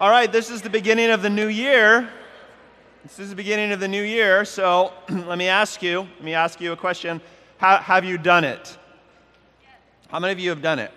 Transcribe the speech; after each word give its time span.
All 0.00 0.08
right, 0.08 0.32
this 0.32 0.48
is 0.48 0.62
the 0.62 0.70
beginning 0.70 1.10
of 1.10 1.20
the 1.20 1.28
new 1.28 1.48
year. 1.48 2.08
This 3.02 3.18
is 3.18 3.28
the 3.28 3.36
beginning 3.36 3.70
of 3.70 3.80
the 3.80 3.86
new 3.86 4.02
year, 4.02 4.46
so 4.46 4.94
let 5.10 5.36
me 5.36 5.46
ask 5.46 5.82
you, 5.82 6.00
let 6.00 6.22
me 6.22 6.32
ask 6.32 6.58
you 6.58 6.72
a 6.72 6.76
question. 6.76 7.20
How, 7.58 7.76
have 7.76 8.02
you 8.02 8.16
done 8.16 8.42
it? 8.44 8.78
How 10.08 10.18
many 10.18 10.32
of 10.32 10.38
you 10.38 10.48
have 10.48 10.62
done 10.62 10.78
it? 10.78 10.90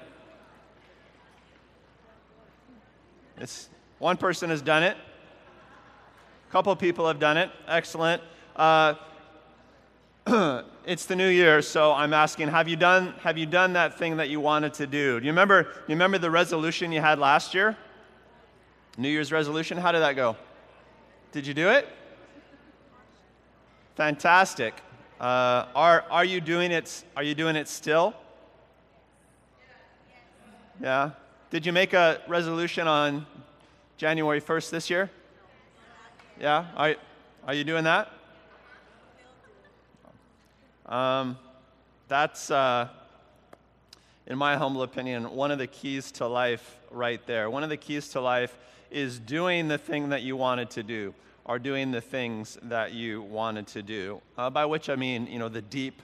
It's, 3.39 3.67
one 3.99 4.15
person 4.15 4.49
has 4.51 4.61
done 4.61 4.83
it. 4.83 4.95
A 6.47 6.51
couple 6.53 6.73
people 6.77 7.05
have 7.05 7.19
done 7.19 7.35
it. 7.35 7.51
Excellent. 7.67 8.23
Uh, 8.55 8.93
it's 10.85 11.07
the 11.07 11.15
new 11.17 11.27
year, 11.27 11.61
so 11.61 11.91
I'm 11.91 12.13
asking, 12.13 12.47
have 12.47 12.69
you 12.69 12.77
done 12.77 13.15
have 13.19 13.37
you 13.37 13.47
done 13.47 13.73
that 13.73 13.99
thing 13.99 14.15
that 14.15 14.29
you 14.29 14.39
wanted 14.39 14.73
to 14.75 14.87
do? 14.87 15.19
Do 15.19 15.25
you 15.25 15.33
remember 15.33 15.67
you 15.89 15.95
remember 15.95 16.19
the 16.19 16.31
resolution 16.31 16.93
you 16.93 17.01
had 17.01 17.19
last 17.19 17.53
year? 17.53 17.75
New 18.97 19.09
Year's 19.09 19.31
resolution? 19.31 19.77
How 19.77 19.91
did 19.91 20.01
that 20.01 20.15
go? 20.15 20.37
Did 21.31 21.47
you 21.47 21.53
do 21.53 21.69
it? 21.69 21.87
Fantastic. 23.95 24.75
Uh, 25.19 25.65
are, 25.75 26.05
are 26.11 26.25
you 26.25 26.41
doing 26.41 26.71
it 26.71 27.03
are 27.15 27.23
you 27.23 27.33
doing 27.33 27.55
it 27.55 27.67
still? 27.67 28.13
Yeah. 30.81 31.11
Did 31.49 31.65
you 31.65 31.71
make 31.71 31.93
a 31.93 32.21
resolution 32.27 32.87
on 32.87 33.25
January 33.97 34.41
1st 34.41 34.69
this 34.69 34.89
year? 34.89 35.09
Yeah? 36.39 36.65
Are, 36.75 36.95
are 37.47 37.53
you 37.53 37.63
doing 37.63 37.83
that? 37.85 38.11
Um, 40.85 41.37
that's, 42.07 42.51
uh, 42.51 42.89
in 44.27 44.37
my 44.37 44.55
humble 44.57 44.83
opinion, 44.83 45.35
one 45.35 45.51
of 45.51 45.57
the 45.57 45.67
keys 45.67 46.11
to 46.13 46.27
life 46.27 46.77
right 46.91 47.25
there. 47.25 47.49
One 47.49 47.63
of 47.63 47.69
the 47.69 47.77
keys 47.77 48.09
to 48.09 48.21
life 48.21 48.57
is 48.93 49.19
doing 49.19 49.67
the 49.67 49.77
thing 49.77 50.09
that 50.09 50.21
you 50.21 50.35
wanted 50.35 50.69
to 50.71 50.83
do, 50.83 51.13
or 51.45 51.59
doing 51.59 51.91
the 51.91 52.01
things 52.01 52.57
that 52.63 52.93
you 52.93 53.21
wanted 53.21 53.67
to 53.67 53.81
do. 53.81 54.21
Uh, 54.37 54.49
by 54.49 54.65
which 54.65 54.89
I 54.89 54.95
mean, 54.95 55.27
you 55.27 55.39
know, 55.39 55.49
the 55.49 55.61
deep, 55.61 56.01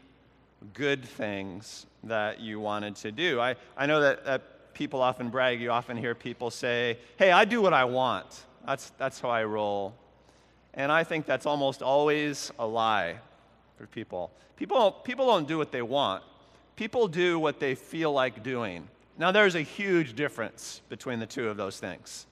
good 0.73 1.05
things 1.05 1.85
that 2.03 2.39
you 2.39 2.59
wanted 2.59 2.95
to 2.97 3.11
do. 3.11 3.39
I, 3.39 3.55
I 3.77 3.85
know 3.85 4.01
that, 4.01 4.25
that 4.25 4.73
people 4.73 5.01
often 5.01 5.29
brag. 5.29 5.61
You 5.61 5.71
often 5.71 5.97
hear 5.97 6.15
people 6.15 6.49
say, 6.49 6.97
hey, 7.17 7.31
I 7.31 7.45
do 7.45 7.61
what 7.61 7.73
I 7.73 7.85
want. 7.85 8.45
That's, 8.65 8.91
that's 8.97 9.19
how 9.19 9.29
I 9.29 9.43
roll. 9.43 9.93
And 10.73 10.91
I 10.91 11.03
think 11.03 11.25
that's 11.25 11.45
almost 11.45 11.81
always 11.81 12.51
a 12.59 12.65
lie 12.65 13.17
for 13.77 13.87
people. 13.87 14.31
People, 14.55 14.91
people 14.91 15.25
don't 15.25 15.47
do 15.47 15.57
what 15.57 15.71
they 15.71 15.81
want, 15.81 16.23
people 16.75 17.07
do 17.07 17.39
what 17.39 17.59
they 17.59 17.75
feel 17.75 18.11
like 18.11 18.43
doing. 18.43 18.87
Now, 19.17 19.31
there's 19.31 19.55
a 19.55 19.61
huge 19.61 20.15
difference 20.15 20.81
between 20.87 21.19
the 21.19 21.25
two 21.25 21.49
of 21.49 21.57
those 21.57 21.77
things. 21.79 22.25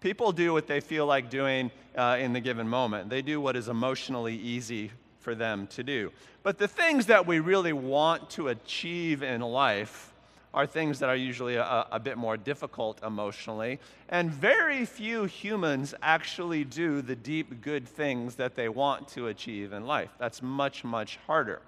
People 0.00 0.32
do 0.32 0.52
what 0.52 0.66
they 0.66 0.80
feel 0.80 1.06
like 1.06 1.30
doing 1.30 1.70
uh, 1.96 2.16
in 2.20 2.32
the 2.32 2.40
given 2.40 2.68
moment, 2.68 3.10
they 3.10 3.22
do 3.22 3.40
what 3.40 3.56
is 3.56 3.68
emotionally 3.68 4.36
easy 4.36 4.90
for 5.18 5.34
them 5.34 5.66
to 5.68 5.82
do. 5.82 6.10
But 6.42 6.56
the 6.56 6.68
things 6.68 7.06
that 7.06 7.26
we 7.26 7.40
really 7.40 7.74
want 7.74 8.30
to 8.30 8.48
achieve 8.48 9.22
in 9.22 9.42
life, 9.42 10.10
are 10.52 10.66
things 10.66 10.98
that 10.98 11.08
are 11.08 11.16
usually 11.16 11.54
a, 11.54 11.86
a, 11.92 12.00
bit 12.00 12.18
more 12.18 12.36
difficult 12.36 13.02
emotionally. 13.04 13.78
And 14.08 14.30
very 14.30 14.84
few 14.84 15.24
humans 15.24 15.94
actually 16.02 16.64
do 16.64 17.02
the 17.02 17.14
deep, 17.14 17.60
good 17.60 17.86
things 17.86 18.34
that 18.36 18.56
they 18.56 18.68
want 18.68 19.06
to 19.08 19.28
achieve 19.28 19.72
in 19.72 19.86
life. 19.86 20.10
That's 20.18 20.42
much, 20.42 20.82
much 20.82 21.18
harder. 21.26 21.62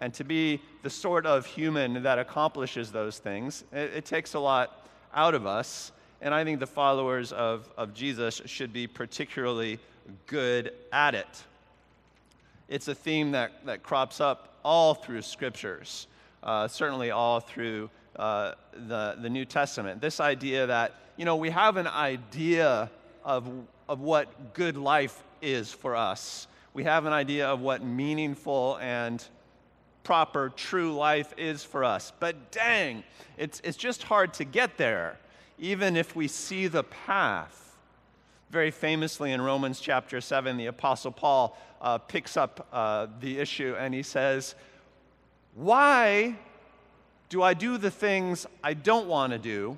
And 0.00 0.12
to 0.14 0.24
be 0.24 0.60
the 0.82 0.90
sort 0.90 1.26
of 1.26 1.46
human 1.46 2.02
that 2.02 2.18
accomplishes 2.18 2.90
those 2.90 3.18
things, 3.18 3.64
it, 3.72 3.92
it 3.94 4.04
takes 4.04 4.34
a 4.34 4.40
lot 4.40 4.86
out 5.14 5.34
of 5.34 5.46
us. 5.46 5.92
And 6.20 6.34
I 6.34 6.44
think 6.44 6.60
the 6.60 6.66
followers 6.66 7.32
of, 7.32 7.68
of 7.76 7.94
Jesus 7.94 8.42
should 8.46 8.72
be 8.72 8.86
particularly 8.86 9.78
good 10.26 10.72
at 10.92 11.14
it. 11.14 11.44
It's 12.68 12.88
a 12.88 12.94
theme 12.94 13.32
that, 13.32 13.64
that 13.66 13.82
crops 13.82 14.20
up 14.20 14.58
all 14.64 14.94
through 14.94 15.22
scriptures, 15.22 16.06
uh, 16.42 16.68
certainly 16.68 17.10
all 17.10 17.40
through 17.40 17.88
uh, 18.16 18.54
the, 18.72 19.16
the 19.20 19.30
New 19.30 19.44
Testament. 19.44 20.00
This 20.00 20.20
idea 20.20 20.66
that, 20.66 20.94
you 21.16 21.24
know, 21.24 21.36
we 21.36 21.50
have 21.50 21.76
an 21.76 21.86
idea 21.86 22.90
of, 23.24 23.48
of 23.88 24.00
what 24.00 24.54
good 24.54 24.76
life 24.76 25.22
is 25.40 25.72
for 25.72 25.94
us. 25.94 26.48
We 26.74 26.84
have 26.84 27.06
an 27.06 27.12
idea 27.12 27.46
of 27.46 27.60
what 27.60 27.82
meaningful 27.82 28.76
and 28.80 29.24
proper, 30.02 30.50
true 30.50 30.94
life 30.94 31.32
is 31.36 31.62
for 31.62 31.84
us. 31.84 32.12
But 32.18 32.50
dang, 32.50 33.04
it's, 33.36 33.60
it's 33.62 33.76
just 33.76 34.02
hard 34.02 34.34
to 34.34 34.44
get 34.44 34.76
there, 34.78 35.18
even 35.58 35.96
if 35.96 36.14
we 36.14 36.28
see 36.28 36.66
the 36.66 36.84
path. 36.84 37.76
Very 38.50 38.70
famously 38.70 39.32
in 39.32 39.40
Romans 39.40 39.80
chapter 39.80 40.20
7, 40.20 40.56
the 40.56 40.66
Apostle 40.66 41.12
Paul 41.12 41.58
uh, 41.80 41.98
picks 41.98 42.36
up 42.36 42.66
uh, 42.72 43.06
the 43.20 43.38
issue 43.38 43.76
and 43.78 43.92
he 43.92 44.02
says, 44.02 44.54
Why 45.54 46.36
do 47.28 47.42
I 47.42 47.54
do 47.54 47.76
the 47.76 47.90
things 47.90 48.46
I 48.64 48.74
don't 48.74 49.06
want 49.06 49.32
to 49.32 49.38
do 49.38 49.76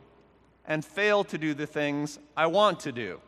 and 0.67 0.85
fail 0.85 1.25
to 1.25 1.39
do 1.39 1.53
the 1.53 1.67
things 1.67 2.19
I 2.37 2.47
want 2.47 2.81
to 2.81 2.93
do? 2.93 3.21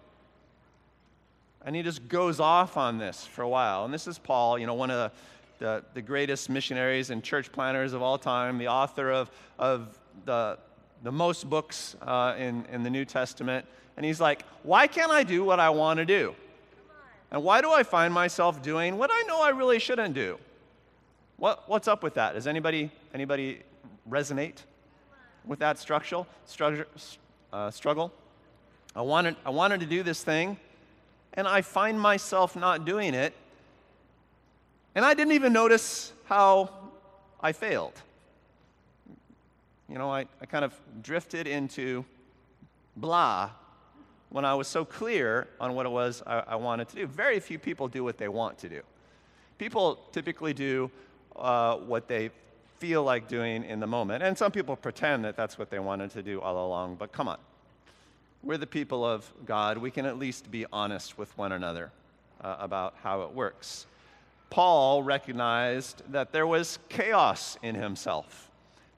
And 1.64 1.74
he 1.74 1.82
just 1.82 2.08
goes 2.08 2.40
off 2.40 2.76
on 2.76 2.98
this 2.98 3.26
for 3.26 3.42
a 3.42 3.48
while. 3.48 3.84
And 3.84 3.94
this 3.94 4.06
is 4.06 4.18
Paul, 4.18 4.58
you 4.58 4.66
know, 4.66 4.74
one 4.74 4.90
of 4.90 5.12
the, 5.58 5.64
the, 5.64 5.84
the 5.94 6.02
greatest 6.02 6.50
missionaries 6.50 7.10
and 7.10 7.22
church 7.22 7.52
planners 7.52 7.92
of 7.92 8.02
all 8.02 8.18
time, 8.18 8.58
the 8.58 8.68
author 8.68 9.10
of, 9.10 9.30
of 9.58 9.98
the, 10.24 10.58
the 11.02 11.12
most 11.12 11.48
books 11.48 11.96
uh, 12.02 12.34
in, 12.38 12.64
in 12.70 12.82
the 12.82 12.90
New 12.90 13.04
Testament. 13.04 13.66
And 13.96 14.06
he's 14.06 14.20
like, 14.20 14.44
why 14.62 14.86
can't 14.86 15.10
I 15.10 15.22
do 15.22 15.44
what 15.44 15.60
I 15.60 15.70
want 15.70 15.98
to 15.98 16.04
do? 16.04 16.34
And 17.30 17.42
why 17.42 17.60
do 17.60 17.72
I 17.72 17.82
find 17.82 18.12
myself 18.12 18.62
doing 18.62 18.98
what 18.98 19.10
I 19.12 19.22
know 19.26 19.42
I 19.42 19.50
really 19.50 19.78
shouldn't 19.78 20.14
do? 20.14 20.38
What, 21.36 21.68
what's 21.68 21.88
up 21.88 22.02
with 22.02 22.14
that? 22.14 22.34
Does 22.34 22.46
anybody, 22.46 22.90
anybody 23.14 23.60
resonate 24.08 24.58
with 25.44 25.58
that 25.58 25.78
structural 25.78 26.26
Struggle, 26.46 26.84
uh, 27.52 27.70
struggle? 27.70 28.12
I 28.94 29.00
wanted, 29.00 29.36
I 29.44 29.50
wanted 29.50 29.80
to 29.80 29.86
do 29.86 30.02
this 30.02 30.22
thing, 30.22 30.58
and 31.32 31.48
I 31.48 31.62
find 31.62 31.98
myself 31.98 32.54
not 32.54 32.84
doing 32.84 33.14
it, 33.14 33.32
and 34.94 35.04
I 35.04 35.14
didn't 35.14 35.32
even 35.32 35.52
notice 35.52 36.12
how 36.26 36.70
I 37.40 37.52
failed. 37.52 37.94
You 39.92 39.98
know, 39.98 40.10
I, 40.10 40.24
I 40.40 40.46
kind 40.46 40.64
of 40.64 40.72
drifted 41.02 41.46
into 41.46 42.02
blah 42.96 43.50
when 44.30 44.46
I 44.46 44.54
was 44.54 44.66
so 44.66 44.86
clear 44.86 45.48
on 45.60 45.74
what 45.74 45.84
it 45.84 45.90
was 45.90 46.22
I, 46.26 46.42
I 46.48 46.56
wanted 46.56 46.88
to 46.88 46.96
do. 46.96 47.06
Very 47.06 47.38
few 47.40 47.58
people 47.58 47.88
do 47.88 48.02
what 48.02 48.16
they 48.16 48.28
want 48.28 48.56
to 48.60 48.70
do. 48.70 48.80
People 49.58 49.98
typically 50.10 50.54
do 50.54 50.90
uh, 51.36 51.76
what 51.76 52.08
they 52.08 52.30
feel 52.78 53.04
like 53.04 53.28
doing 53.28 53.64
in 53.64 53.80
the 53.80 53.86
moment. 53.86 54.22
And 54.22 54.36
some 54.36 54.50
people 54.50 54.76
pretend 54.76 55.26
that 55.26 55.36
that's 55.36 55.58
what 55.58 55.68
they 55.68 55.78
wanted 55.78 56.10
to 56.12 56.22
do 56.22 56.40
all 56.40 56.66
along, 56.66 56.94
but 56.94 57.12
come 57.12 57.28
on. 57.28 57.36
We're 58.42 58.56
the 58.56 58.66
people 58.66 59.04
of 59.04 59.30
God. 59.44 59.76
We 59.76 59.90
can 59.90 60.06
at 60.06 60.18
least 60.18 60.50
be 60.50 60.64
honest 60.72 61.18
with 61.18 61.36
one 61.36 61.52
another 61.52 61.92
uh, 62.40 62.56
about 62.58 62.94
how 63.02 63.22
it 63.24 63.32
works. 63.34 63.84
Paul 64.48 65.02
recognized 65.02 66.02
that 66.12 66.32
there 66.32 66.46
was 66.46 66.78
chaos 66.88 67.58
in 67.62 67.74
himself, 67.74 68.50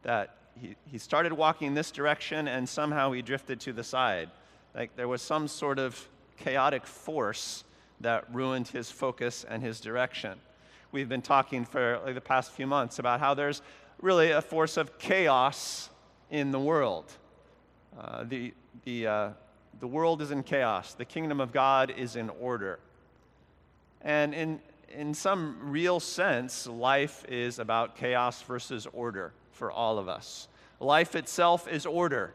that 0.04 0.36
he, 0.60 0.76
he 0.86 0.98
started 0.98 1.32
walking 1.32 1.74
this 1.74 1.90
direction 1.90 2.48
and 2.48 2.68
somehow 2.68 3.12
he 3.12 3.22
drifted 3.22 3.60
to 3.60 3.72
the 3.72 3.84
side. 3.84 4.30
Like 4.74 4.96
there 4.96 5.08
was 5.08 5.22
some 5.22 5.48
sort 5.48 5.78
of 5.78 6.08
chaotic 6.36 6.86
force 6.86 7.64
that 8.00 8.24
ruined 8.32 8.68
his 8.68 8.90
focus 8.90 9.44
and 9.48 9.62
his 9.62 9.80
direction 9.80 10.38
we've 10.94 11.08
been 11.08 11.22
talking 11.22 11.64
for 11.64 12.00
like, 12.06 12.14
the 12.14 12.20
past 12.20 12.52
few 12.52 12.68
months 12.68 13.00
about 13.00 13.18
how 13.18 13.34
there's 13.34 13.62
really 14.00 14.30
a 14.30 14.40
force 14.40 14.76
of 14.76 14.96
chaos 14.96 15.90
in 16.30 16.52
the 16.52 16.60
world. 16.60 17.12
Uh, 17.98 18.22
the, 18.22 18.54
the, 18.84 19.04
uh, 19.04 19.30
the 19.80 19.88
world 19.88 20.22
is 20.22 20.30
in 20.30 20.44
chaos, 20.44 20.94
the 20.94 21.04
kingdom 21.04 21.40
of 21.40 21.50
God 21.50 21.90
is 21.90 22.14
in 22.14 22.30
order. 22.40 22.78
And 24.02 24.32
in, 24.34 24.60
in 24.88 25.14
some 25.14 25.56
real 25.60 25.98
sense, 25.98 26.68
life 26.68 27.24
is 27.28 27.58
about 27.58 27.96
chaos 27.96 28.40
versus 28.42 28.86
order 28.92 29.32
for 29.54 29.72
all 29.72 29.98
of 29.98 30.08
us. 30.08 30.48
Life 30.80 31.14
itself 31.14 31.66
is 31.66 31.86
order. 31.86 32.34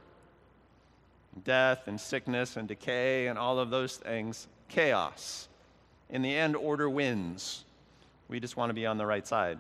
Death 1.44 1.88
and 1.88 2.00
sickness 2.00 2.58
and 2.58 2.68
decay 2.68 3.28
and 3.28 3.38
all 3.38 3.60
of 3.60 3.70
those 3.70 3.98
things, 3.98 4.48
chaos. 4.68 5.48
In 6.10 6.22
the 6.22 6.36
end, 6.36 6.56
order 6.56 6.90
wins. 6.90 7.64
We 8.28 8.40
just 8.40 8.58
want 8.58 8.70
to 8.72 8.74
be 8.74 8.86
on 8.86 8.98
the 8.98 9.06
right 9.06 9.26
side. 9.26 9.60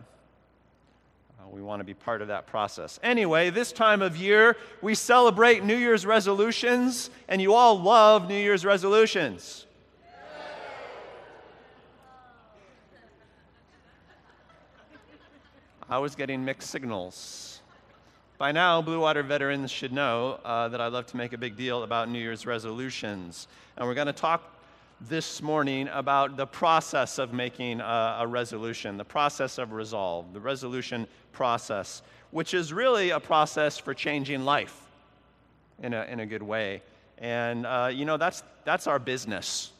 Uh, 1.39 1.47
we 1.51 1.61
want 1.61 1.79
to 1.79 1.83
be 1.83 1.93
part 1.93 2.21
of 2.21 2.27
that 2.29 2.47
process. 2.47 2.99
Anyway, 3.03 3.49
this 3.49 3.71
time 3.71 4.01
of 4.01 4.17
year, 4.17 4.57
we 4.81 4.95
celebrate 4.95 5.63
New 5.63 5.77
Year's 5.77 6.05
resolutions, 6.05 7.09
and 7.27 7.41
you 7.41 7.53
all 7.53 7.79
love 7.79 8.27
New 8.27 8.37
Year's 8.37 8.65
resolutions. 8.65 9.65
I 15.91 15.97
was 15.97 16.13
getting 16.13 16.45
mixed 16.45 16.69
signals. 16.69 17.61
By 18.37 18.51
now, 18.51 18.79
Blue 18.79 18.99
Water 18.99 19.23
veterans 19.23 19.71
should 19.71 19.91
know 19.91 20.39
uh, 20.45 20.67
that 20.67 20.79
I 20.79 20.85
love 20.85 21.07
to 21.07 21.17
make 21.17 21.33
a 21.33 21.37
big 21.37 21.57
deal 21.57 21.81
about 21.81 22.09
New 22.09 22.19
Year's 22.19 22.45
resolutions. 22.45 23.47
And 23.75 23.87
we're 23.87 23.95
going 23.95 24.05
to 24.05 24.13
talk 24.13 24.55
this 25.01 25.41
morning 25.41 25.89
about 25.91 26.37
the 26.37 26.45
process 26.45 27.17
of 27.17 27.33
making 27.33 27.81
a, 27.81 28.17
a, 28.19 28.27
resolution, 28.27 28.97
the 28.97 29.03
process 29.03 29.57
of 29.57 29.71
resolve, 29.71 30.31
the 30.31 30.39
resolution 30.39 31.07
process, 31.31 32.03
which 32.29 32.53
is 32.53 32.71
really 32.71 33.09
a 33.09 33.19
process 33.19 33.79
for 33.79 33.95
changing 33.95 34.45
life 34.45 34.79
in 35.81 35.95
a, 35.95 36.03
in 36.03 36.19
a 36.19 36.25
good 36.27 36.43
way. 36.43 36.83
And, 37.17 37.65
uh, 37.65 37.89
you 37.91 38.05
know, 38.05 38.17
that's, 38.17 38.43
that's 38.63 38.85
our 38.85 38.99
business. 38.99 39.71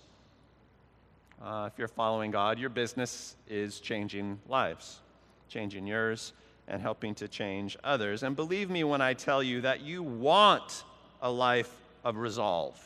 Uh, 1.39 1.69
if 1.71 1.77
you're 1.77 1.87
following 1.87 2.31
God, 2.31 2.57
your 2.57 2.69
business 2.71 3.35
is 3.47 3.79
changing 3.79 4.39
lives, 4.47 5.01
changing 5.49 5.87
yours 5.87 6.33
and 6.67 6.81
helping 6.81 7.15
to 7.15 7.27
change 7.27 7.75
others. 7.83 8.23
And 8.23 8.35
believe 8.35 8.69
me 8.69 8.83
when 8.83 9.01
I 9.01 9.13
tell 9.13 9.43
you 9.43 9.61
that 9.61 9.81
you 9.81 10.03
want 10.03 10.83
a 11.21 11.29
life 11.29 11.71
of 12.05 12.17
resolve. 12.17 12.79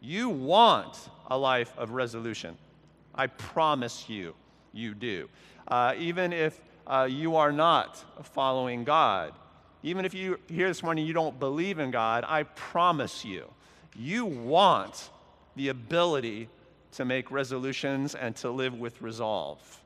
You 0.00 0.28
want 0.28 1.08
a 1.30 1.38
life 1.38 1.72
of 1.78 1.90
resolution. 1.90 2.56
I 3.14 3.28
promise 3.28 4.08
you, 4.08 4.34
you 4.72 4.94
do. 4.94 5.28
Uh, 5.66 5.94
even 5.96 6.32
if 6.32 6.60
uh, 6.86 7.08
you 7.10 7.36
are 7.36 7.52
not 7.52 8.04
following 8.26 8.84
God, 8.84 9.32
even 9.82 10.04
if 10.04 10.14
you 10.14 10.38
here 10.48 10.68
this 10.68 10.82
morning 10.82 11.06
you 11.06 11.12
don't 11.12 11.38
believe 11.38 11.78
in 11.78 11.90
God, 11.90 12.24
I 12.26 12.42
promise 12.42 13.24
you, 13.24 13.46
you 13.94 14.26
want 14.26 15.10
the 15.54 15.68
ability 15.68 16.48
to 16.92 17.04
make 17.04 17.30
resolutions 17.30 18.14
and 18.14 18.34
to 18.36 18.50
live 18.50 18.78
with 18.78 19.00
resolve 19.00 19.80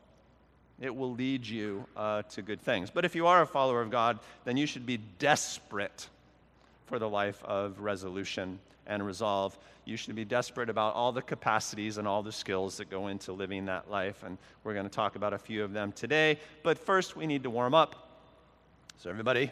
it 0.81 0.95
will 0.95 1.13
lead 1.13 1.47
you 1.47 1.85
uh, 1.97 2.23
to 2.23 2.43
good 2.43 2.61
things. 2.61 2.91
But 2.91 3.05
if 3.05 3.15
you 3.15 3.27
are 3.27 3.43
a 3.43 3.47
follower 3.47 3.83
of 3.83 3.91
God, 3.91 4.19
then 4.45 4.57
you 4.57 4.67
should 4.67 4.87
be 4.87 4.99
desperate 5.19 6.09
for 6.87 6.99
the 6.99 7.09
life 7.09 7.43
of 7.45 7.79
resolution 7.81 8.59
and 8.87 9.05
resolve. 9.07 9.57
You 9.85 9.97
should 9.97 10.15
be 10.15 10.25
desperate 10.25 10.69
about 10.69 10.95
all 10.95 11.13
the 11.13 11.23
capacities 11.23 11.99
and 11.99 12.09
all 12.09 12.23
the 12.23 12.33
skills 12.33 12.77
that 12.79 12.91
go 12.91 13.09
into 13.09 13.33
living 13.33 13.67
that 13.67 13.91
life. 13.91 14.23
And 14.25 14.39
we're 14.65 14.75
going 14.75 14.87
to 14.87 14.93
talk 14.93 15.17
about 15.17 15.33
a 15.33 15.39
few 15.39 15.63
of 15.63 15.73
them 15.73 15.93
today. 15.93 16.39
But 16.63 16.79
first, 16.79 17.17
we 17.17 17.27
need 17.27 17.43
to 17.45 17.51
warm 17.51 17.75
up. 17.75 18.09
So, 18.99 19.09
everybody, 19.09 19.51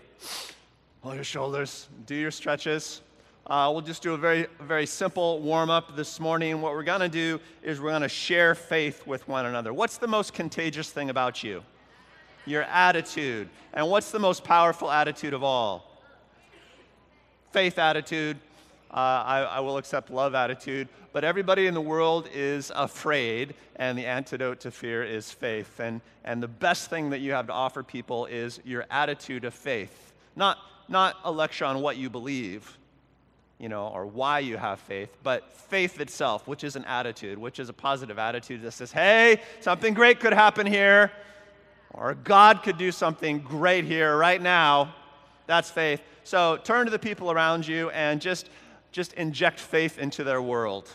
hold 1.02 1.14
your 1.14 1.24
shoulders, 1.24 1.88
do 2.06 2.14
your 2.14 2.30
stretches. 2.30 3.00
Uh, 3.48 3.70
we'll 3.72 3.80
just 3.80 4.02
do 4.02 4.12
a 4.12 4.18
very, 4.18 4.46
very 4.60 4.84
simple 4.84 5.40
warm 5.40 5.70
up 5.70 5.96
this 5.96 6.20
morning. 6.20 6.60
What 6.60 6.74
we're 6.74 6.82
going 6.82 7.00
to 7.00 7.08
do 7.08 7.40
is 7.62 7.80
we're 7.80 7.88
going 7.88 8.02
to 8.02 8.08
share 8.08 8.54
faith 8.54 9.06
with 9.06 9.26
one 9.26 9.46
another. 9.46 9.72
What's 9.72 9.96
the 9.96 10.06
most 10.06 10.34
contagious 10.34 10.90
thing 10.90 11.08
about 11.08 11.42
you? 11.42 11.62
Your 12.44 12.64
attitude. 12.64 13.48
And 13.72 13.88
what's 13.88 14.10
the 14.10 14.18
most 14.18 14.44
powerful 14.44 14.90
attitude 14.90 15.32
of 15.32 15.42
all? 15.42 16.02
Faith 17.50 17.78
attitude. 17.78 18.36
Uh, 18.90 18.94
I, 19.24 19.38
I 19.40 19.60
will 19.60 19.78
accept 19.78 20.10
love 20.10 20.34
attitude. 20.34 20.86
But 21.14 21.24
everybody 21.24 21.66
in 21.68 21.72
the 21.72 21.80
world 21.80 22.28
is 22.34 22.70
afraid, 22.76 23.54
and 23.76 23.96
the 23.96 24.04
antidote 24.04 24.60
to 24.60 24.70
fear 24.70 25.02
is 25.02 25.32
faith. 25.32 25.80
And, 25.80 26.02
and 26.22 26.42
the 26.42 26.48
best 26.48 26.90
thing 26.90 27.08
that 27.10 27.20
you 27.20 27.32
have 27.32 27.46
to 27.46 27.54
offer 27.54 27.82
people 27.82 28.26
is 28.26 28.60
your 28.66 28.84
attitude 28.90 29.46
of 29.46 29.54
faith. 29.54 30.12
Not, 30.36 30.58
not 30.86 31.16
a 31.24 31.32
lecture 31.32 31.64
on 31.64 31.80
what 31.80 31.96
you 31.96 32.10
believe 32.10 32.77
you 33.58 33.68
know, 33.68 33.88
or 33.88 34.06
why 34.06 34.38
you 34.38 34.56
have 34.56 34.78
faith, 34.78 35.10
but 35.22 35.52
faith 35.52 36.00
itself, 36.00 36.46
which 36.46 36.62
is 36.62 36.76
an 36.76 36.84
attitude, 36.84 37.38
which 37.38 37.58
is 37.58 37.68
a 37.68 37.72
positive 37.72 38.18
attitude 38.18 38.62
that 38.62 38.72
says, 38.72 38.92
hey, 38.92 39.40
something 39.60 39.94
great 39.94 40.20
could 40.20 40.32
happen 40.32 40.66
here, 40.66 41.10
or 41.92 42.14
God 42.14 42.62
could 42.62 42.78
do 42.78 42.92
something 42.92 43.40
great 43.40 43.84
here 43.84 44.16
right 44.16 44.40
now. 44.40 44.94
That's 45.46 45.70
faith. 45.70 46.00
So 46.22 46.58
turn 46.62 46.84
to 46.84 46.90
the 46.90 46.98
people 46.98 47.30
around 47.30 47.66
you 47.66 47.90
and 47.90 48.20
just, 48.20 48.50
just 48.92 49.14
inject 49.14 49.58
faith 49.58 49.98
into 49.98 50.22
their 50.22 50.42
world. 50.42 50.88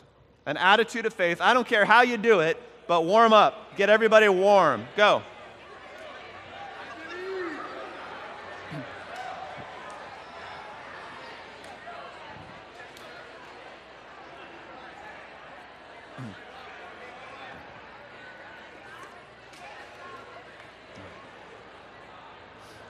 An 0.45 0.57
attitude 0.57 1.06
of 1.06 1.13
faith. 1.13 1.42
I 1.42 1.54
don't 1.54 1.68
care 1.68 1.86
how 1.86 2.04
you 2.04 2.18
do 2.18 2.39
it, 2.39 2.57
but 2.88 3.06
warm 3.06 3.33
up. 3.33 3.75
Get 3.75 3.89
everybody 3.89 4.30
warm. 4.30 4.86
Go. 4.95 5.24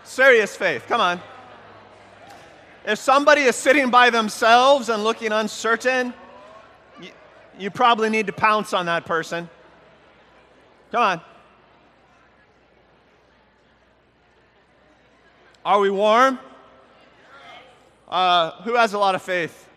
Serious 0.03 0.55
faith. 0.55 0.85
Come 0.87 1.01
on. 1.01 1.21
If 2.85 2.99
somebody 2.99 3.41
is 3.43 3.55
sitting 3.55 3.89
by 3.89 4.09
themselves 4.09 4.89
and 4.89 5.03
looking 5.03 5.31
uncertain, 5.31 6.13
you, 7.01 7.09
you 7.57 7.71
probably 7.71 8.09
need 8.09 8.27
to 8.27 8.33
pounce 8.33 8.73
on 8.73 8.87
that 8.87 9.05
person. 9.05 9.49
Come 10.91 11.01
on. 11.01 11.21
Are 15.65 15.79
we 15.79 15.89
warm? 15.89 16.39
Uh, 18.09 18.51
who 18.63 18.75
has 18.75 18.93
a 18.93 18.99
lot 18.99 19.15
of 19.15 19.21
faith? 19.21 19.69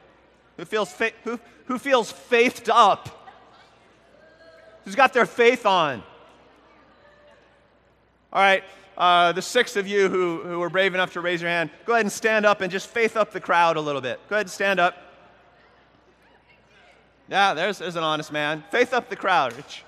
Who 0.57 0.65
feels, 0.65 0.91
fa- 0.93 1.13
who, 1.23 1.39
who 1.67 1.79
feels 1.79 2.11
faithed 2.11 2.69
up? 2.69 3.31
Who's 4.85 4.97
got 4.97 5.13
their 5.13 5.27
faith 5.27 5.65
on? 5.65 6.03
All 8.33 8.43
right, 8.43 8.65
uh, 8.97 9.33
the 9.33 9.43
six 9.43 9.77
of 9.77 9.87
you 9.87 10.09
who, 10.09 10.43
who 10.43 10.59
were 10.59 10.71
brave 10.71 10.95
enough 10.95 11.13
to 11.13 11.21
raise 11.21 11.43
your 11.43 11.51
hand, 11.51 11.71
go 11.85 11.93
ahead 11.93 12.05
and 12.05 12.13
stand 12.13 12.47
up 12.47 12.61
and 12.61 12.71
just 12.71 12.89
faith 12.89 13.17
up 13.17 13.31
the 13.31 13.41
crowd 13.41 13.77
a 13.77 13.81
little 13.81 14.01
bit. 14.01 14.21
Go 14.29 14.37
ahead 14.37 14.47
and 14.47 14.51
stand 14.51 14.81
up. 14.81 14.97
Yeah, 17.29 17.55
there's, 17.55 17.79
there's 17.79 17.97
an 17.97 18.05
honest 18.05 18.33
man. 18.33 18.65
Faith 18.71 18.95
up 18.95 19.09
the 19.09 19.17
crowd. 19.17 19.55
Rich. 19.57 19.85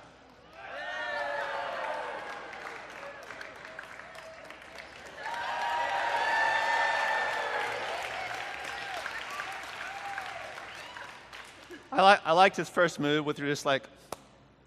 I, 11.91 12.13
li- 12.13 12.21
I 12.25 12.33
liked 12.33 12.57
his 12.57 12.69
first 12.69 13.01
move, 13.01 13.25
with 13.25 13.39
just 13.39 13.65
like 13.65 13.83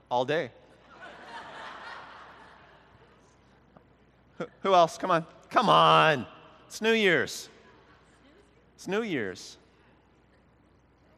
all 0.09 0.25
day. 0.25 0.51
Who 4.63 4.73
else? 4.73 4.97
Come 4.97 5.11
on. 5.11 5.25
Come 5.49 5.69
on. 5.69 6.25
It's 6.67 6.81
New 6.81 6.93
Year's. 6.93 7.49
It's 8.75 8.87
New 8.87 9.03
Year's. 9.03 9.57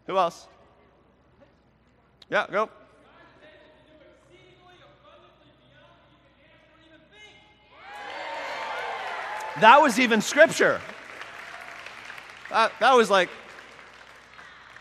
Who 0.07 0.17
else? 0.17 0.47
Yeah, 2.29 2.45
go. 2.51 2.69
That 9.59 9.81
was 9.81 9.99
even 9.99 10.19
scripture. 10.21 10.81
That, 12.49 12.71
that 12.79 12.95
was 12.95 13.09
like, 13.09 13.29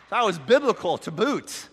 that 0.08 0.24
was 0.24 0.38
biblical 0.38 0.96
to 0.98 1.10
boot. 1.10 1.68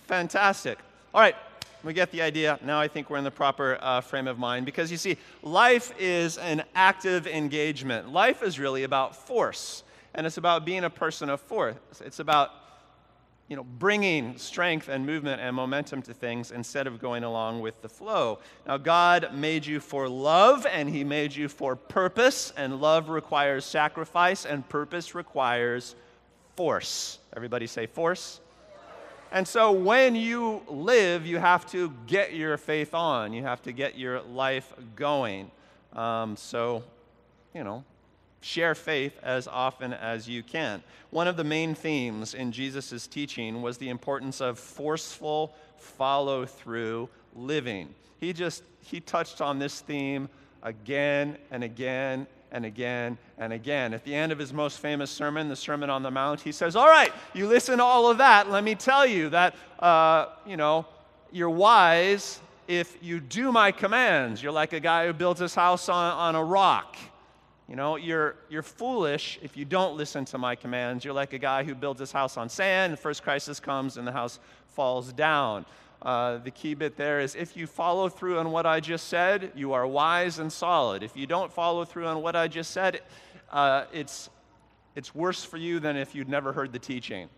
Fantastic. 0.00 0.78
All 1.14 1.20
right, 1.20 1.36
we 1.84 1.92
get 1.92 2.10
the 2.10 2.22
idea. 2.22 2.58
Now 2.64 2.80
I 2.80 2.88
think 2.88 3.10
we're 3.10 3.18
in 3.18 3.24
the 3.24 3.30
proper 3.30 3.78
uh, 3.80 4.00
frame 4.00 4.28
of 4.28 4.38
mind 4.38 4.66
because 4.66 4.90
you 4.90 4.96
see, 4.96 5.16
life 5.42 5.92
is 5.98 6.38
an 6.38 6.64
active 6.74 7.26
engagement. 7.26 8.12
Life 8.12 8.42
is 8.42 8.58
really 8.58 8.84
about 8.84 9.16
force, 9.16 9.82
and 10.14 10.26
it's 10.26 10.36
about 10.36 10.64
being 10.64 10.84
a 10.84 10.90
person 10.90 11.28
of 11.28 11.40
force. 11.40 11.76
It's 12.04 12.18
about 12.18 12.50
you 13.48 13.56
know, 13.56 13.64
bringing 13.64 14.38
strength 14.38 14.88
and 14.88 15.04
movement 15.04 15.40
and 15.40 15.54
momentum 15.54 16.00
to 16.02 16.14
things 16.14 16.52
instead 16.52 16.86
of 16.86 16.98
going 16.98 17.22
along 17.22 17.60
with 17.60 17.82
the 17.82 17.88
flow. 17.88 18.38
Now, 18.66 18.78
God 18.78 19.34
made 19.34 19.66
you 19.66 19.78
for 19.78 20.08
love 20.08 20.64
and 20.64 20.88
He 20.88 21.04
made 21.04 21.34
you 21.34 21.48
for 21.48 21.76
purpose, 21.76 22.52
and 22.56 22.80
love 22.80 23.10
requires 23.10 23.66
sacrifice, 23.66 24.46
and 24.46 24.66
purpose 24.68 25.14
requires 25.14 25.96
force. 26.56 27.18
Everybody 27.36 27.66
say 27.66 27.86
force. 27.86 28.40
And 29.32 29.48
so 29.48 29.72
when 29.72 30.14
you 30.14 30.60
live, 30.68 31.26
you 31.26 31.38
have 31.38 31.64
to 31.70 31.90
get 32.06 32.34
your 32.34 32.58
faith 32.58 32.92
on, 32.92 33.32
you 33.32 33.42
have 33.42 33.62
to 33.62 33.72
get 33.72 33.96
your 33.98 34.20
life 34.20 34.74
going. 34.94 35.50
Um, 35.94 36.36
so, 36.36 36.84
you 37.54 37.64
know, 37.64 37.82
share 38.42 38.74
faith 38.74 39.18
as 39.22 39.48
often 39.48 39.94
as 39.94 40.28
you 40.28 40.42
can. 40.42 40.82
One 41.08 41.28
of 41.28 41.38
the 41.38 41.44
main 41.44 41.74
themes 41.74 42.34
in 42.34 42.52
Jesus' 42.52 43.06
teaching 43.06 43.62
was 43.62 43.78
the 43.78 43.88
importance 43.88 44.42
of 44.42 44.58
forceful 44.58 45.54
follow 45.78 46.44
through 46.44 47.08
living. 47.34 47.88
He 48.20 48.34
just 48.34 48.62
he 48.80 49.00
touched 49.00 49.40
on 49.40 49.58
this 49.58 49.80
theme 49.80 50.28
again 50.62 51.38
and 51.50 51.64
again 51.64 52.26
and 52.52 52.64
again 52.64 53.18
and 53.38 53.52
again. 53.52 53.92
At 53.92 54.04
the 54.04 54.14
end 54.14 54.30
of 54.30 54.38
his 54.38 54.52
most 54.52 54.78
famous 54.78 55.10
sermon, 55.10 55.48
the 55.48 55.56
Sermon 55.56 55.90
on 55.90 56.02
the 56.02 56.10
Mount, 56.10 56.40
he 56.40 56.52
says, 56.52 56.76
All 56.76 56.86
right, 56.88 57.12
you 57.34 57.48
listen 57.48 57.78
to 57.78 57.84
all 57.84 58.08
of 58.08 58.18
that. 58.18 58.50
Let 58.50 58.62
me 58.62 58.76
tell 58.76 59.04
you 59.04 59.30
that, 59.30 59.56
uh, 59.80 60.26
you 60.46 60.56
know, 60.56 60.86
you're 61.32 61.50
wise 61.50 62.38
if 62.68 62.96
you 63.02 63.18
do 63.18 63.50
my 63.50 63.72
commands. 63.72 64.42
You're 64.42 64.52
like 64.52 64.72
a 64.72 64.80
guy 64.80 65.06
who 65.06 65.12
builds 65.12 65.40
his 65.40 65.54
house 65.54 65.88
on, 65.88 66.12
on 66.12 66.34
a 66.36 66.44
rock. 66.44 66.96
You 67.68 67.76
know, 67.76 67.96
you're, 67.96 68.36
you're 68.50 68.62
foolish 68.62 69.38
if 69.42 69.56
you 69.56 69.64
don't 69.64 69.96
listen 69.96 70.24
to 70.26 70.38
my 70.38 70.54
commands. 70.54 71.04
You're 71.04 71.14
like 71.14 71.32
a 71.32 71.38
guy 71.38 71.64
who 71.64 71.74
builds 71.74 72.00
his 72.00 72.12
house 72.12 72.36
on 72.36 72.48
sand, 72.48 72.92
the 72.92 72.98
first 72.98 73.22
crisis 73.22 73.58
comes, 73.60 73.96
and 73.96 74.06
the 74.06 74.12
house 74.12 74.40
falls 74.68 75.12
down. 75.12 75.64
Uh, 76.02 76.38
the 76.38 76.50
key 76.50 76.74
bit 76.74 76.96
there 76.96 77.20
is 77.20 77.36
if 77.36 77.56
you 77.56 77.64
follow 77.64 78.08
through 78.08 78.38
on 78.38 78.50
what 78.50 78.66
I 78.66 78.80
just 78.80 79.06
said, 79.06 79.52
you 79.54 79.72
are 79.72 79.86
wise 79.86 80.40
and 80.40 80.52
solid. 80.52 81.04
If 81.04 81.16
you 81.16 81.28
don't 81.28 81.52
follow 81.52 81.84
through 81.84 82.06
on 82.06 82.22
what 82.22 82.34
I 82.34 82.48
just 82.48 82.72
said, 82.72 83.02
uh, 83.52 83.84
it's, 83.92 84.28
it's 84.96 85.14
worse 85.14 85.44
for 85.44 85.58
you 85.58 85.78
than 85.78 85.96
if 85.96 86.12
you'd 86.14 86.28
never 86.28 86.52
heard 86.52 86.72
the 86.72 86.80
teaching. 86.80 87.28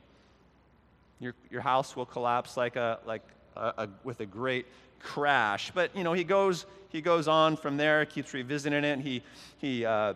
Your, 1.20 1.34
your 1.50 1.60
house 1.60 1.94
will 1.94 2.06
collapse 2.06 2.56
like 2.56 2.76
a, 2.76 3.00
like 3.06 3.22
a, 3.54 3.74
a, 3.76 3.88
with 4.02 4.20
a 4.20 4.26
great 4.26 4.64
crash. 4.98 5.70
But, 5.74 5.94
you 5.94 6.02
know, 6.02 6.14
he 6.14 6.24
goes, 6.24 6.64
he 6.88 7.02
goes 7.02 7.28
on 7.28 7.56
from 7.56 7.76
there, 7.76 8.06
keeps 8.06 8.32
revisiting 8.32 8.84
it. 8.84 8.98
He, 9.00 9.22
he 9.58 9.84
uh, 9.84 10.14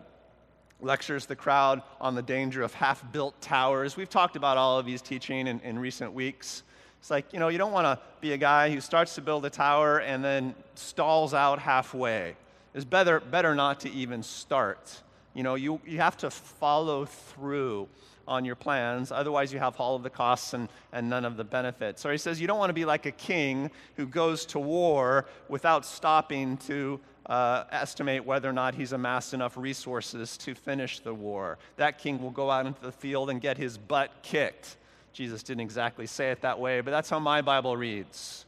lectures 0.81 1.27
the 1.27 1.35
crowd 1.35 1.83
on 2.01 2.15
the 2.15 2.23
danger 2.23 2.63
of 2.63 2.73
half 2.73 3.03
built 3.11 3.39
towers. 3.41 3.95
We've 3.95 4.09
talked 4.09 4.35
about 4.35 4.57
all 4.57 4.79
of 4.79 4.87
these 4.87 5.03
teaching 5.03 5.45
in, 5.45 5.59
in 5.59 5.77
recent 5.77 6.13
weeks. 6.13 6.63
It's 6.99 7.09
like, 7.09 7.31
you 7.33 7.39
know, 7.39 7.47
you 7.47 7.57
don't 7.57 7.71
want 7.71 7.85
to 7.85 7.99
be 8.21 8.33
a 8.33 8.37
guy 8.37 8.69
who 8.69 8.81
starts 8.81 9.15
to 9.15 9.21
build 9.21 9.45
a 9.45 9.49
tower 9.49 9.99
and 9.99 10.23
then 10.23 10.53
stalls 10.75 11.33
out 11.33 11.59
halfway. 11.59 12.35
It's 12.73 12.85
better, 12.85 13.19
better 13.19 13.55
not 13.55 13.79
to 13.81 13.91
even 13.91 14.21
start. 14.21 15.01
You 15.33 15.43
know, 15.43 15.55
you, 15.55 15.79
you 15.85 15.99
have 15.99 16.17
to 16.17 16.29
follow 16.29 17.05
through 17.05 17.87
on 18.27 18.45
your 18.45 18.55
plans. 18.55 19.11
Otherwise, 19.11 19.51
you 19.51 19.59
have 19.59 19.79
all 19.79 19.95
of 19.95 20.03
the 20.03 20.09
costs 20.09 20.53
and, 20.53 20.69
and 20.93 21.09
none 21.09 21.25
of 21.25 21.35
the 21.35 21.43
benefits. 21.43 22.01
So 22.01 22.11
he 22.11 22.17
says 22.17 22.39
you 22.39 22.47
don't 22.47 22.59
want 22.59 22.69
to 22.69 22.75
be 22.75 22.85
like 22.85 23.05
a 23.05 23.11
king 23.11 23.71
who 23.95 24.05
goes 24.05 24.45
to 24.47 24.59
war 24.59 25.25
without 25.47 25.85
stopping 25.85 26.57
to 26.57 26.99
uh, 27.25 27.63
estimate 27.71 28.25
whether 28.25 28.49
or 28.49 28.53
not 28.53 28.75
he's 28.75 28.91
amassed 28.91 29.33
enough 29.33 29.57
resources 29.57 30.37
to 30.37 30.53
finish 30.53 30.99
the 30.99 31.13
war. 31.13 31.57
That 31.77 31.97
king 31.97 32.21
will 32.21 32.31
go 32.31 32.51
out 32.51 32.65
into 32.65 32.81
the 32.81 32.91
field 32.91 33.29
and 33.29 33.41
get 33.41 33.57
his 33.57 33.77
butt 33.77 34.11
kicked. 34.21 34.77
Jesus 35.13 35.43
didn't 35.43 35.61
exactly 35.61 36.05
say 36.05 36.31
it 36.31 36.41
that 36.41 36.59
way, 36.59 36.81
but 36.81 36.91
that's 36.91 37.09
how 37.09 37.19
my 37.19 37.41
Bible 37.41 37.75
reads. 37.75 38.45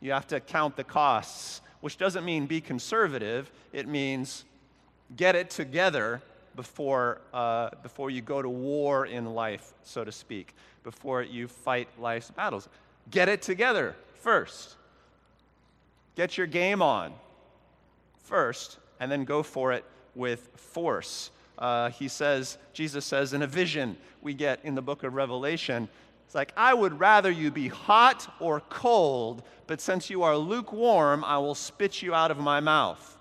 You 0.00 0.12
have 0.12 0.26
to 0.28 0.40
count 0.40 0.76
the 0.76 0.84
costs, 0.84 1.62
which 1.80 1.98
doesn't 1.98 2.24
mean 2.24 2.46
be 2.46 2.60
conservative, 2.60 3.50
it 3.72 3.88
means 3.88 4.44
get 5.16 5.34
it 5.34 5.50
together 5.50 6.22
before, 6.56 7.20
uh, 7.32 7.70
before 7.82 8.10
you 8.10 8.20
go 8.20 8.40
to 8.40 8.48
war 8.48 9.06
in 9.06 9.34
life, 9.34 9.74
so 9.82 10.04
to 10.04 10.12
speak, 10.12 10.54
before 10.82 11.22
you 11.22 11.48
fight 11.48 11.88
life's 11.98 12.30
battles. 12.30 12.68
Get 13.10 13.28
it 13.28 13.42
together 13.42 13.96
first. 14.20 14.76
Get 16.16 16.38
your 16.38 16.46
game 16.46 16.80
on 16.80 17.12
first, 18.22 18.78
and 19.00 19.10
then 19.10 19.24
go 19.24 19.42
for 19.42 19.72
it 19.72 19.84
with 20.14 20.48
force. 20.56 21.30
Uh, 21.58 21.90
he 21.90 22.08
says, 22.08 22.58
Jesus 22.72 23.04
says, 23.04 23.32
in 23.32 23.42
a 23.42 23.46
vision 23.46 23.96
we 24.22 24.34
get 24.34 24.60
in 24.64 24.74
the 24.74 24.82
book 24.82 25.02
of 25.02 25.14
Revelation, 25.14 25.88
it's 26.26 26.34
like, 26.34 26.52
I 26.56 26.74
would 26.74 26.98
rather 26.98 27.30
you 27.30 27.50
be 27.50 27.68
hot 27.68 28.34
or 28.40 28.60
cold, 28.60 29.42
but 29.66 29.80
since 29.80 30.10
you 30.10 30.22
are 30.22 30.36
lukewarm, 30.36 31.24
I 31.24 31.38
will 31.38 31.54
spit 31.54 32.02
you 32.02 32.14
out 32.14 32.30
of 32.30 32.38
my 32.38 32.60
mouth. 32.60 33.16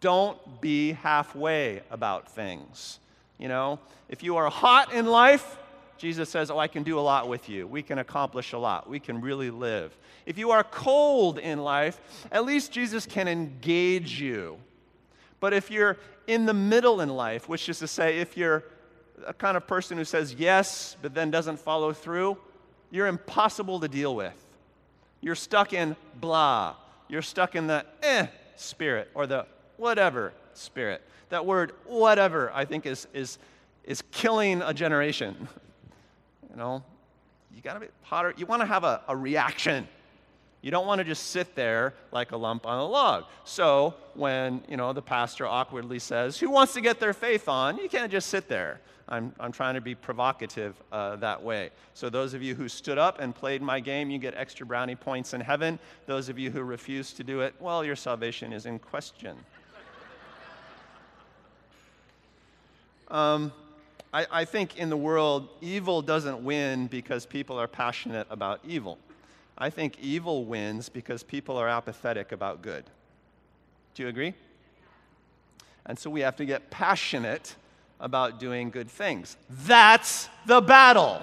Don't 0.00 0.60
be 0.60 0.92
halfway 0.92 1.82
about 1.90 2.30
things. 2.30 2.98
You 3.38 3.48
know, 3.48 3.78
if 4.08 4.22
you 4.22 4.36
are 4.36 4.50
hot 4.50 4.92
in 4.92 5.06
life, 5.06 5.58
Jesus 5.96 6.28
says, 6.28 6.50
Oh, 6.50 6.58
I 6.58 6.68
can 6.68 6.82
do 6.82 6.98
a 6.98 7.00
lot 7.00 7.28
with 7.28 7.48
you. 7.48 7.66
We 7.66 7.82
can 7.82 7.98
accomplish 7.98 8.52
a 8.52 8.58
lot. 8.58 8.88
We 8.88 9.00
can 9.00 9.20
really 9.20 9.50
live. 9.50 9.96
If 10.26 10.38
you 10.38 10.50
are 10.50 10.64
cold 10.64 11.38
in 11.38 11.58
life, 11.58 12.00
at 12.30 12.44
least 12.44 12.72
Jesus 12.72 13.06
can 13.06 13.28
engage 13.28 14.20
you. 14.20 14.58
But 15.40 15.52
if 15.52 15.70
you're 15.70 15.96
in 16.26 16.46
the 16.46 16.54
middle 16.54 17.00
in 17.00 17.08
life, 17.08 17.48
which 17.48 17.68
is 17.68 17.78
to 17.78 17.86
say, 17.86 18.18
if 18.18 18.36
you're 18.36 18.64
a 19.26 19.34
kind 19.34 19.56
of 19.56 19.66
person 19.66 19.98
who 19.98 20.04
says 20.04 20.34
yes, 20.34 20.96
but 21.02 21.14
then 21.14 21.30
doesn't 21.30 21.58
follow 21.58 21.92
through, 21.92 22.36
you're 22.90 23.06
impossible 23.06 23.80
to 23.80 23.88
deal 23.88 24.14
with. 24.14 24.34
You're 25.20 25.34
stuck 25.34 25.72
in 25.72 25.96
blah. 26.20 26.76
You're 27.08 27.22
stuck 27.22 27.54
in 27.54 27.66
the 27.66 27.84
eh 28.02 28.26
spirit 28.56 29.10
or 29.14 29.26
the 29.26 29.46
whatever 29.76 30.32
spirit. 30.54 31.02
That 31.30 31.44
word, 31.44 31.72
whatever, 31.84 32.50
I 32.54 32.64
think 32.64 32.86
is, 32.86 33.06
is, 33.12 33.38
is 33.84 34.02
killing 34.10 34.62
a 34.62 34.72
generation. 34.72 35.48
you 36.50 36.56
know, 36.56 36.82
you 37.54 37.62
got 37.62 37.74
to 37.74 37.80
be 37.80 37.86
hotter. 38.02 38.34
You 38.36 38.46
want 38.46 38.62
to 38.62 38.66
have 38.66 38.84
a, 38.84 39.02
a 39.08 39.16
reaction. 39.16 39.88
You 40.60 40.70
don't 40.70 40.86
want 40.86 40.98
to 40.98 41.04
just 41.04 41.28
sit 41.28 41.54
there 41.54 41.94
like 42.10 42.32
a 42.32 42.36
lump 42.36 42.66
on 42.66 42.78
a 42.78 42.86
log. 42.86 43.24
So 43.44 43.94
when, 44.14 44.62
you 44.68 44.76
know, 44.76 44.92
the 44.92 45.02
pastor 45.02 45.46
awkwardly 45.46 46.00
says, 46.00 46.38
who 46.38 46.50
wants 46.50 46.74
to 46.74 46.80
get 46.80 46.98
their 46.98 47.12
faith 47.12 47.48
on? 47.48 47.78
You 47.78 47.88
can't 47.88 48.10
just 48.10 48.28
sit 48.28 48.48
there. 48.48 48.80
I'm, 49.08 49.32
I'm 49.40 49.52
trying 49.52 49.74
to 49.74 49.80
be 49.80 49.94
provocative 49.94 50.74
uh, 50.92 51.16
that 51.16 51.42
way. 51.42 51.70
So, 51.94 52.10
those 52.10 52.34
of 52.34 52.42
you 52.42 52.54
who 52.54 52.68
stood 52.68 52.98
up 52.98 53.20
and 53.20 53.34
played 53.34 53.62
my 53.62 53.80
game, 53.80 54.10
you 54.10 54.18
get 54.18 54.34
extra 54.36 54.66
brownie 54.66 54.96
points 54.96 55.32
in 55.32 55.40
heaven. 55.40 55.78
Those 56.06 56.28
of 56.28 56.38
you 56.38 56.50
who 56.50 56.62
refuse 56.62 57.12
to 57.14 57.24
do 57.24 57.40
it, 57.40 57.54
well, 57.58 57.82
your 57.84 57.96
salvation 57.96 58.52
is 58.52 58.66
in 58.66 58.78
question. 58.78 59.36
Um, 63.10 63.52
I, 64.12 64.26
I 64.30 64.44
think 64.44 64.76
in 64.76 64.90
the 64.90 64.96
world, 64.96 65.48
evil 65.62 66.02
doesn't 66.02 66.44
win 66.44 66.88
because 66.88 67.24
people 67.24 67.58
are 67.58 67.66
passionate 67.66 68.26
about 68.28 68.60
evil. 68.68 68.98
I 69.58 69.70
think 69.70 69.98
evil 70.00 70.44
wins 70.44 70.88
because 70.88 71.24
people 71.24 71.56
are 71.56 71.68
apathetic 71.68 72.30
about 72.30 72.62
good. 72.62 72.84
Do 73.94 74.04
you 74.04 74.08
agree? 74.08 74.34
And 75.84 75.98
so 75.98 76.08
we 76.10 76.20
have 76.20 76.36
to 76.36 76.44
get 76.44 76.70
passionate 76.70 77.56
about 77.98 78.38
doing 78.38 78.70
good 78.70 78.88
things. 78.88 79.36
That's 79.50 80.28
the 80.46 80.60
battle. 80.60 81.22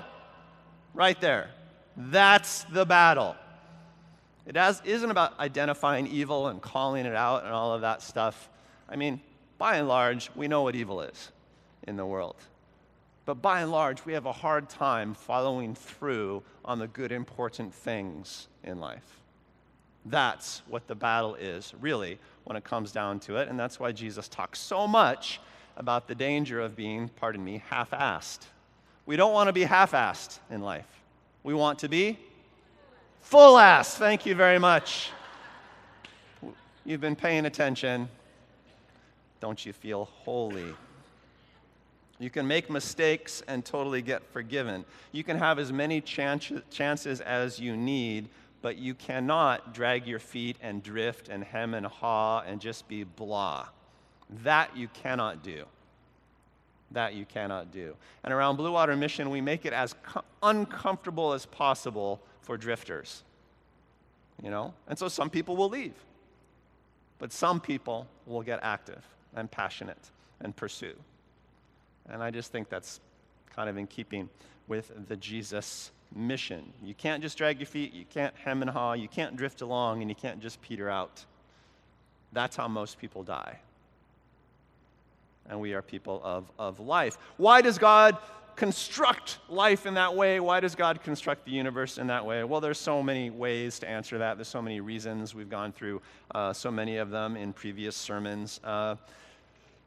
Right 0.93 1.19
there. 1.21 1.49
That's 1.95 2.63
the 2.65 2.85
battle. 2.85 3.37
It 4.45 4.57
has, 4.57 4.81
isn't 4.83 5.09
about 5.09 5.39
identifying 5.39 6.07
evil 6.07 6.47
and 6.47 6.61
calling 6.61 7.05
it 7.05 7.15
out 7.15 7.45
and 7.45 7.53
all 7.53 7.73
of 7.73 7.81
that 7.81 8.01
stuff. 8.01 8.49
I 8.89 8.97
mean, 8.97 9.21
by 9.57 9.77
and 9.77 9.87
large, 9.87 10.29
we 10.35 10.47
know 10.47 10.63
what 10.63 10.75
evil 10.75 11.01
is 11.01 11.31
in 11.87 11.95
the 11.95 12.05
world. 12.05 12.35
But 13.25 13.41
by 13.41 13.61
and 13.61 13.71
large, 13.71 14.05
we 14.05 14.13
have 14.13 14.27
a 14.27 14.31
hard 14.31 14.69
time 14.69 15.15
following 15.15 15.73
through 15.73 16.43
on 16.63 16.79
the 16.79 16.87
good, 16.87 17.11
important 17.11 17.73
things 17.73 18.47
in 18.63 18.79
life. 18.79 19.21
That's 20.05 20.61
what 20.67 20.87
the 20.87 20.93
battle 20.93 21.33
is, 21.35 21.73
really, 21.81 22.19
when 22.43 22.55
it 22.55 22.63
comes 22.63 22.91
down 22.91 23.19
to 23.21 23.37
it. 23.37 23.47
And 23.47 23.59
that's 23.59 23.79
why 23.79 23.91
Jesus 23.91 24.27
talks 24.27 24.59
so 24.59 24.87
much 24.87 25.39
about 25.77 26.07
the 26.07 26.13
danger 26.13 26.61
of 26.61 26.75
being, 26.75 27.09
pardon 27.09 27.43
me, 27.43 27.63
half 27.69 27.89
assed. 27.91 28.41
We 29.07 29.15
don't 29.15 29.33
want 29.33 29.47
to 29.47 29.53
be 29.53 29.63
half 29.63 29.93
assed 29.93 30.39
in 30.51 30.61
life. 30.61 30.87
We 31.43 31.55
want 31.55 31.79
to 31.79 31.89
be 31.89 32.19
full 33.21 33.55
assed. 33.55 33.95
Thank 33.95 34.27
you 34.27 34.35
very 34.35 34.59
much. 34.59 35.09
You've 36.85 37.01
been 37.01 37.15
paying 37.15 37.47
attention. 37.47 38.07
Don't 39.39 39.65
you 39.65 39.73
feel 39.73 40.05
holy? 40.05 40.75
You 42.19 42.29
can 42.29 42.47
make 42.47 42.69
mistakes 42.69 43.43
and 43.47 43.63
totally 43.65 44.01
get 44.01 44.23
forgiven. 44.31 44.85
You 45.11 45.23
can 45.23 45.37
have 45.37 45.59
as 45.59 45.73
many 45.73 45.99
chances 45.99 47.21
as 47.21 47.59
you 47.59 47.75
need, 47.75 48.29
but 48.61 48.77
you 48.77 48.93
cannot 48.93 49.73
drag 49.73 50.07
your 50.07 50.19
feet 50.19 50.57
and 50.61 50.81
drift 50.81 51.27
and 51.27 51.43
hem 51.43 51.73
and 51.73 51.85
haw 51.85 52.41
and 52.47 52.61
just 52.61 52.87
be 52.87 53.03
blah. 53.03 53.67
That 54.43 54.75
you 54.77 54.87
cannot 54.87 55.43
do. 55.43 55.65
That 56.91 57.13
you 57.13 57.25
cannot 57.25 57.71
do. 57.71 57.95
And 58.23 58.33
around 58.33 58.55
Blue 58.55 58.71
Water 58.71 58.95
Mission, 58.95 59.29
we 59.29 59.41
make 59.41 59.65
it 59.65 59.73
as 59.73 59.93
co- 60.03 60.23
uncomfortable 60.41 61.33
as 61.33 61.45
possible 61.45 62.21
for 62.41 62.57
drifters. 62.57 63.23
You 64.41 64.49
know? 64.49 64.73
And 64.87 64.97
so 64.97 65.09
some 65.09 65.29
people 65.29 65.57
will 65.57 65.69
leave. 65.69 65.93
But 67.19 67.33
some 67.33 67.59
people 67.59 68.07
will 68.25 68.41
get 68.41 68.59
active 68.61 69.03
and 69.35 69.51
passionate 69.51 70.11
and 70.39 70.55
pursue. 70.55 70.95
And 72.09 72.21
I 72.21 72.31
just 72.31 72.51
think 72.51 72.69
that's 72.69 72.99
kind 73.55 73.69
of 73.69 73.77
in 73.77 73.87
keeping 73.87 74.29
with 74.67 74.91
the 75.07 75.15
Jesus 75.15 75.91
mission. 76.13 76.73
You 76.83 76.93
can't 76.93 77.21
just 77.21 77.37
drag 77.37 77.59
your 77.59 77.67
feet, 77.67 77.93
you 77.93 78.05
can't 78.09 78.35
hem 78.35 78.61
and 78.61 78.69
haw, 78.69 78.93
you 78.93 79.07
can't 79.07 79.35
drift 79.35 79.61
along, 79.61 80.01
and 80.01 80.09
you 80.09 80.15
can't 80.15 80.39
just 80.39 80.61
peter 80.61 80.89
out. 80.89 81.25
That's 82.33 82.55
how 82.55 82.67
most 82.67 82.99
people 82.99 83.23
die. 83.23 83.59
And 85.49 85.59
we 85.59 85.73
are 85.73 85.81
people 85.81 86.21
of, 86.23 86.51
of 86.57 86.79
life. 86.79 87.17
Why 87.37 87.61
does 87.61 87.77
God 87.77 88.17
construct 88.55 89.39
life 89.49 89.85
in 89.85 89.93
that 89.95 90.15
way? 90.15 90.39
Why 90.39 90.59
does 90.59 90.75
God 90.75 91.03
construct 91.03 91.45
the 91.45 91.51
universe 91.51 91.97
in 91.97 92.07
that 92.07 92.25
way? 92.25 92.43
Well, 92.43 92.61
there's 92.61 92.79
so 92.79 93.03
many 93.03 93.29
ways 93.29 93.79
to 93.79 93.87
answer 93.87 94.17
that. 94.17 94.37
There's 94.37 94.47
so 94.47 94.61
many 94.61 94.79
reasons. 94.79 95.35
We've 95.35 95.49
gone 95.49 95.71
through 95.71 96.01
uh, 96.33 96.53
so 96.53 96.71
many 96.71 96.97
of 96.97 97.09
them 97.09 97.35
in 97.35 97.53
previous 97.53 97.95
sermons. 97.95 98.59
Uh, 98.63 98.95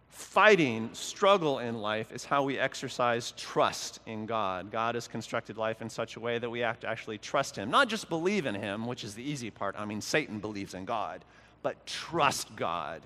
fighting, 0.09 0.91
struggle 0.93 1.59
in 1.59 1.81
life 1.81 2.13
is 2.13 2.25
how 2.25 2.43
we 2.43 2.59
exercise 2.59 3.33
trust 3.37 4.01
in 4.07 4.27
God. 4.27 4.71
God 4.71 4.95
has 4.95 5.07
constructed 5.07 5.57
life 5.57 5.81
in 5.81 5.89
such 5.89 6.17
a 6.17 6.21
way 6.21 6.39
that 6.39 6.51
we 6.51 6.61
have 6.61 6.81
to 6.81 6.89
actually 6.89 7.19
trust 7.19 7.57
Him. 7.57 7.71
Not 7.71 7.89
just 7.89 8.09
believe 8.09 8.47
in 8.47 8.55
Him, 8.55 8.87
which 8.87 9.05
is 9.05 9.15
the 9.15 9.23
easy 9.23 9.51
part. 9.51 9.75
I 9.79 9.85
mean, 9.85 10.01
Satan 10.01 10.39
believes 10.39 10.75
in 10.75 10.85
God, 10.85 11.25
but 11.63 11.87
trust 11.87 12.55
God. 12.57 13.03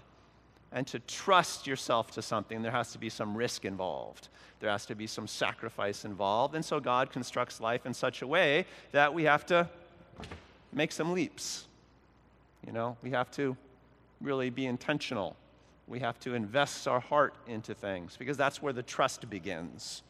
And 0.72 0.86
to 0.86 1.00
trust 1.00 1.66
yourself 1.66 2.12
to 2.12 2.22
something, 2.22 2.62
there 2.62 2.72
has 2.72 2.92
to 2.92 2.98
be 2.98 3.10
some 3.10 3.36
risk 3.36 3.66
involved. 3.66 4.28
There 4.60 4.70
has 4.70 4.86
to 4.86 4.94
be 4.94 5.06
some 5.06 5.26
sacrifice 5.26 6.04
involved. 6.04 6.54
And 6.54 6.64
so 6.64 6.80
God 6.80 7.10
constructs 7.10 7.60
life 7.60 7.84
in 7.84 7.92
such 7.92 8.22
a 8.22 8.26
way 8.26 8.64
that 8.92 9.12
we 9.12 9.24
have 9.24 9.44
to 9.46 9.68
make 10.72 10.92
some 10.92 11.12
leaps. 11.12 11.66
You 12.66 12.72
know, 12.72 12.96
we 13.02 13.10
have 13.10 13.30
to 13.32 13.56
really 14.20 14.48
be 14.48 14.64
intentional. 14.66 15.36
We 15.88 16.00
have 16.00 16.18
to 16.20 16.34
invest 16.34 16.86
our 16.88 17.00
heart 17.00 17.34
into 17.46 17.74
things 17.74 18.16
because 18.16 18.36
that's 18.36 18.62
where 18.62 18.72
the 18.72 18.82
trust 18.82 19.28
begins. 19.28 20.02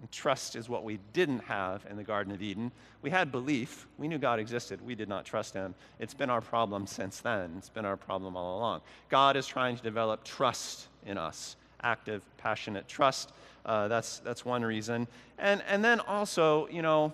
And 0.00 0.10
trust 0.12 0.54
is 0.54 0.68
what 0.68 0.84
we 0.84 1.00
didn't 1.12 1.40
have 1.40 1.84
in 1.90 1.96
the 1.96 2.04
Garden 2.04 2.32
of 2.32 2.40
Eden. 2.40 2.70
We 3.02 3.10
had 3.10 3.32
belief. 3.32 3.86
We 3.98 4.06
knew 4.06 4.18
God 4.18 4.38
existed. 4.38 4.80
We 4.80 4.94
did 4.94 5.08
not 5.08 5.24
trust 5.24 5.54
Him. 5.54 5.74
It's 5.98 6.14
been 6.14 6.30
our 6.30 6.40
problem 6.40 6.86
since 6.86 7.18
then. 7.20 7.54
It's 7.58 7.68
been 7.68 7.84
our 7.84 7.96
problem 7.96 8.36
all 8.36 8.58
along. 8.58 8.82
God 9.08 9.36
is 9.36 9.46
trying 9.46 9.76
to 9.76 9.82
develop 9.82 10.22
trust 10.22 10.86
in 11.04 11.18
us 11.18 11.56
active, 11.82 12.22
passionate 12.38 12.88
trust. 12.88 13.32
Uh, 13.64 13.88
that's, 13.88 14.18
that's 14.20 14.44
one 14.44 14.64
reason. 14.64 15.06
And, 15.38 15.62
and 15.68 15.84
then 15.84 16.00
also, 16.00 16.68
you 16.68 16.82
know, 16.82 17.12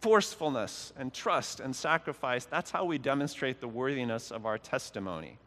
forcefulness 0.00 0.92
and 0.98 1.12
trust 1.12 1.60
and 1.60 1.74
sacrifice. 1.74 2.44
That's 2.44 2.70
how 2.70 2.84
we 2.84 2.98
demonstrate 2.98 3.60
the 3.60 3.68
worthiness 3.68 4.30
of 4.30 4.46
our 4.46 4.58
testimony. 4.58 5.38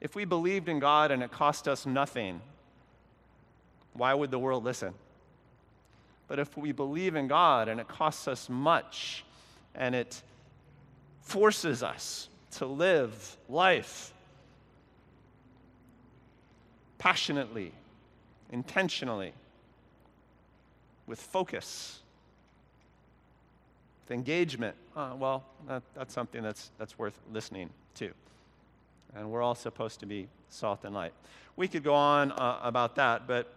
If 0.00 0.14
we 0.14 0.24
believed 0.24 0.68
in 0.68 0.78
God 0.78 1.10
and 1.10 1.22
it 1.22 1.30
cost 1.30 1.68
us 1.68 1.86
nothing, 1.86 2.40
why 3.94 4.12
would 4.12 4.30
the 4.30 4.38
world 4.38 4.64
listen? 4.64 4.94
But 6.28 6.38
if 6.38 6.56
we 6.56 6.72
believe 6.72 7.14
in 7.14 7.28
God 7.28 7.68
and 7.68 7.80
it 7.80 7.88
costs 7.88 8.28
us 8.28 8.48
much 8.48 9.24
and 9.74 9.94
it 9.94 10.20
forces 11.22 11.82
us 11.82 12.28
to 12.52 12.66
live 12.66 13.36
life 13.48 14.12
passionately, 16.98 17.72
intentionally, 18.50 19.32
with 21.06 21.20
focus, 21.20 22.00
with 24.04 24.14
engagement, 24.14 24.74
uh, 24.96 25.12
well, 25.16 25.44
that, 25.68 25.82
that's 25.94 26.12
something 26.12 26.42
that's, 26.42 26.70
that's 26.78 26.98
worth 26.98 27.18
listening 27.32 27.70
to. 27.94 28.10
And 29.16 29.30
we're 29.30 29.42
all 29.42 29.54
supposed 29.54 30.00
to 30.00 30.06
be 30.06 30.28
salt 30.50 30.84
and 30.84 30.94
light. 30.94 31.12
We 31.56 31.68
could 31.68 31.82
go 31.82 31.94
on 31.94 32.32
uh, 32.32 32.60
about 32.62 32.96
that, 32.96 33.26
but 33.26 33.52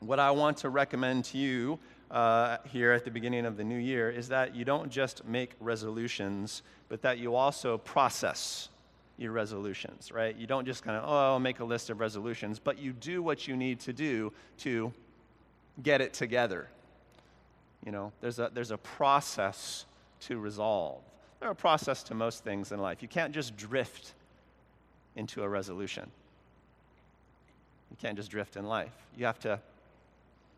what 0.00 0.18
I 0.18 0.30
want 0.32 0.58
to 0.58 0.68
recommend 0.68 1.24
to 1.26 1.38
you 1.38 1.78
uh, 2.10 2.58
here 2.64 2.92
at 2.92 3.04
the 3.04 3.10
beginning 3.10 3.46
of 3.46 3.56
the 3.56 3.64
new 3.64 3.78
year 3.78 4.10
is 4.10 4.28
that 4.28 4.56
you 4.56 4.64
don't 4.64 4.90
just 4.90 5.24
make 5.24 5.52
resolutions, 5.60 6.62
but 6.88 7.02
that 7.02 7.18
you 7.18 7.34
also 7.34 7.78
process 7.78 8.70
your 9.18 9.32
resolutions, 9.32 10.10
right? 10.10 10.34
You 10.36 10.46
don't 10.46 10.64
just 10.64 10.82
kind 10.82 10.96
of, 10.96 11.04
oh, 11.04 11.32
I'll 11.32 11.40
make 11.40 11.60
a 11.60 11.64
list 11.64 11.90
of 11.90 12.00
resolutions, 12.00 12.58
but 12.58 12.78
you 12.78 12.92
do 12.92 13.22
what 13.22 13.46
you 13.46 13.56
need 13.56 13.80
to 13.80 13.92
do 13.92 14.32
to 14.58 14.92
get 15.82 16.00
it 16.00 16.12
together. 16.12 16.68
You 17.84 17.92
know, 17.92 18.12
there's 18.20 18.38
a, 18.38 18.50
there's 18.52 18.70
a 18.70 18.78
process 18.78 19.84
to 20.20 20.38
resolve. 20.38 21.02
There's 21.40 21.52
a 21.52 21.54
process 21.54 22.02
to 22.04 22.14
most 22.14 22.42
things 22.42 22.72
in 22.72 22.80
life. 22.80 23.02
You 23.02 23.08
can't 23.08 23.32
just 23.32 23.56
drift 23.56 24.14
into 25.18 25.42
a 25.42 25.48
resolution. 25.48 26.08
You 27.90 27.96
can't 28.00 28.16
just 28.16 28.30
drift 28.30 28.56
in 28.56 28.66
life. 28.66 28.94
You 29.16 29.26
have 29.26 29.40
to, 29.40 29.58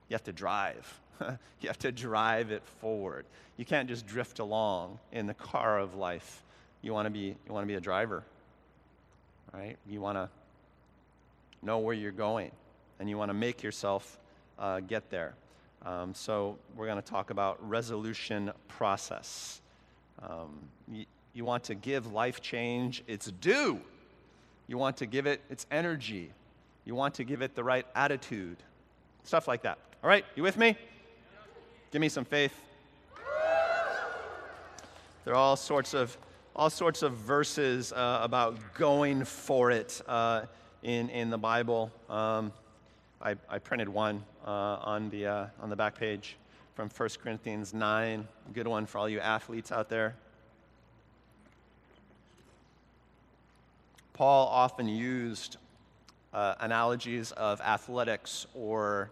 you 0.09 0.15
have 0.15 0.25
to 0.25 0.33
drive. 0.33 1.01
you 1.61 1.69
have 1.69 1.79
to 1.81 1.91
drive 1.91 2.51
it 2.51 2.63
forward. 2.81 3.25
You 3.57 3.65
can't 3.65 3.89
just 3.89 4.07
drift 4.07 4.39
along 4.39 4.99
in 5.13 5.27
the 5.27 5.35
car 5.35 5.79
of 5.79 5.95
life. 5.95 6.43
You 6.83 6.93
want 6.93 7.07
to 7.07 7.11
be, 7.11 7.35
you 7.47 7.53
want 7.53 7.65
to 7.65 7.69
be 7.69 7.75
a 7.75 7.81
driver, 7.81 8.23
right? 9.53 9.77
You 9.89 10.01
want 10.01 10.17
to 10.17 10.29
know 11.63 11.79
where 11.79 11.95
you're 11.95 12.13
going, 12.13 12.53
and 12.99 13.09
you 13.09 13.19
want 13.19 13.31
to 13.31 13.35
make 13.35 13.63
yourself 13.63 14.19
uh, 14.59 14.81
get 14.81 15.11
there. 15.11 15.35
Um, 15.85 16.15
so 16.15 16.59
we're 16.77 16.87
going 16.87 17.01
to 17.01 17.11
talk 17.11 17.31
about 17.31 17.67
resolution 17.67 18.53
process. 18.69 19.61
Um, 20.23 20.59
you, 20.91 21.07
you 21.33 21.45
want 21.45 21.65
to 21.65 21.75
give 21.75 22.13
life 22.13 22.41
change 22.43 23.03
its 23.07 23.31
due. 23.41 23.81
You 24.71 24.79
want 24.79 24.99
to 24.99 25.07
give 25.07 25.27
it 25.27 25.41
its 25.51 25.67
energy. 25.73 26.31
You 26.85 26.95
want 26.95 27.15
to 27.15 27.25
give 27.25 27.43
it 27.43 27.57
the 27.57 27.65
right 27.65 27.85
attitude. 27.97 28.57
Stuff 29.25 29.49
like 29.49 29.63
that. 29.63 29.79
All 30.01 30.09
right, 30.09 30.25
you 30.37 30.45
with 30.45 30.57
me? 30.57 30.79
Give 31.91 32.01
me 32.01 32.09
some 32.09 32.25
faith. 32.25 32.55
There 35.25 35.35
are 35.35 35.37
all 35.37 35.57
sorts 35.57 35.93
of 35.93 36.17
all 36.55 36.71
sorts 36.71 37.03
of 37.03 37.15
verses 37.15 37.93
uh, 37.93 38.21
about 38.23 38.75
going 38.75 39.25
for 39.25 39.73
it 39.73 40.01
uh, 40.07 40.43
in 40.85 41.11
in 41.11 41.31
the 41.31 41.39
Bible. 41.39 41.91
Um, 42.09 42.53
I, 43.21 43.35
I, 43.49 43.59
printed 43.59 43.89
one 43.89 44.23
uh, 44.47 44.51
on 44.51 45.11
the 45.11 45.27
uh, 45.27 45.47
on 45.61 45.69
the 45.69 45.77
back 45.77 45.99
page 45.99 46.37
from 46.77 46.89
1 46.97 47.09
Corinthians 47.21 47.75
9. 47.75 48.29
Good 48.53 48.69
one 48.69 48.87
for 48.87 48.99
all 48.99 49.09
you 49.09 49.19
athletes 49.19 49.73
out 49.73 49.89
there. 49.89 50.15
Paul 54.21 54.49
often 54.49 54.87
used 54.87 55.57
uh, 56.35 56.55
analogies 56.61 57.33
of 57.33 57.59
athletics 57.63 58.47
or 58.53 59.11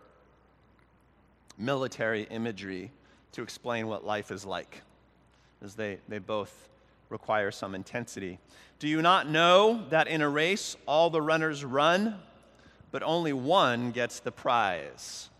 military 1.57 2.25
imagery 2.25 2.90
to 3.33 3.40
explain 3.40 3.87
what 3.87 4.05
life 4.05 4.31
is 4.31 4.44
like, 4.44 4.83
as 5.64 5.75
they, 5.75 5.97
they 6.09 6.18
both 6.18 6.68
require 7.09 7.51
some 7.51 7.75
intensity. 7.75 8.38
Do 8.81 8.87
you 8.87 9.01
not 9.01 9.27
know 9.27 9.83
that 9.88 10.09
in 10.09 10.21
a 10.21 10.29
race 10.29 10.77
all 10.85 11.09
the 11.09 11.23
runners 11.23 11.64
run, 11.64 12.16
but 12.90 13.03
only 13.03 13.33
one 13.33 13.92
gets 13.92 14.21
the 14.21 14.31
prize? 14.31 15.31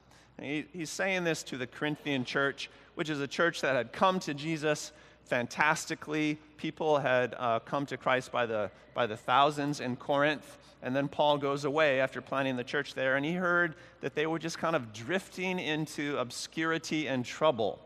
He, 0.41 0.65
he's 0.73 0.89
saying 0.89 1.25
this 1.25 1.43
to 1.43 1.59
the 1.59 1.67
Corinthian 1.67 2.25
church, 2.25 2.71
which 2.95 3.11
is 3.11 3.21
a 3.21 3.29
church 3.29 3.61
that 3.61 3.77
had 3.77 3.93
come 3.93 4.19
to 4.21 4.33
Jesus 4.33 4.93
fantastically. 5.29 6.39
People 6.57 6.99
had 6.99 7.35
uh, 7.39 7.61
come 7.61 7.87
to 7.87 7.97
Christ 7.97 8.33
by 8.33 8.47
the, 8.47 8.71
by 8.95 9.07
the 9.07 9.17
thousands 9.17 9.81
in 9.81 9.97
Corinth. 9.97 10.59
And 10.83 10.95
then 10.95 11.09
Paul 11.09 11.39
goes 11.39 11.65
away 11.65 12.01
after 12.01 12.21
planting 12.21 12.57
the 12.57 12.65
church 12.65 12.95
there, 12.95 13.17
and 13.17 13.25
he 13.25 13.33
heard 13.33 13.75
that 14.01 14.15
they 14.15 14.27
were 14.27 14.39
just 14.39 14.59
kind 14.59 14.77
of 14.77 14.93
drifting 14.93 15.59
into 15.59 16.17
obscurity 16.19 17.09
and 17.09 17.25
trouble. 17.25 17.81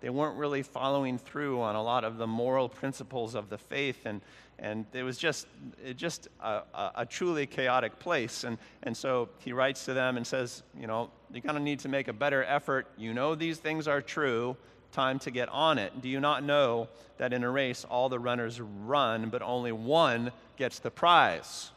They 0.00 0.10
weren't 0.10 0.36
really 0.36 0.62
following 0.62 1.18
through 1.18 1.60
on 1.60 1.74
a 1.74 1.82
lot 1.82 2.04
of 2.04 2.18
the 2.18 2.26
moral 2.26 2.68
principles 2.68 3.34
of 3.34 3.48
the 3.48 3.58
faith, 3.58 4.06
and, 4.06 4.20
and 4.58 4.86
it 4.92 5.02
was 5.02 5.18
just, 5.18 5.48
it 5.84 5.96
just 5.96 6.28
a, 6.40 6.62
a, 6.72 6.92
a 6.96 7.06
truly 7.06 7.46
chaotic 7.46 7.98
place. 7.98 8.44
And, 8.44 8.58
and 8.84 8.96
so 8.96 9.28
he 9.40 9.52
writes 9.52 9.84
to 9.86 9.94
them 9.94 10.16
and 10.16 10.26
says, 10.26 10.62
You 10.78 10.86
know, 10.86 11.10
you're 11.32 11.42
going 11.42 11.56
to 11.56 11.60
need 11.60 11.80
to 11.80 11.88
make 11.88 12.06
a 12.06 12.12
better 12.12 12.44
effort. 12.44 12.86
You 12.96 13.12
know 13.12 13.34
these 13.34 13.58
things 13.58 13.88
are 13.88 14.00
true. 14.00 14.56
Time 14.96 15.18
to 15.20 15.30
get 15.30 15.48
on 15.50 15.78
it. 15.78 16.00
Do 16.00 16.08
you 16.08 16.20
not 16.20 16.42
know 16.42 16.88
that 17.18 17.32
in 17.32 17.44
a 17.44 17.50
race 17.50 17.84
all 17.84 18.08
the 18.08 18.18
runners 18.18 18.60
run, 18.60 19.28
but 19.28 19.42
only 19.42 19.70
one 19.70 20.32
gets 20.56 20.78
the 20.78 20.90
prize? 20.90 21.70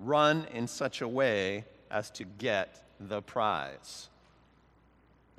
run 0.00 0.46
in 0.52 0.66
such 0.66 1.02
a 1.02 1.08
way 1.08 1.64
as 1.90 2.10
to 2.10 2.24
get 2.24 2.82
the 2.98 3.22
prize. 3.22 4.08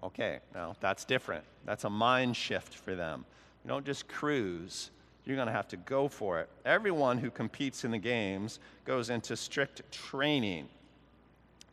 Okay, 0.03 0.39
now 0.53 0.75
that's 0.79 1.05
different. 1.05 1.43
That's 1.65 1.83
a 1.83 1.89
mind 1.89 2.35
shift 2.35 2.73
for 2.73 2.95
them. 2.95 3.25
You 3.63 3.69
don't 3.69 3.85
just 3.85 4.07
cruise, 4.07 4.89
you're 5.25 5.35
going 5.35 5.47
to 5.47 5.53
have 5.53 5.67
to 5.69 5.77
go 5.77 6.07
for 6.07 6.39
it. 6.39 6.49
Everyone 6.65 7.17
who 7.17 7.29
competes 7.29 7.83
in 7.83 7.91
the 7.91 7.99
games 7.99 8.59
goes 8.85 9.09
into 9.09 9.35
strict 9.35 9.81
training. 9.91 10.67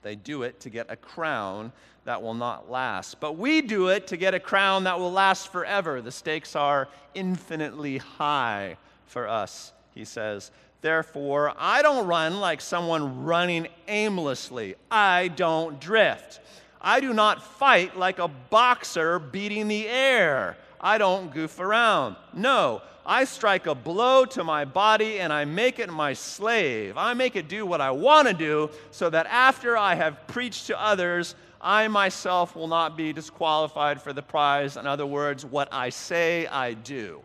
They 0.03 0.15
do 0.15 0.43
it 0.43 0.61
to 0.61 0.71
get 0.71 0.87
a 0.91 0.97
crown 0.97 1.73
that 2.05 2.23
will 2.23 2.35
not 2.35 2.71
last. 2.71 3.21
But 3.21 3.37
we 3.37 3.61
do 3.61 3.89
it 3.89 4.07
to 4.09 4.17
get 4.17 4.35
a 4.35 4.41
crown 4.41 4.85
that 4.85 4.99
will 4.99 5.13
last 5.13 5.53
forever. 5.53 6.01
The 6.01 6.13
stakes 6.13 6.57
are 6.57 6.89
infinitely 7.15 7.99
high 7.99 8.77
for 9.07 9.29
us, 9.29 9.73
he 9.95 10.05
says. 10.05 10.51
Therefore, 10.81 11.53
I 11.59 11.83
don't 11.83 12.07
run 12.07 12.41
like 12.41 12.61
someone 12.61 13.25
running 13.25 13.67
aimlessly. 13.89 14.77
I 14.91 15.29
don't 15.29 15.81
drift. 15.81 16.41
I 16.81 17.01
do 17.01 17.13
not 17.13 17.43
fight 17.43 17.99
like 17.99 18.21
a 18.21 18.29
boxer 18.29 19.19
beating 19.19 19.67
the 19.67 19.89
air. 19.89 20.57
I 20.81 20.99
don't 20.99 21.33
goof 21.33 21.59
around. 21.61 22.17
No, 22.33 22.83
I 23.05 23.25
strike 23.25 23.67
a 23.67 23.75
blow 23.75 24.25
to 24.27 24.45
my 24.45 24.65
body 24.65 25.19
and 25.21 25.33
I 25.33 25.45
make 25.45 25.79
it 25.79 25.91
my 25.91 26.13
slave. 26.13 26.97
I 26.97 27.15
make 27.15 27.37
it 27.37 27.49
do 27.49 27.65
what 27.65 27.81
I 27.81 27.91
want 27.91 28.29
to 28.29 28.35
do 28.35 28.71
so 28.91 29.09
that 29.11 29.27
after 29.27 29.77
I 29.77 29.95
have 29.95 30.27
preached 30.27 30.67
to 30.67 30.81
others, 30.81 31.35
I 31.61 31.89
myself 31.89 32.55
will 32.55 32.69
not 32.69 32.97
be 32.97 33.13
disqualified 33.13 34.01
for 34.01 34.13
the 34.13 34.23
prize. 34.23 34.77
In 34.77 34.87
other 34.87 35.07
words, 35.07 35.45
what 35.45 35.69
I 35.73 35.89
say, 35.89 36.47
I 36.47 36.75
do. 36.75 37.23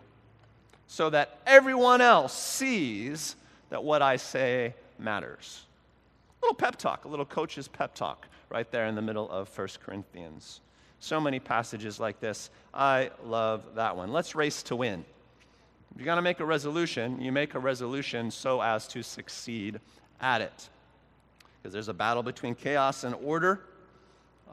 So 0.87 1.09
that 1.09 1.39
everyone 1.45 2.01
else 2.01 2.33
sees 2.33 3.35
that 3.69 3.83
what 3.83 4.01
I 4.01 4.15
say 4.15 4.75
matters. 4.97 5.65
A 6.41 6.45
little 6.45 6.55
pep 6.55 6.77
talk, 6.77 7.05
a 7.05 7.07
little 7.07 7.25
coach's 7.25 7.67
pep 7.67 7.93
talk 7.93 8.27
right 8.49 8.69
there 8.71 8.85
in 8.85 8.95
the 8.95 9.01
middle 9.01 9.29
of 9.29 9.55
1 9.57 9.67
Corinthians. 9.83 10.61
So 11.03 11.19
many 11.19 11.41
passages 11.41 11.99
like 11.99 12.21
this. 12.21 12.49
I 12.73 13.11
love 13.25 13.75
that 13.75 13.97
one. 13.97 14.13
Let's 14.13 14.35
race 14.35 14.63
to 14.63 14.77
win. 14.77 15.03
If 15.91 15.97
you're 15.97 16.05
going 16.05 16.15
to 16.15 16.21
make 16.21 16.39
a 16.39 16.45
resolution, 16.45 17.19
you 17.19 17.29
make 17.29 17.55
a 17.55 17.59
resolution 17.59 18.31
so 18.31 18.61
as 18.61 18.87
to 18.87 19.03
succeed 19.03 19.81
at 20.21 20.39
it. 20.39 20.69
Because 21.61 21.73
there's 21.73 21.89
a 21.89 21.93
battle 21.93 22.23
between 22.23 22.55
chaos 22.55 23.03
and 23.03 23.15
order 23.15 23.59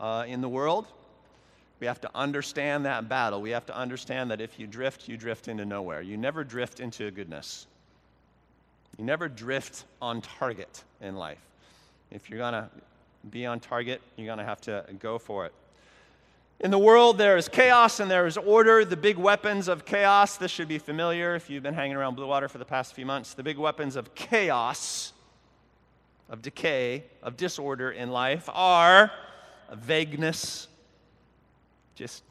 uh, 0.00 0.24
in 0.26 0.40
the 0.40 0.48
world. 0.48 0.88
We 1.78 1.86
have 1.86 2.00
to 2.00 2.10
understand 2.16 2.84
that 2.84 3.08
battle. 3.08 3.40
We 3.40 3.50
have 3.50 3.66
to 3.66 3.76
understand 3.76 4.32
that 4.32 4.40
if 4.40 4.58
you 4.58 4.66
drift, 4.66 5.06
you 5.08 5.16
drift 5.16 5.46
into 5.46 5.64
nowhere. 5.64 6.02
You 6.02 6.16
never 6.16 6.42
drift 6.42 6.80
into 6.80 7.12
goodness. 7.12 7.68
You 8.98 9.04
never 9.04 9.28
drift 9.28 9.84
on 10.02 10.20
target 10.20 10.82
in 11.00 11.14
life. 11.14 11.38
If 12.10 12.28
you're 12.28 12.40
going 12.40 12.54
to 12.54 12.68
be 13.30 13.46
on 13.46 13.60
target, 13.60 14.02
you're 14.16 14.26
going 14.26 14.38
to 14.38 14.44
have 14.44 14.60
to 14.62 14.84
go 14.98 15.16
for 15.16 15.46
it. 15.46 15.52
In 16.62 16.70
the 16.70 16.78
world, 16.78 17.16
there 17.16 17.38
is 17.38 17.48
chaos 17.48 18.00
and 18.00 18.10
there 18.10 18.26
is 18.26 18.36
order. 18.36 18.84
The 18.84 18.94
big 18.94 19.16
weapons 19.16 19.66
of 19.66 19.86
chaos, 19.86 20.36
this 20.36 20.50
should 20.50 20.68
be 20.68 20.76
familiar 20.76 21.34
if 21.34 21.48
you've 21.48 21.62
been 21.62 21.72
hanging 21.72 21.96
around 21.96 22.16
Blue 22.16 22.26
Water 22.26 22.50
for 22.50 22.58
the 22.58 22.66
past 22.66 22.92
few 22.92 23.06
months. 23.06 23.32
The 23.32 23.42
big 23.42 23.56
weapons 23.56 23.96
of 23.96 24.14
chaos, 24.14 25.14
of 26.28 26.42
decay, 26.42 27.04
of 27.22 27.38
disorder 27.38 27.90
in 27.92 28.10
life 28.10 28.46
are 28.52 29.10
vagueness, 29.72 30.68
just 31.94 32.24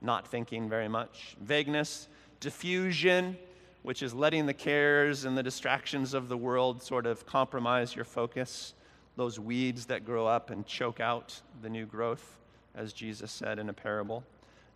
not 0.00 0.26
thinking 0.26 0.66
very 0.66 0.88
much, 0.88 1.36
vagueness, 1.38 2.08
diffusion, 2.40 3.36
which 3.82 4.02
is 4.02 4.14
letting 4.14 4.46
the 4.46 4.54
cares 4.54 5.26
and 5.26 5.36
the 5.36 5.42
distractions 5.42 6.14
of 6.14 6.30
the 6.30 6.36
world 6.36 6.82
sort 6.82 7.04
of 7.04 7.26
compromise 7.26 7.94
your 7.94 8.06
focus, 8.06 8.72
those 9.16 9.38
weeds 9.38 9.84
that 9.84 10.06
grow 10.06 10.26
up 10.26 10.48
and 10.48 10.64
choke 10.64 10.98
out 10.98 11.42
the 11.60 11.68
new 11.68 11.84
growth 11.84 12.38
as 12.74 12.92
Jesus 12.92 13.30
said 13.30 13.58
in 13.58 13.68
a 13.68 13.72
parable. 13.72 14.24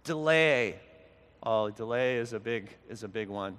Delay. 0.05 0.77
Oh, 1.43 1.71
delay 1.71 2.17
is 2.17 2.33
a 2.33 2.41
big, 2.41 2.71
is 2.89 3.03
a 3.03 3.09
big 3.09 3.29
one. 3.29 3.59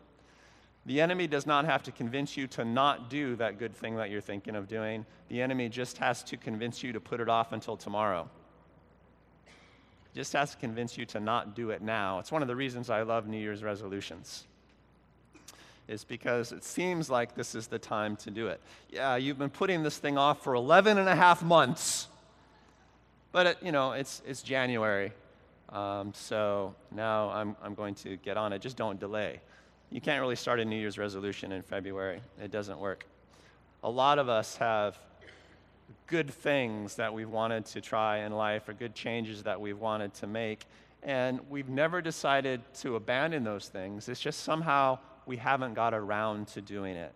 The 0.86 1.02
enemy 1.02 1.28
does 1.28 1.45
not 1.45 1.65
have 1.65 1.84
to 1.84 1.91
convince 1.91 2.36
you 2.36 2.47
to 2.47 2.65
not 2.65 3.10
do 3.10 3.36
that 3.36 3.60
good 3.60 3.75
thing 3.75 3.97
that 3.97 4.10
you're 4.10 4.21
thinking 4.21 4.56
of 4.56 4.67
doing. 4.67 5.06
The 5.28 5.41
enemy 5.41 5.69
just 5.69 5.97
has 5.97 6.23
to 6.23 6.38
convince 6.38 6.82
you 6.82 6.93
to 6.93 6.99
put 6.99 7.19
it 7.19 7.30
off 7.30 7.52
until 7.52 7.78
tomorrow. 7.78 8.30
Just 10.15 10.34
has 10.34 10.52
to 10.52 10.58
convince 10.58 10.97
you 10.97 11.06
to 11.08 11.19
not 11.19 11.56
do 11.56 11.69
it 11.69 11.82
now. 11.82 12.19
It's 12.19 12.32
one 12.32 12.41
of 12.41 12.47
the 12.47 12.56
reasons 12.56 12.89
I 12.89 13.04
love 13.04 13.28
New 13.28 13.38
Year's 13.38 13.63
resolutions. 13.63 14.45
Is 15.88 16.04
because 16.04 16.52
it 16.52 16.63
seems 16.63 17.10
like 17.10 17.36
this 17.36 17.56
is 17.56 17.67
the 17.67 17.80
time 17.80 18.15
to 18.17 18.32
do 18.32 18.47
it. 18.47 18.62
Yeah, 18.89 19.15
you've 19.17 19.38
been 19.38 19.49
putting 19.49 19.84
this 19.84 19.97
thing 19.97 20.17
off 20.17 20.43
for 20.43 20.56
11 20.56 20.97
and 20.97 21.10
a 21.10 21.15
half 21.15 21.43
months. 21.43 22.08
But, 23.31 23.45
it, 23.45 23.57
you 23.61 23.71
know, 23.71 23.91
it's, 23.91 24.21
it's 24.25 24.41
January. 24.41 25.11
Um, 25.69 26.13
so 26.15 26.73
now 26.91 27.29
I'm, 27.29 27.55
I'm 27.61 27.75
going 27.75 27.93
to 27.95 28.17
get 28.17 28.37
on 28.37 28.53
it. 28.53 28.61
Just 28.61 28.75
don't 28.75 28.99
delay. 28.99 29.39
You 29.91 30.01
can't 30.01 30.21
really 30.21 30.35
start 30.35 30.59
a 30.59 30.65
New 30.65 30.75
Year's 30.75 30.97
resolution 30.97 31.51
in 31.51 31.61
February, 31.61 32.21
it 32.41 32.51
doesn't 32.51 32.79
work. 32.79 33.05
A 33.83 33.89
lot 33.89 34.19
of 34.19 34.29
us 34.29 34.57
have 34.57 34.97
good 36.05 36.29
things 36.29 36.95
that 36.95 37.13
we've 37.13 37.29
wanted 37.29 37.65
to 37.65 37.81
try 37.81 38.19
in 38.19 38.33
life 38.33 38.67
or 38.67 38.73
good 38.73 38.93
changes 38.93 39.43
that 39.43 39.59
we've 39.59 39.79
wanted 39.79 40.13
to 40.15 40.27
make, 40.27 40.65
and 41.01 41.39
we've 41.49 41.69
never 41.69 42.01
decided 42.01 42.61
to 42.75 42.95
abandon 42.95 43.43
those 43.43 43.67
things. 43.67 44.09
It's 44.09 44.19
just 44.19 44.43
somehow 44.43 44.99
we 45.25 45.37
haven't 45.37 45.75
got 45.75 45.93
around 45.93 46.47
to 46.49 46.61
doing 46.61 46.95
it. 46.95 47.13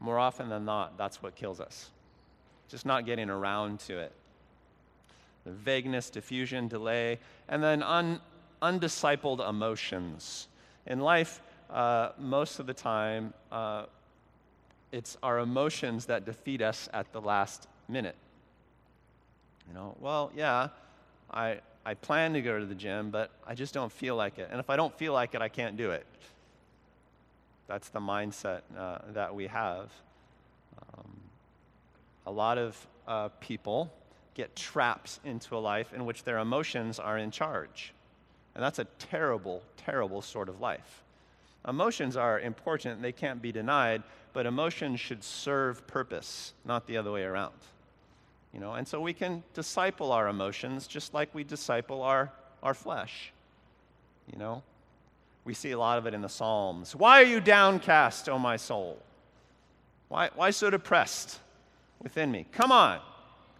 More 0.00 0.18
often 0.18 0.48
than 0.48 0.64
not, 0.64 0.98
that's 0.98 1.22
what 1.22 1.34
kills 1.34 1.60
us. 1.60 1.90
Just 2.68 2.84
not 2.84 3.06
getting 3.06 3.30
around 3.30 3.80
to 3.80 3.98
it 3.98 4.12
vagueness, 5.46 6.10
diffusion, 6.10 6.68
delay, 6.68 7.18
and 7.48 7.62
then 7.62 7.82
un, 7.82 8.20
undiscipled 8.60 9.46
emotions. 9.48 10.48
In 10.86 11.00
life, 11.00 11.40
uh, 11.70 12.10
most 12.18 12.58
of 12.58 12.66
the 12.66 12.74
time, 12.74 13.32
uh, 13.50 13.86
it's 14.92 15.16
our 15.22 15.38
emotions 15.38 16.06
that 16.06 16.24
defeat 16.24 16.60
us 16.62 16.88
at 16.92 17.12
the 17.12 17.20
last 17.20 17.66
minute. 17.88 18.16
You 19.68 19.74
know, 19.74 19.96
well, 20.00 20.30
yeah, 20.36 20.68
I, 21.30 21.60
I 21.84 21.94
plan 21.94 22.34
to 22.34 22.42
go 22.42 22.58
to 22.58 22.66
the 22.66 22.74
gym, 22.74 23.10
but 23.10 23.30
I 23.46 23.54
just 23.54 23.72
don't 23.72 23.90
feel 23.90 24.16
like 24.16 24.38
it. 24.38 24.48
And 24.50 24.60
if 24.60 24.68
I 24.68 24.76
don't 24.76 24.96
feel 24.96 25.12
like 25.12 25.34
it, 25.34 25.40
I 25.40 25.48
can't 25.48 25.76
do 25.76 25.92
it. 25.92 26.06
That's 27.68 27.88
the 27.88 28.00
mindset 28.00 28.60
uh, 28.76 28.98
that 29.14 29.34
we 29.34 29.46
have. 29.46 29.90
Um, 30.82 31.10
a 32.26 32.30
lot 32.30 32.58
of 32.58 32.86
uh, 33.08 33.28
people 33.40 33.90
get 34.34 34.56
trapped 34.56 35.20
into 35.24 35.56
a 35.56 35.58
life 35.58 35.92
in 35.92 36.04
which 36.04 36.24
their 36.24 36.38
emotions 36.38 36.98
are 36.98 37.18
in 37.18 37.30
charge. 37.30 37.92
And 38.54 38.62
that's 38.62 38.78
a 38.78 38.84
terrible, 38.98 39.62
terrible 39.76 40.22
sort 40.22 40.48
of 40.48 40.60
life. 40.60 41.02
Emotions 41.66 42.16
are 42.16 42.40
important, 42.40 43.02
they 43.02 43.12
can't 43.12 43.40
be 43.40 43.52
denied, 43.52 44.02
but 44.32 44.46
emotions 44.46 45.00
should 45.00 45.22
serve 45.22 45.86
purpose, 45.86 46.54
not 46.64 46.86
the 46.86 46.96
other 46.96 47.12
way 47.12 47.22
around. 47.22 47.54
You 48.52 48.60
know, 48.60 48.74
and 48.74 48.86
so 48.86 49.00
we 49.00 49.12
can 49.12 49.42
disciple 49.54 50.12
our 50.12 50.28
emotions 50.28 50.86
just 50.86 51.14
like 51.14 51.34
we 51.34 51.44
disciple 51.44 52.02
our, 52.02 52.30
our 52.62 52.74
flesh. 52.74 53.32
You 54.30 54.38
know, 54.38 54.62
we 55.44 55.54
see 55.54 55.70
a 55.70 55.78
lot 55.78 55.98
of 55.98 56.06
it 56.06 56.14
in 56.14 56.20
the 56.20 56.28
Psalms. 56.28 56.94
Why 56.94 57.22
are 57.22 57.26
you 57.26 57.40
downcast, 57.40 58.28
O 58.28 58.38
my 58.38 58.56
soul? 58.56 58.98
Why, 60.08 60.30
why 60.34 60.50
so 60.50 60.68
depressed 60.68 61.38
within 62.02 62.30
me? 62.30 62.46
Come 62.52 62.72
on, 62.72 63.00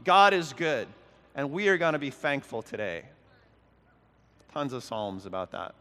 God 0.04 0.34
is 0.34 0.52
good, 0.52 0.88
and 1.34 1.50
we 1.50 1.68
are 1.68 1.78
going 1.78 1.92
to 1.92 1.98
be 1.98 2.10
thankful 2.10 2.62
today. 2.62 3.04
Tons 4.52 4.72
of 4.72 4.82
Psalms 4.82 5.26
about 5.26 5.52
that. 5.52 5.74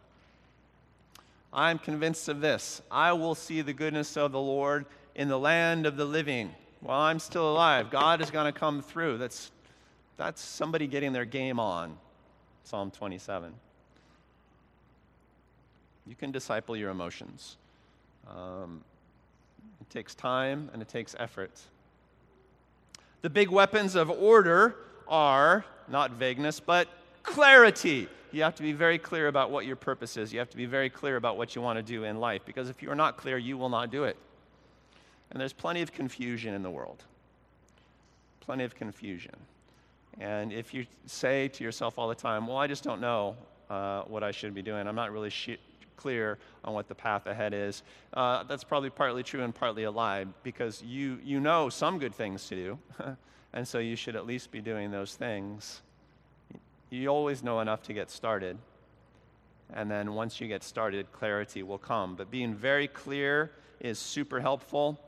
I'm 1.54 1.80
convinced 1.80 2.30
of 2.30 2.40
this 2.40 2.82
I 2.90 3.14
will 3.14 3.36
see 3.36 3.62
the 3.62 3.74
goodness 3.74 4.16
of 4.16 4.32
the 4.32 4.40
Lord 4.40 4.86
in 5.16 5.28
the 5.28 5.40
land 5.40 5.86
of 5.86 5.98
the 5.98 6.06
living. 6.06 6.54
While 6.80 7.02
I'm 7.02 7.20
still 7.20 7.52
alive, 7.52 7.92
God 7.92 8.22
is 8.22 8.32
going 8.32 8.52
to 8.52 8.58
come 8.58 8.82
through. 8.82 9.18
That's, 9.18 9.52
that's 10.18 10.42
somebody 10.42 10.88
getting 10.88 11.14
their 11.14 11.26
game 11.26 11.60
on. 11.60 11.98
Psalm 12.64 12.90
27. 12.92 13.54
You 16.08 16.16
can 16.16 16.32
disciple 16.32 16.76
your 16.76 16.90
emotions. 16.90 17.58
Um, 18.28 18.84
it 19.80 19.90
takes 19.90 20.16
time 20.16 20.70
and 20.74 20.82
it 20.82 20.88
takes 20.88 21.16
effort. 21.20 21.52
The 23.22 23.30
big 23.30 23.50
weapons 23.50 23.96
of 23.96 24.10
order 24.10 24.76
are 25.08 25.64
not 25.88 26.12
vagueness, 26.12 26.60
but 26.60 26.88
clarity. 27.24 28.08
You 28.32 28.44
have 28.44 28.56
to 28.56 28.64
be 28.64 28.72
very 28.72 28.98
clear 28.98 29.28
about 29.28 29.52
what 29.52 29.66
your 29.66 29.76
purpose 29.76 30.18
is. 30.18 30.32
You 30.34 30.40
have 30.40 30.50
to 30.50 30.58
be 30.58 30.66
very 30.66 30.90
clear 30.90 31.18
about 31.18 31.38
what 31.38 31.56
you 31.56 31.62
want 31.62 31.78
to 31.78 31.84
do 31.84 32.06
in 32.06 32.20
life 32.20 32.42
because 32.46 32.70
if 32.70 32.82
you 32.82 32.90
are 32.90 32.96
not 32.96 33.18
clear, 33.18 33.38
you 33.38 33.58
will 33.58 33.70
not 33.70 33.92
do 33.92 34.06
it. 34.06 34.18
And 35.30 35.40
there's 35.40 35.54
plenty 35.54 35.82
of 35.82 35.92
confusion 35.92 36.54
in 36.54 36.64
the 36.64 36.70
world. 36.70 37.04
Plenty 38.40 38.64
of 38.64 38.76
confusion. 38.76 39.36
And 40.20 40.52
if 40.52 40.74
you 40.74 40.86
say 41.06 41.48
to 41.50 41.64
yourself 41.64 41.98
all 41.98 42.10
the 42.10 42.16
time, 42.16 42.48
well, 42.48 42.58
I 42.58 42.68
just 42.68 42.84
don't 42.84 43.02
know 43.02 43.36
uh, 43.70 44.04
what 44.04 44.24
I 44.24 44.32
should 44.32 44.54
be 44.54 44.62
doing, 44.62 44.88
I'm 44.88 44.96
not 44.96 45.12
really 45.12 45.30
sh- 45.30 45.58
clear 46.02 46.38
on 46.64 46.74
what 46.74 46.88
the 46.88 46.96
path 46.96 47.28
ahead 47.28 47.54
is. 47.54 47.84
Uh, 48.14 48.44
that's 48.44 48.64
probably 48.64 48.90
partly 48.90 49.24
true 49.24 49.44
and 49.44 49.54
partly 49.54 49.84
a 49.84 49.92
lie 49.92 50.26
because 50.44 50.82
you, 50.82 51.20
you 51.24 51.40
know 51.40 51.70
some 51.70 52.00
good 52.00 52.16
things 52.16 52.48
to 52.48 52.56
do, 52.56 52.80
and 53.54 53.68
so 53.68 53.80
you 53.80 53.96
should 53.96 54.16
at 54.16 54.26
least 54.26 54.52
be 54.52 54.62
doing 54.62 54.92
those 54.92 55.16
things. 55.16 55.82
You 56.90 57.08
always 57.10 57.44
know 57.44 57.60
enough 57.60 57.84
to 57.84 57.94
get 57.94 58.10
started. 58.10 58.58
And 59.74 59.90
then 59.90 60.14
once 60.14 60.42
you 60.42 60.48
get 60.48 60.64
started, 60.64 61.12
clarity 61.14 61.64
will 61.64 61.78
come. 61.78 62.16
But 62.16 62.30
being 62.30 62.54
very 62.54 62.88
clear 62.88 63.52
is 63.80 63.98
super 63.98 64.42
helpful. 64.42 65.00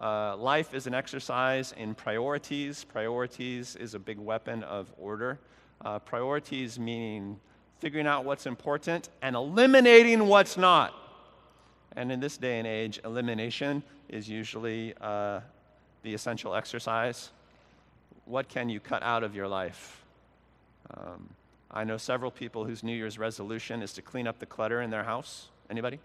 Uh, 0.00 0.36
life 0.36 0.74
is 0.74 0.86
an 0.86 0.94
exercise 0.94 1.72
in 1.76 1.94
priorities. 1.94 2.82
Priorities 2.84 3.76
is 3.76 3.94
a 3.94 3.98
big 3.98 4.18
weapon 4.18 4.64
of 4.64 4.92
order. 4.98 5.38
Uh, 5.84 5.98
priorities 5.98 6.78
meaning 6.78 7.38
figuring 7.80 8.06
out 8.06 8.24
what's 8.24 8.46
important, 8.46 9.08
and 9.22 9.34
eliminating 9.34 10.26
what's 10.26 10.56
not. 10.56 10.94
And 11.96 12.12
in 12.12 12.20
this 12.20 12.36
day 12.36 12.58
and 12.58 12.66
age, 12.66 13.00
elimination 13.04 13.82
is 14.08 14.28
usually 14.28 14.94
uh, 15.00 15.40
the 16.02 16.14
essential 16.14 16.54
exercise. 16.54 17.30
What 18.26 18.48
can 18.48 18.68
you 18.68 18.80
cut 18.80 19.02
out 19.02 19.24
of 19.24 19.34
your 19.34 19.48
life? 19.48 20.02
Um, 20.96 21.28
I 21.70 21.84
know 21.84 21.96
several 21.96 22.30
people 22.30 22.64
whose 22.64 22.82
New 22.82 22.94
Year's 22.94 23.18
resolution 23.18 23.82
is 23.82 23.92
to 23.94 24.02
clean 24.02 24.26
up 24.26 24.38
the 24.38 24.46
clutter 24.46 24.82
in 24.82 24.90
their 24.90 25.04
house. 25.04 25.48
Anybody? 25.68 26.00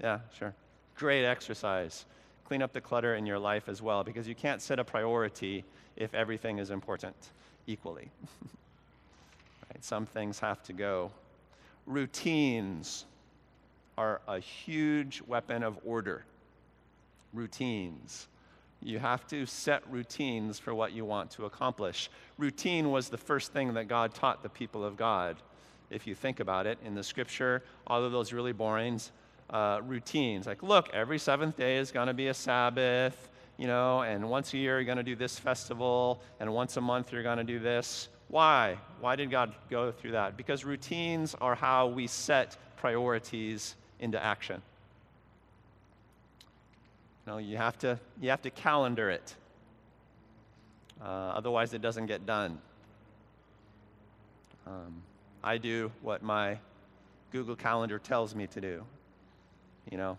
Yeah, 0.00 0.20
sure. 0.38 0.54
Great 0.96 1.24
exercise. 1.24 2.04
Clean 2.46 2.60
up 2.60 2.72
the 2.72 2.80
clutter 2.80 3.14
in 3.14 3.24
your 3.24 3.38
life 3.38 3.68
as 3.68 3.80
well, 3.80 4.02
because 4.02 4.26
you 4.26 4.34
can't 4.34 4.60
set 4.60 4.78
a 4.78 4.84
priority 4.84 5.64
if 5.96 6.14
everything 6.14 6.58
is 6.58 6.70
important 6.70 7.14
equally. 7.66 8.10
Right? 9.72 9.84
Some 9.84 10.06
things 10.06 10.38
have 10.40 10.62
to 10.64 10.72
go. 10.72 11.10
Routines 11.86 13.06
are 13.96 14.20
a 14.28 14.38
huge 14.38 15.22
weapon 15.26 15.62
of 15.62 15.78
order. 15.84 16.24
Routines. 17.32 18.28
You 18.82 18.98
have 18.98 19.26
to 19.28 19.46
set 19.46 19.82
routines 19.90 20.58
for 20.58 20.74
what 20.74 20.92
you 20.92 21.04
want 21.04 21.30
to 21.32 21.44
accomplish. 21.44 22.10
Routine 22.36 22.90
was 22.90 23.08
the 23.08 23.18
first 23.18 23.52
thing 23.52 23.74
that 23.74 23.86
God 23.86 24.12
taught 24.12 24.42
the 24.42 24.48
people 24.48 24.84
of 24.84 24.96
God. 24.96 25.36
If 25.90 26.06
you 26.06 26.14
think 26.14 26.40
about 26.40 26.66
it, 26.66 26.78
in 26.84 26.94
the 26.94 27.02
scripture, 27.02 27.62
all 27.86 28.02
of 28.02 28.12
those 28.12 28.32
really 28.32 28.52
boring 28.52 29.00
uh, 29.50 29.80
routines. 29.86 30.46
Like, 30.46 30.62
look, 30.62 30.88
every 30.92 31.18
seventh 31.18 31.56
day 31.56 31.76
is 31.76 31.92
going 31.92 32.08
to 32.08 32.14
be 32.14 32.28
a 32.28 32.34
Sabbath, 32.34 33.28
you 33.56 33.66
know, 33.66 34.02
and 34.02 34.28
once 34.28 34.52
a 34.54 34.58
year 34.58 34.78
you're 34.78 34.84
going 34.84 34.96
to 34.96 35.02
do 35.02 35.14
this 35.14 35.38
festival, 35.38 36.20
and 36.40 36.52
once 36.52 36.76
a 36.76 36.80
month 36.80 37.12
you're 37.12 37.22
going 37.22 37.38
to 37.38 37.44
do 37.44 37.58
this. 37.58 38.08
Why? 38.32 38.78
Why 39.02 39.14
did 39.14 39.30
God 39.30 39.52
go 39.68 39.92
through 39.92 40.12
that? 40.12 40.38
Because 40.38 40.64
routines 40.64 41.36
are 41.38 41.54
how 41.54 41.88
we 41.88 42.06
set 42.06 42.56
priorities 42.78 43.74
into 44.00 44.22
action. 44.24 44.62
You 47.26 47.32
know, 47.32 47.38
you 47.38 47.58
have 47.58 47.78
to, 47.80 48.00
you 48.22 48.30
have 48.30 48.40
to 48.40 48.50
calendar 48.50 49.10
it. 49.10 49.34
Uh, 50.98 51.04
otherwise, 51.04 51.74
it 51.74 51.82
doesn't 51.82 52.06
get 52.06 52.24
done. 52.24 52.58
Um, 54.66 55.02
I 55.44 55.58
do 55.58 55.92
what 56.00 56.22
my 56.22 56.56
Google 57.32 57.54
Calendar 57.54 57.98
tells 57.98 58.34
me 58.34 58.46
to 58.46 58.62
do. 58.62 58.82
You 59.90 59.98
know, 59.98 60.18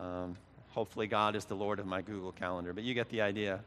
um, 0.00 0.36
hopefully 0.68 1.08
God 1.08 1.34
is 1.34 1.44
the 1.44 1.56
Lord 1.56 1.80
of 1.80 1.86
my 1.86 2.02
Google 2.02 2.30
Calendar, 2.30 2.72
but 2.72 2.84
you 2.84 2.94
get 2.94 3.08
the 3.08 3.20
idea. 3.20 3.58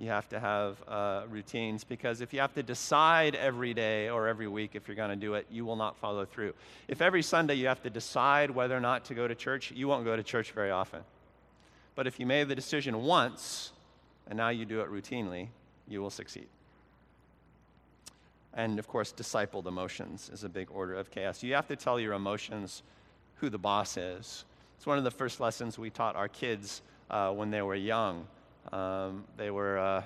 You 0.00 0.08
have 0.08 0.30
to 0.30 0.40
have 0.40 0.82
uh, 0.88 1.24
routines 1.28 1.84
because 1.84 2.22
if 2.22 2.32
you 2.32 2.40
have 2.40 2.54
to 2.54 2.62
decide 2.62 3.34
every 3.34 3.74
day 3.74 4.08
or 4.08 4.28
every 4.28 4.48
week 4.48 4.70
if 4.72 4.88
you're 4.88 4.96
going 4.96 5.10
to 5.10 5.16
do 5.16 5.34
it, 5.34 5.46
you 5.50 5.66
will 5.66 5.76
not 5.76 5.94
follow 5.98 6.24
through. 6.24 6.54
If 6.88 7.02
every 7.02 7.20
Sunday 7.22 7.56
you 7.56 7.66
have 7.66 7.82
to 7.82 7.90
decide 7.90 8.50
whether 8.50 8.74
or 8.74 8.80
not 8.80 9.04
to 9.04 9.14
go 9.14 9.28
to 9.28 9.34
church, 9.34 9.72
you 9.72 9.88
won't 9.88 10.06
go 10.06 10.16
to 10.16 10.22
church 10.22 10.52
very 10.52 10.70
often. 10.70 11.00
But 11.96 12.06
if 12.06 12.18
you 12.18 12.24
made 12.24 12.48
the 12.48 12.54
decision 12.54 13.02
once 13.02 13.72
and 14.26 14.38
now 14.38 14.48
you 14.48 14.64
do 14.64 14.80
it 14.80 14.90
routinely, 14.90 15.48
you 15.86 16.00
will 16.00 16.08
succeed. 16.08 16.48
And 18.54 18.78
of 18.78 18.88
course, 18.88 19.12
discipled 19.12 19.66
emotions 19.66 20.30
is 20.32 20.44
a 20.44 20.48
big 20.48 20.68
order 20.70 20.94
of 20.94 21.10
chaos. 21.10 21.42
You 21.42 21.52
have 21.56 21.68
to 21.68 21.76
tell 21.76 22.00
your 22.00 22.14
emotions 22.14 22.82
who 23.34 23.50
the 23.50 23.58
boss 23.58 23.98
is. 23.98 24.46
It's 24.78 24.86
one 24.86 24.96
of 24.96 25.04
the 25.04 25.10
first 25.10 25.40
lessons 25.40 25.78
we 25.78 25.90
taught 25.90 26.16
our 26.16 26.28
kids 26.28 26.80
uh, 27.10 27.32
when 27.32 27.50
they 27.50 27.60
were 27.60 27.74
young. 27.74 28.26
Um, 28.72 29.24
they 29.36 29.50
were 29.50 29.78
uh, 29.78 30.02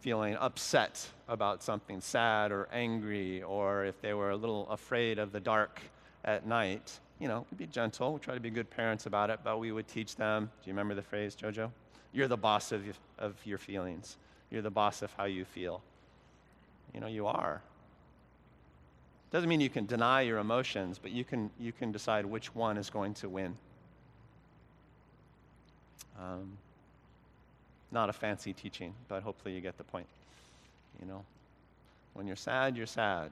feeling 0.00 0.36
upset 0.36 1.06
about 1.28 1.62
something 1.62 2.00
sad 2.00 2.52
or 2.52 2.68
angry, 2.72 3.42
or 3.42 3.84
if 3.84 4.00
they 4.00 4.14
were 4.14 4.30
a 4.30 4.36
little 4.36 4.68
afraid 4.70 5.18
of 5.18 5.32
the 5.32 5.40
dark 5.40 5.80
at 6.24 6.46
night. 6.46 6.98
You 7.18 7.28
know, 7.28 7.46
we'd 7.50 7.58
be 7.58 7.66
gentle. 7.66 8.14
We 8.14 8.20
try 8.20 8.34
to 8.34 8.40
be 8.40 8.50
good 8.50 8.70
parents 8.70 9.06
about 9.06 9.30
it, 9.30 9.40
but 9.42 9.58
we 9.58 9.72
would 9.72 9.88
teach 9.88 10.16
them. 10.16 10.44
Do 10.62 10.70
you 10.70 10.72
remember 10.72 10.94
the 10.94 11.02
phrase, 11.02 11.34
JoJo? 11.34 11.70
You're 12.12 12.28
the 12.28 12.36
boss 12.36 12.72
of, 12.72 12.82
of 13.18 13.34
your 13.44 13.58
feelings. 13.58 14.16
You're 14.50 14.62
the 14.62 14.70
boss 14.70 15.02
of 15.02 15.12
how 15.14 15.24
you 15.24 15.44
feel. 15.44 15.82
You 16.94 17.00
know, 17.00 17.06
you 17.06 17.26
are. 17.26 17.60
Doesn't 19.30 19.48
mean 19.48 19.60
you 19.60 19.68
can 19.68 19.84
deny 19.84 20.22
your 20.22 20.38
emotions, 20.38 20.98
but 20.98 21.10
you 21.10 21.24
can, 21.24 21.50
you 21.60 21.72
can 21.72 21.92
decide 21.92 22.24
which 22.24 22.54
one 22.54 22.78
is 22.78 22.88
going 22.88 23.12
to 23.14 23.28
win. 23.28 23.56
Um, 26.18 26.56
not 27.90 28.08
a 28.08 28.12
fancy 28.12 28.52
teaching, 28.52 28.94
but 29.08 29.22
hopefully 29.22 29.54
you 29.54 29.60
get 29.60 29.78
the 29.78 29.84
point. 29.84 30.06
You 31.00 31.06
know, 31.06 31.24
when 32.14 32.26
you're 32.26 32.36
sad, 32.36 32.76
you're 32.76 32.86
sad, 32.86 33.30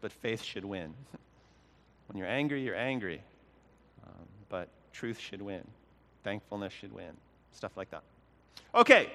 but 0.00 0.12
faith 0.12 0.42
should 0.42 0.64
win. 0.64 0.92
when 2.08 2.18
you're 2.18 2.28
angry, 2.28 2.62
you're 2.62 2.76
angry, 2.76 3.20
um, 4.06 4.26
but 4.48 4.68
truth 4.92 5.18
should 5.18 5.42
win. 5.42 5.66
Thankfulness 6.22 6.72
should 6.72 6.92
win. 6.92 7.10
Stuff 7.52 7.72
like 7.76 7.90
that. 7.90 8.02
Okay, 8.74 9.10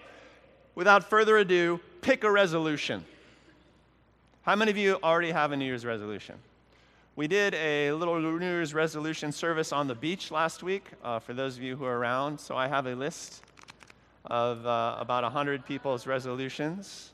without 0.75 1.03
further 1.03 1.38
ado, 1.38 1.80
pick 2.01 2.23
a 2.23 2.32
resolution. 2.32 3.03
How 4.41 4.56
many 4.56 4.71
of 4.71 4.77
you 4.77 4.97
already 5.03 5.32
have 5.32 5.51
a 5.51 5.58
New 5.58 5.65
Year's 5.65 5.86
resolution? 5.86 6.36
We 7.15 7.27
did 7.27 7.56
a 7.56 7.91
little 7.93 8.19
New 8.19 8.39
Year's 8.39 8.73
resolution 8.73 9.32
service 9.32 9.73
on 9.73 9.88
the 9.88 9.95
beach 9.95 10.30
last 10.30 10.62
week 10.62 10.86
uh, 11.03 11.19
for 11.19 11.34
those 11.34 11.58
of 11.58 11.63
you 11.63 11.75
who 11.75 11.84
are 11.84 11.97
around. 11.97 12.39
So 12.39 12.56
I 12.56 12.67
have 12.67 12.86
a 12.86 12.93
list 12.93 13.43
of 14.27 14.65
uh, 14.65 14.97
about 14.99 15.23
100 15.23 15.65
people's 15.65 16.05
resolutions. 16.05 17.11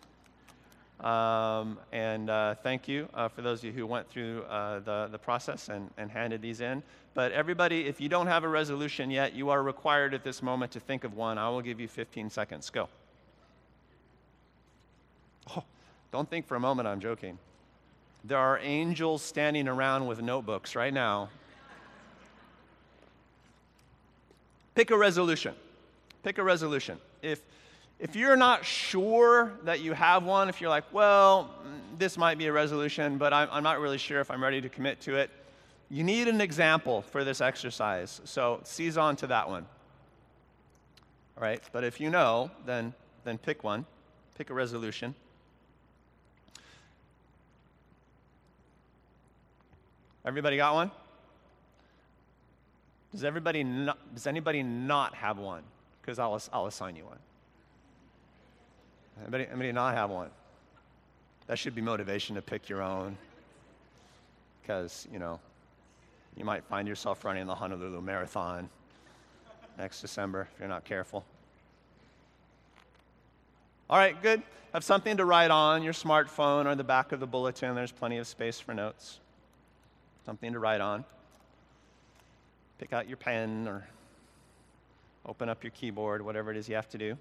Um, 0.99 1.79
and 1.91 2.29
uh, 2.29 2.55
thank 2.63 2.87
you 2.87 3.09
uh, 3.13 3.27
for 3.27 3.41
those 3.41 3.59
of 3.59 3.65
you 3.65 3.71
who 3.71 3.85
went 3.85 4.09
through 4.09 4.43
uh, 4.43 4.79
the, 4.79 5.09
the 5.11 5.17
process 5.17 5.69
and, 5.69 5.89
and 5.97 6.09
handed 6.09 6.41
these 6.41 6.61
in. 6.61 6.81
But 7.13 7.31
everybody, 7.31 7.87
if 7.87 7.99
you 7.99 8.09
don't 8.09 8.27
have 8.27 8.43
a 8.43 8.47
resolution 8.47 9.11
yet, 9.11 9.33
you 9.33 9.49
are 9.49 9.61
required 9.61 10.13
at 10.13 10.23
this 10.23 10.41
moment 10.41 10.71
to 10.71 10.79
think 10.79 11.03
of 11.03 11.13
one. 11.15 11.37
I 11.37 11.49
will 11.49 11.61
give 11.61 11.79
you 11.79 11.87
15 11.87 12.29
seconds. 12.29 12.69
Go. 12.69 12.87
Oh, 15.55 15.63
don't 16.11 16.29
think 16.29 16.47
for 16.47 16.55
a 16.55 16.59
moment 16.59 16.87
I'm 16.87 16.99
joking. 16.99 17.37
There 18.23 18.37
are 18.37 18.57
angels 18.59 19.21
standing 19.21 19.67
around 19.67 20.07
with 20.07 20.21
notebooks 20.21 20.75
right 20.75 20.93
now. 20.93 21.29
Pick 24.73 24.89
a 24.89 24.97
resolution. 24.97 25.53
Pick 26.23 26.37
a 26.37 26.43
resolution. 26.43 26.99
If, 27.21 27.41
if 27.99 28.15
you're 28.15 28.37
not 28.37 28.65
sure 28.65 29.53
that 29.63 29.81
you 29.81 29.93
have 29.93 30.23
one, 30.23 30.49
if 30.49 30.61
you're 30.61 30.69
like, 30.69 30.91
well, 30.93 31.53
mm, 31.65 31.99
this 31.99 32.17
might 32.17 32.37
be 32.37 32.47
a 32.47 32.53
resolution, 32.53 33.17
but 33.17 33.33
I'm, 33.33 33.49
I'm 33.51 33.63
not 33.63 33.79
really 33.79 33.97
sure 33.97 34.21
if 34.21 34.31
I'm 34.31 34.41
ready 34.41 34.61
to 34.61 34.69
commit 34.69 35.01
to 35.01 35.17
it, 35.17 35.29
you 35.89 36.03
need 36.03 36.27
an 36.27 36.41
example 36.41 37.01
for 37.01 37.23
this 37.23 37.41
exercise. 37.41 38.21
So 38.23 38.61
seize 38.63 38.97
on 38.97 39.15
to 39.17 39.27
that 39.27 39.49
one. 39.49 39.65
All 41.37 41.43
right? 41.43 41.61
But 41.71 41.83
if 41.83 41.99
you 41.99 42.09
know, 42.09 42.49
then, 42.65 42.93
then 43.25 43.37
pick 43.37 43.63
one, 43.63 43.85
pick 44.37 44.49
a 44.49 44.53
resolution. 44.53 45.13
Everybody 50.25 50.55
got 50.55 50.73
one? 50.73 50.91
Does 53.11 53.25
everybody 53.25 53.63
not, 53.63 53.97
does 54.15 54.25
anybody 54.25 54.63
not 54.63 55.13
have 55.15 55.37
one? 55.37 55.63
Because 56.03 56.19
I'll, 56.19 56.39
I'll 56.51 56.67
assign 56.67 56.95
you 56.95 57.05
one. 57.05 57.17
Anybody, 59.21 59.47
anybody 59.47 59.71
not 59.71 59.95
have 59.95 60.11
one? 60.11 60.29
That 61.47 61.57
should 61.57 61.73
be 61.73 61.81
motivation 61.81 62.35
to 62.35 62.41
pick 62.41 62.69
your 62.69 62.83
own. 62.83 63.17
Because, 64.61 65.07
you 65.11 65.17
know, 65.17 65.39
you 66.37 66.45
might 66.45 66.63
find 66.65 66.87
yourself 66.87 67.25
running 67.25 67.47
the 67.47 67.55
Honolulu 67.55 68.01
Marathon 68.01 68.69
next 69.77 70.01
December 70.01 70.47
if 70.53 70.59
you're 70.59 70.69
not 70.69 70.85
careful. 70.85 71.25
All 73.89 73.97
right, 73.97 74.21
good. 74.21 74.43
Have 74.73 74.83
something 74.83 75.17
to 75.17 75.25
write 75.25 75.51
on 75.51 75.83
your 75.83 75.93
smartphone 75.93 76.65
or 76.65 76.75
the 76.75 76.83
back 76.83 77.11
of 77.11 77.19
the 77.19 77.27
bulletin. 77.27 77.75
There's 77.75 77.91
plenty 77.91 78.17
of 78.17 78.27
space 78.27 78.59
for 78.59 78.73
notes 78.73 79.19
something 80.25 80.53
to 80.53 80.59
write 80.59 80.81
on. 80.81 81.03
Pick 82.79 82.93
out 82.93 83.07
your 83.07 83.17
pen 83.17 83.67
or 83.67 83.85
open 85.25 85.49
up 85.49 85.63
your 85.63 85.71
keyboard, 85.71 86.23
whatever 86.23 86.51
it 86.51 86.57
is 86.57 86.67
you 86.67 86.75
have 86.75 86.89
to 86.89 86.97
do. 86.97 87.17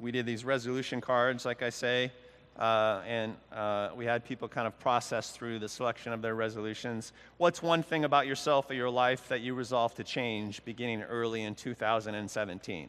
We 0.00 0.10
did 0.10 0.26
these 0.26 0.44
resolution 0.44 1.00
cards, 1.00 1.44
like 1.44 1.62
I 1.62 1.70
say, 1.70 2.12
uh, 2.58 3.00
and 3.06 3.36
uh, 3.52 3.90
we 3.96 4.04
had 4.04 4.24
people 4.24 4.48
kind 4.48 4.66
of 4.66 4.78
process 4.78 5.30
through 5.30 5.60
the 5.60 5.68
selection 5.68 6.12
of 6.12 6.20
their 6.20 6.34
resolutions. 6.34 7.12
What's 7.38 7.62
one 7.62 7.82
thing 7.82 8.04
about 8.04 8.26
yourself 8.26 8.70
or 8.70 8.74
your 8.74 8.90
life 8.90 9.28
that 9.28 9.40
you 9.40 9.54
resolve 9.54 9.94
to 9.94 10.04
change 10.04 10.64
beginning 10.64 11.02
early 11.02 11.42
in 11.42 11.54
2017? 11.54 12.88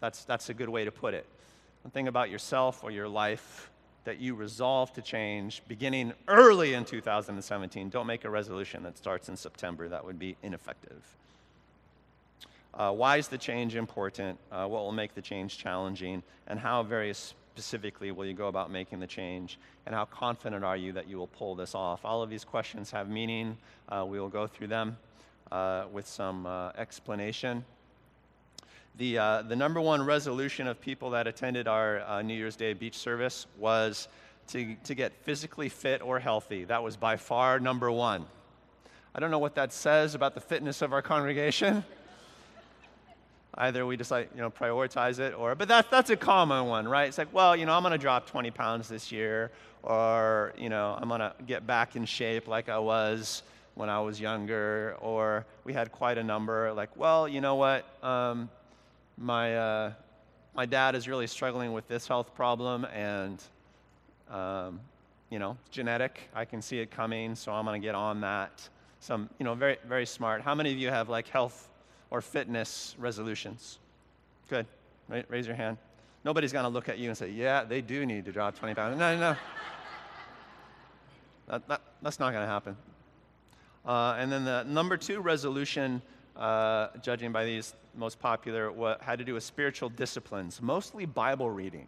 That's, 0.00 0.24
that's 0.24 0.48
a 0.48 0.54
good 0.54 0.68
way 0.68 0.84
to 0.84 0.90
put 0.90 1.14
it 1.14 1.26
one 1.82 1.90
thing 1.90 2.08
about 2.08 2.30
yourself 2.30 2.84
or 2.84 2.90
your 2.90 3.08
life 3.08 3.70
that 4.04 4.18
you 4.18 4.34
resolve 4.34 4.92
to 4.94 5.02
change 5.02 5.62
beginning 5.68 6.12
early 6.28 6.74
in 6.74 6.84
2017. 6.84 7.88
Don't 7.88 8.06
make 8.06 8.24
a 8.24 8.30
resolution 8.30 8.82
that 8.82 8.98
starts 8.98 9.28
in 9.28 9.36
September, 9.36 9.88
that 9.88 10.04
would 10.04 10.18
be 10.18 10.36
ineffective. 10.42 11.02
Uh, 12.74 12.90
why 12.90 13.18
is 13.18 13.28
the 13.28 13.38
change 13.38 13.76
important? 13.76 14.38
Uh, 14.50 14.66
what 14.66 14.82
will 14.82 14.92
make 14.92 15.14
the 15.14 15.22
change 15.22 15.58
challenging? 15.58 16.22
And 16.46 16.58
how 16.58 16.82
very 16.82 17.12
specifically 17.12 18.10
will 18.12 18.24
you 18.24 18.32
go 18.32 18.48
about 18.48 18.70
making 18.70 19.00
the 19.00 19.06
change? 19.06 19.58
And 19.84 19.94
how 19.94 20.06
confident 20.06 20.64
are 20.64 20.76
you 20.76 20.92
that 20.92 21.08
you 21.08 21.18
will 21.18 21.26
pull 21.26 21.54
this 21.54 21.74
off? 21.74 22.04
All 22.04 22.22
of 22.22 22.30
these 22.30 22.44
questions 22.44 22.90
have 22.90 23.08
meaning. 23.08 23.58
Uh, 23.88 24.06
we 24.08 24.18
will 24.18 24.30
go 24.30 24.46
through 24.46 24.68
them 24.68 24.96
uh, 25.50 25.84
with 25.92 26.06
some 26.06 26.46
uh, 26.46 26.70
explanation 26.78 27.64
the, 28.96 29.18
uh, 29.18 29.42
the 29.42 29.56
number 29.56 29.80
one 29.80 30.02
resolution 30.04 30.66
of 30.66 30.80
people 30.80 31.10
that 31.10 31.26
attended 31.26 31.66
our 31.66 32.00
uh, 32.00 32.22
New 32.22 32.34
Year's 32.34 32.56
Day 32.56 32.74
beach 32.74 32.96
service 32.96 33.46
was 33.58 34.08
to, 34.48 34.74
to 34.84 34.94
get 34.94 35.12
physically 35.24 35.68
fit 35.68 36.02
or 36.02 36.18
healthy. 36.18 36.64
That 36.64 36.82
was 36.82 36.96
by 36.96 37.16
far 37.16 37.58
number 37.58 37.90
one. 37.90 38.26
I 39.14 39.20
don't 39.20 39.30
know 39.30 39.38
what 39.38 39.54
that 39.54 39.72
says 39.72 40.14
about 40.14 40.34
the 40.34 40.40
fitness 40.40 40.82
of 40.82 40.92
our 40.92 41.02
congregation. 41.02 41.84
Either 43.54 43.84
we 43.84 43.96
just 43.98 44.10
like, 44.10 44.30
you 44.34 44.40
know, 44.40 44.50
prioritize 44.50 45.18
it 45.18 45.34
or, 45.34 45.54
but 45.54 45.68
that, 45.68 45.90
that's 45.90 46.10
a 46.10 46.16
common 46.16 46.66
one, 46.66 46.88
right? 46.88 47.08
It's 47.08 47.18
like, 47.18 47.32
well, 47.32 47.54
you 47.54 47.66
know, 47.66 47.74
I'm 47.74 47.82
going 47.82 47.92
to 47.92 47.98
drop 47.98 48.26
20 48.26 48.50
pounds 48.50 48.88
this 48.88 49.12
year 49.12 49.50
or, 49.82 50.54
you 50.56 50.70
know, 50.70 50.96
I'm 50.98 51.08
going 51.08 51.20
to 51.20 51.34
get 51.46 51.66
back 51.66 51.94
in 51.96 52.06
shape 52.06 52.48
like 52.48 52.68
I 52.68 52.78
was 52.78 53.42
when 53.74 53.88
I 53.90 54.00
was 54.00 54.20
younger 54.20 54.96
or 55.00 55.44
we 55.64 55.72
had 55.72 55.92
quite 55.92 56.16
a 56.16 56.22
number 56.22 56.72
like, 56.72 56.96
well, 56.96 57.28
you 57.28 57.42
know 57.42 57.56
what? 57.56 57.84
Um, 58.02 58.48
my, 59.18 59.56
uh, 59.56 59.92
my 60.54 60.66
dad 60.66 60.94
is 60.94 61.08
really 61.08 61.26
struggling 61.26 61.72
with 61.72 61.88
this 61.88 62.06
health 62.06 62.34
problem, 62.34 62.84
and 62.86 63.42
um, 64.30 64.80
you 65.30 65.38
know, 65.38 65.56
genetic. 65.70 66.28
I 66.34 66.44
can 66.44 66.60
see 66.60 66.78
it 66.78 66.90
coming, 66.90 67.34
so 67.34 67.52
I'm 67.52 67.64
going 67.64 67.80
to 67.80 67.84
get 67.84 67.94
on 67.94 68.20
that. 68.20 68.68
Some, 69.00 69.30
you 69.38 69.44
know, 69.44 69.54
very, 69.54 69.78
very 69.86 70.06
smart. 70.06 70.42
How 70.42 70.54
many 70.54 70.72
of 70.72 70.78
you 70.78 70.90
have 70.90 71.08
like 71.08 71.26
health 71.28 71.70
or 72.10 72.20
fitness 72.20 72.94
resolutions? 72.98 73.78
Good. 74.50 74.66
Raise 75.28 75.46
your 75.46 75.56
hand. 75.56 75.78
Nobody's 76.24 76.52
going 76.52 76.64
to 76.64 76.68
look 76.68 76.88
at 76.88 76.98
you 76.98 77.08
and 77.08 77.16
say, 77.16 77.30
yeah, 77.30 77.64
they 77.64 77.80
do 77.80 78.06
need 78.06 78.26
to 78.26 78.32
drop 78.32 78.58
20 78.58 78.74
pounds. 78.74 78.98
No, 78.98 79.18
no. 79.18 79.36
that, 81.48 81.66
that, 81.66 81.80
that's 82.02 82.20
not 82.20 82.32
going 82.32 82.44
to 82.44 82.50
happen. 82.50 82.76
Uh, 83.84 84.14
and 84.18 84.30
then 84.30 84.44
the 84.44 84.62
number 84.64 84.96
two 84.96 85.20
resolution, 85.20 86.00
uh, 86.36 86.88
judging 87.02 87.32
by 87.32 87.44
these 87.44 87.74
most 87.94 88.18
popular, 88.18 88.72
what, 88.72 89.00
had 89.02 89.18
to 89.18 89.24
do 89.24 89.34
with 89.34 89.42
spiritual 89.42 89.88
disciplines, 89.88 90.60
mostly 90.62 91.06
Bible 91.06 91.50
reading. 91.50 91.86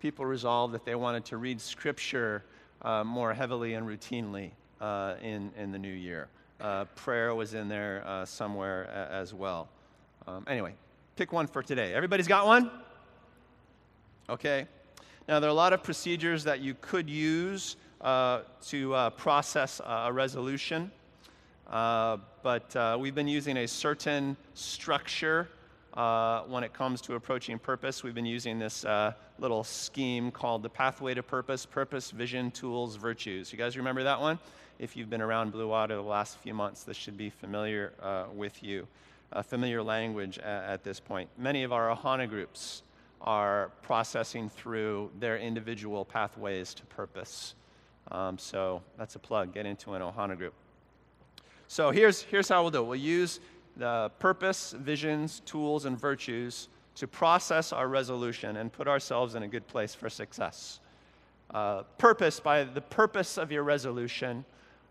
People 0.00 0.26
resolved 0.26 0.74
that 0.74 0.84
they 0.84 0.94
wanted 0.94 1.24
to 1.26 1.36
read 1.36 1.60
Scripture 1.60 2.44
uh, 2.82 3.04
more 3.04 3.32
heavily 3.32 3.74
and 3.74 3.86
routinely 3.86 4.50
uh, 4.80 5.14
in, 5.22 5.50
in 5.56 5.72
the 5.72 5.78
new 5.78 5.92
year. 5.92 6.28
Uh, 6.60 6.84
prayer 6.96 7.34
was 7.34 7.54
in 7.54 7.68
there 7.68 8.02
uh, 8.06 8.24
somewhere 8.24 8.88
as 9.10 9.34
well. 9.34 9.68
Um, 10.26 10.44
anyway, 10.48 10.74
pick 11.16 11.32
one 11.32 11.46
for 11.46 11.62
today. 11.62 11.94
Everybody's 11.94 12.28
got 12.28 12.46
one? 12.46 12.70
Okay. 14.28 14.66
Now, 15.28 15.40
there 15.40 15.48
are 15.48 15.52
a 15.52 15.54
lot 15.54 15.72
of 15.72 15.82
procedures 15.82 16.44
that 16.44 16.60
you 16.60 16.76
could 16.80 17.08
use 17.08 17.76
uh, 18.00 18.40
to 18.66 18.94
uh, 18.94 19.10
process 19.10 19.80
a 19.84 20.12
resolution, 20.12 20.90
uh, 21.70 22.18
but 22.42 22.74
uh, 22.76 22.96
we've 23.00 23.14
been 23.14 23.28
using 23.28 23.58
a 23.58 23.68
certain 23.68 24.36
structure 24.54 25.48
uh, 25.94 26.42
when 26.42 26.64
it 26.64 26.72
comes 26.72 27.00
to 27.02 27.14
approaching 27.14 27.58
purpose. 27.58 28.02
We've 28.02 28.14
been 28.14 28.26
using 28.26 28.58
this 28.58 28.84
uh, 28.84 29.12
little 29.38 29.64
scheme 29.64 30.30
called 30.30 30.62
the 30.62 30.68
Pathway 30.68 31.14
to 31.14 31.22
Purpose 31.22 31.64
Purpose, 31.66 32.10
Vision, 32.10 32.50
Tools, 32.50 32.96
Virtues. 32.96 33.52
You 33.52 33.58
guys 33.58 33.76
remember 33.76 34.02
that 34.04 34.20
one? 34.20 34.38
If 34.78 34.96
you've 34.96 35.10
been 35.10 35.22
around 35.22 35.52
Blue 35.52 35.68
Water 35.68 35.94
the 35.94 36.02
last 36.02 36.38
few 36.38 36.52
months, 36.52 36.82
this 36.82 36.96
should 36.96 37.16
be 37.16 37.30
familiar 37.30 37.92
with 38.34 38.62
you, 38.62 38.88
familiar 39.44 39.82
language 39.82 40.38
at, 40.38 40.64
at 40.64 40.84
this 40.84 40.98
point. 40.98 41.30
Many 41.38 41.62
of 41.62 41.72
our 41.72 41.94
Ohana 41.94 42.28
groups 42.28 42.82
are 43.20 43.70
processing 43.82 44.50
through 44.50 45.10
their 45.18 45.38
individual 45.38 46.04
pathways 46.04 46.74
to 46.74 46.84
purpose. 46.86 47.54
Um, 48.10 48.36
so 48.38 48.82
that's 48.98 49.16
a 49.16 49.18
plug. 49.18 49.54
Get 49.54 49.64
into 49.64 49.94
an 49.94 50.02
Ohana 50.02 50.36
group. 50.36 50.52
So 51.74 51.90
here's, 51.90 52.22
here's 52.22 52.48
how 52.48 52.62
we'll 52.62 52.70
do 52.70 52.82
it 52.82 52.86
we'll 52.86 52.94
use 52.94 53.40
the 53.76 54.08
purpose, 54.20 54.76
visions, 54.78 55.42
tools, 55.44 55.86
and 55.86 55.98
virtues 55.98 56.68
to 56.94 57.08
process 57.08 57.72
our 57.72 57.88
resolution 57.88 58.58
and 58.58 58.72
put 58.72 58.86
ourselves 58.86 59.34
in 59.34 59.42
a 59.42 59.48
good 59.48 59.66
place 59.66 59.92
for 59.92 60.08
success. 60.08 60.78
Uh, 61.52 61.82
purpose, 61.98 62.38
by 62.38 62.62
the 62.62 62.80
purpose 62.80 63.36
of 63.36 63.50
your 63.50 63.64
resolution, 63.64 64.44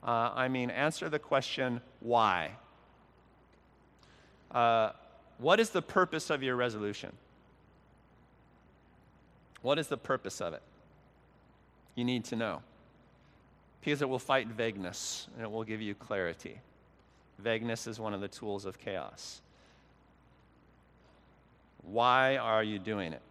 uh, 0.06 0.32
I 0.36 0.50
mean 0.50 0.69
answer 0.69 1.08
the 1.08 1.19
question, 1.19 1.80
why? 2.02 2.52
Uh, 4.52 4.89
what 5.38 5.62
is 5.62 5.69
the 5.69 5.82
purpose 5.82 6.30
of 6.30 6.43
your 6.43 6.58
resolution? 6.58 7.13
What 9.62 9.80
is 9.80 9.88
the 9.88 9.96
purpose 9.96 10.41
of 10.41 10.52
it? 10.52 10.63
You 11.96 12.04
need 12.04 12.26
to 12.26 12.36
know. 12.36 12.62
Because 13.80 14.02
it 14.02 14.10
will 14.10 14.19
fight 14.19 14.48
vagueness 14.48 15.30
and 15.34 15.46
it 15.46 15.50
will 15.50 15.63
give 15.63 15.82
you 15.82 15.96
clarity. 15.96 16.60
Vagueness 17.39 17.88
is 17.88 18.00
one 18.00 18.13
of 18.13 18.22
the 18.22 18.28
tools 18.28 18.65
of 18.65 18.80
chaos. 18.80 19.41
Why 21.84 22.38
are 22.38 22.63
you 22.63 22.80
doing 22.80 23.13
it? 23.13 23.22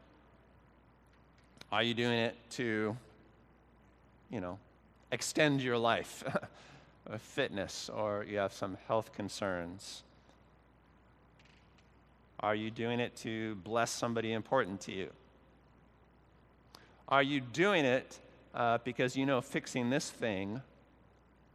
Are 1.70 1.82
you 1.82 1.94
doing 1.94 2.18
it 2.18 2.36
to, 2.50 2.96
you 4.30 4.40
know, 4.40 4.58
extend 5.10 5.62
your 5.62 5.78
life, 5.78 6.22
fitness, 7.18 7.88
or 7.88 8.26
you 8.28 8.38
have 8.38 8.52
some 8.52 8.76
health 8.86 9.14
concerns? 9.14 10.02
Are 12.40 12.54
you 12.54 12.70
doing 12.70 13.00
it 13.00 13.16
to 13.18 13.54
bless 13.56 13.90
somebody 13.90 14.32
important 14.32 14.80
to 14.82 14.92
you? 14.92 15.10
Are 17.08 17.22
you 17.22 17.40
doing 17.40 17.84
it 17.84 18.18
uh, 18.54 18.78
because 18.84 19.16
you 19.16 19.24
know 19.26 19.40
fixing 19.40 19.90
this 19.90 20.10
thing 20.10 20.60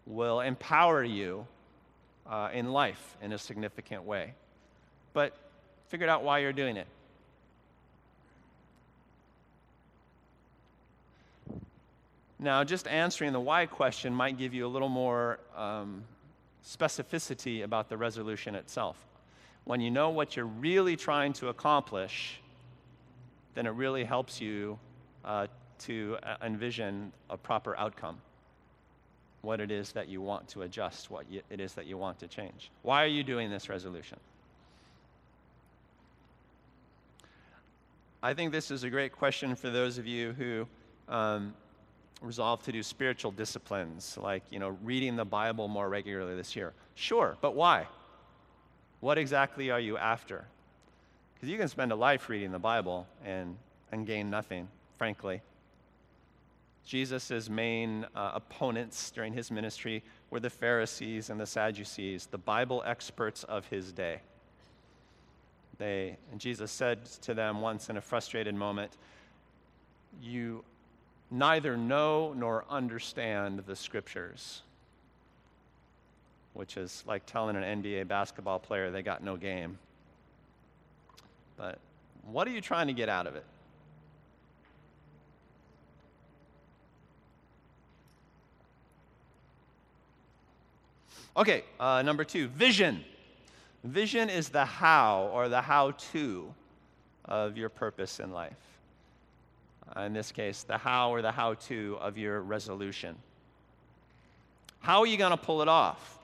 will 0.05 0.39
empower 0.39 1.03
you 1.03 1.45
uh, 2.29 2.49
in 2.53 2.71
life 2.71 3.17
in 3.21 3.33
a 3.33 3.37
significant 3.37 4.03
way? 4.03 4.33
But 5.13 5.33
figure 5.89 6.07
out 6.07 6.23
why 6.23 6.39
you're 6.39 6.53
doing 6.53 6.77
it. 6.77 6.87
Now, 12.39 12.63
just 12.63 12.87
answering 12.87 13.33
the 13.33 13.39
why 13.39 13.65
question 13.65 14.13
might 14.13 14.37
give 14.37 14.53
you 14.53 14.67
a 14.67 14.69
little 14.69 14.89
more 14.89 15.39
um, 15.55 16.03
specificity 16.63 17.63
about 17.63 17.89
the 17.89 17.97
resolution 17.97 18.53
itself. 18.53 18.95
When 19.63 19.81
you 19.81 19.89
know 19.89 20.11
what 20.11 20.35
you're 20.35 20.45
really 20.45 20.95
trying 20.95 21.33
to 21.33 21.49
accomplish, 21.49 22.39
then 23.55 23.65
it 23.65 23.71
really 23.71 24.03
helps 24.03 24.39
you 24.39 24.77
uh, 25.25 25.47
to 25.79 26.17
uh, 26.21 26.35
envision 26.43 27.11
a 27.29 27.37
proper 27.37 27.75
outcome. 27.75 28.17
What 29.41 29.59
it 29.59 29.71
is 29.71 29.91
that 29.93 30.07
you 30.07 30.21
want 30.21 30.47
to 30.49 30.63
adjust, 30.63 31.11
what 31.11 31.25
you, 31.29 31.41
it 31.49 31.59
is 31.59 31.73
that 31.73 31.85
you 31.85 31.97
want 31.97 32.19
to 32.19 32.27
change. 32.27 32.71
Why 32.81 33.03
are 33.03 33.07
you 33.07 33.23
doing 33.23 33.49
this 33.49 33.69
resolution? 33.69 34.17
I 38.21 38.33
think 38.33 38.51
this 38.51 38.71
is 38.71 38.83
a 38.83 38.89
great 38.89 39.11
question 39.11 39.55
for 39.55 39.69
those 39.69 39.97
of 39.97 40.07
you 40.07 40.33
who 40.33 40.67
um, 41.07 41.53
resolve 42.21 42.63
to 42.63 42.71
do 42.71 42.81
spiritual 42.81 43.31
disciplines, 43.31 44.17
like 44.21 44.43
you 44.49 44.59
know, 44.59 44.77
reading 44.83 45.15
the 45.15 45.25
Bible 45.25 45.67
more 45.67 45.87
regularly 45.87 46.35
this 46.35 46.55
year. 46.55 46.73
Sure, 46.95 47.37
but 47.41 47.55
why? 47.55 47.85
What 49.01 49.19
exactly 49.19 49.69
are 49.69 49.79
you 49.79 49.97
after? 49.97 50.45
Because 51.35 51.49
you 51.49 51.57
can 51.59 51.67
spend 51.67 51.91
a 51.91 51.95
life 51.95 52.27
reading 52.29 52.51
the 52.51 52.59
Bible 52.59 53.05
and, 53.23 53.55
and 53.91 54.07
gain 54.07 54.31
nothing 54.31 54.67
frankly. 54.97 55.41
Jesus' 56.87 57.49
main 57.49 58.05
uh, 58.15 58.31
opponents 58.35 59.11
during 59.11 59.33
his 59.33 59.51
ministry 59.51 60.01
were 60.29 60.39
the 60.39 60.49
Pharisees 60.49 61.29
and 61.29 61.37
the 61.37 61.45
Sadducees, 61.45 62.27
the 62.27 62.37
Bible 62.37 62.81
experts 62.85 63.43
of 63.43 63.67
his 63.67 63.91
day. 63.91 64.21
They, 65.79 66.15
and 66.31 66.39
Jesus 66.39 66.71
said 66.71 67.03
to 67.23 67.33
them 67.33 67.59
once 67.59 67.89
in 67.89 67.97
a 67.97 68.01
frustrated 68.01 68.55
moment, 68.55 68.93
You 70.21 70.63
neither 71.29 71.75
know 71.75 72.33
nor 72.33 72.63
understand 72.69 73.63
the 73.67 73.75
scriptures, 73.75 74.61
which 76.53 76.77
is 76.77 77.03
like 77.05 77.25
telling 77.25 77.57
an 77.57 77.81
NBA 77.81 78.07
basketball 78.07 78.59
player 78.59 78.91
they 78.91 79.01
got 79.01 79.21
no 79.21 79.35
game. 79.35 79.77
But 81.57 81.79
what 82.31 82.47
are 82.47 82.51
you 82.51 82.61
trying 82.61 82.87
to 82.87 82.93
get 82.93 83.09
out 83.09 83.27
of 83.27 83.35
it? 83.35 83.43
Okay, 91.37 91.63
uh, 91.79 92.01
number 92.01 92.23
two, 92.23 92.47
vision. 92.47 93.03
Vision 93.83 94.27
is 94.27 94.49
the 94.49 94.65
how 94.65 95.29
or 95.31 95.49
the 95.49 95.61
how 95.61 95.91
to 96.11 96.51
of 97.25 97.55
your 97.55 97.69
purpose 97.69 98.19
in 98.19 98.31
life. 98.31 98.57
Uh, 99.95 100.01
in 100.01 100.13
this 100.13 100.31
case, 100.31 100.63
the 100.63 100.79
how 100.79 101.11
or 101.11 101.21
the 101.21 101.31
how 101.31 101.53
to 101.53 101.97
of 102.01 102.17
your 102.17 102.41
resolution. 102.41 103.15
How 104.79 105.01
are 105.01 105.05
you 105.05 105.17
going 105.17 105.31
to 105.31 105.37
pull 105.37 105.61
it 105.61 105.67
off? 105.67 106.17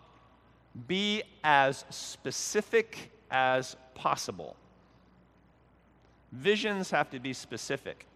Be 0.88 1.22
as 1.44 1.86
specific 1.92 3.12
as 3.30 3.76
possible. 3.94 4.56
Visions 6.32 6.90
have 6.90 7.12
to 7.12 7.20
be 7.20 7.34
specific. 7.34 8.08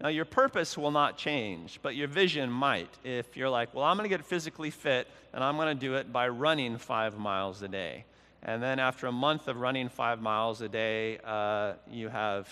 Now, 0.00 0.08
your 0.08 0.24
purpose 0.24 0.78
will 0.78 0.90
not 0.90 1.18
change, 1.18 1.78
but 1.82 1.94
your 1.94 2.08
vision 2.08 2.50
might. 2.50 2.88
If 3.04 3.36
you're 3.36 3.50
like, 3.50 3.74
well, 3.74 3.84
I'm 3.84 3.98
going 3.98 4.08
to 4.08 4.16
get 4.16 4.24
physically 4.24 4.70
fit, 4.70 5.06
and 5.34 5.44
I'm 5.44 5.56
going 5.56 5.76
to 5.76 5.80
do 5.80 5.94
it 5.94 6.10
by 6.10 6.28
running 6.28 6.78
five 6.78 7.18
miles 7.18 7.60
a 7.60 7.68
day. 7.68 8.04
And 8.42 8.62
then 8.62 8.78
after 8.78 9.06
a 9.08 9.12
month 9.12 9.46
of 9.48 9.58
running 9.58 9.90
five 9.90 10.22
miles 10.22 10.62
a 10.62 10.68
day, 10.68 11.18
uh, 11.22 11.74
you 11.90 12.08
have 12.08 12.48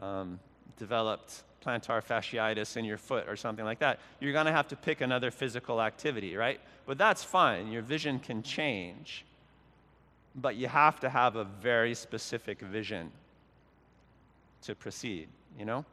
um, 0.00 0.40
developed 0.76 1.44
plantar 1.64 2.02
fasciitis 2.04 2.76
in 2.76 2.84
your 2.84 2.98
foot 2.98 3.28
or 3.28 3.36
something 3.36 3.64
like 3.64 3.78
that. 3.78 4.00
You're 4.18 4.32
going 4.32 4.46
to 4.46 4.52
have 4.52 4.66
to 4.68 4.76
pick 4.76 5.00
another 5.00 5.30
physical 5.30 5.80
activity, 5.80 6.34
right? 6.34 6.60
But 6.86 6.98
that's 6.98 7.22
fine. 7.22 7.70
Your 7.70 7.82
vision 7.82 8.18
can 8.18 8.42
change. 8.42 9.24
But 10.34 10.56
you 10.56 10.66
have 10.66 10.98
to 11.00 11.08
have 11.08 11.36
a 11.36 11.44
very 11.44 11.94
specific 11.94 12.60
vision 12.60 13.12
to 14.62 14.74
proceed, 14.74 15.28
you 15.56 15.64
know? 15.64 15.84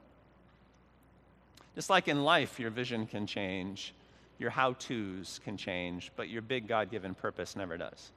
Just 1.76 1.90
like 1.90 2.08
in 2.08 2.24
life, 2.24 2.60
your 2.60 2.72
vision 2.72 3.06
can 3.06 3.28
change, 3.28 3.94
your 4.40 4.50
how 4.50 4.74
to's 4.74 5.40
can 5.44 5.58
change, 5.58 6.12
but 6.16 6.30
your 6.30 6.42
big 6.42 6.68
God 6.68 6.90
given 6.90 7.14
purpose 7.14 7.56
never 7.56 7.78
does. 7.78 8.12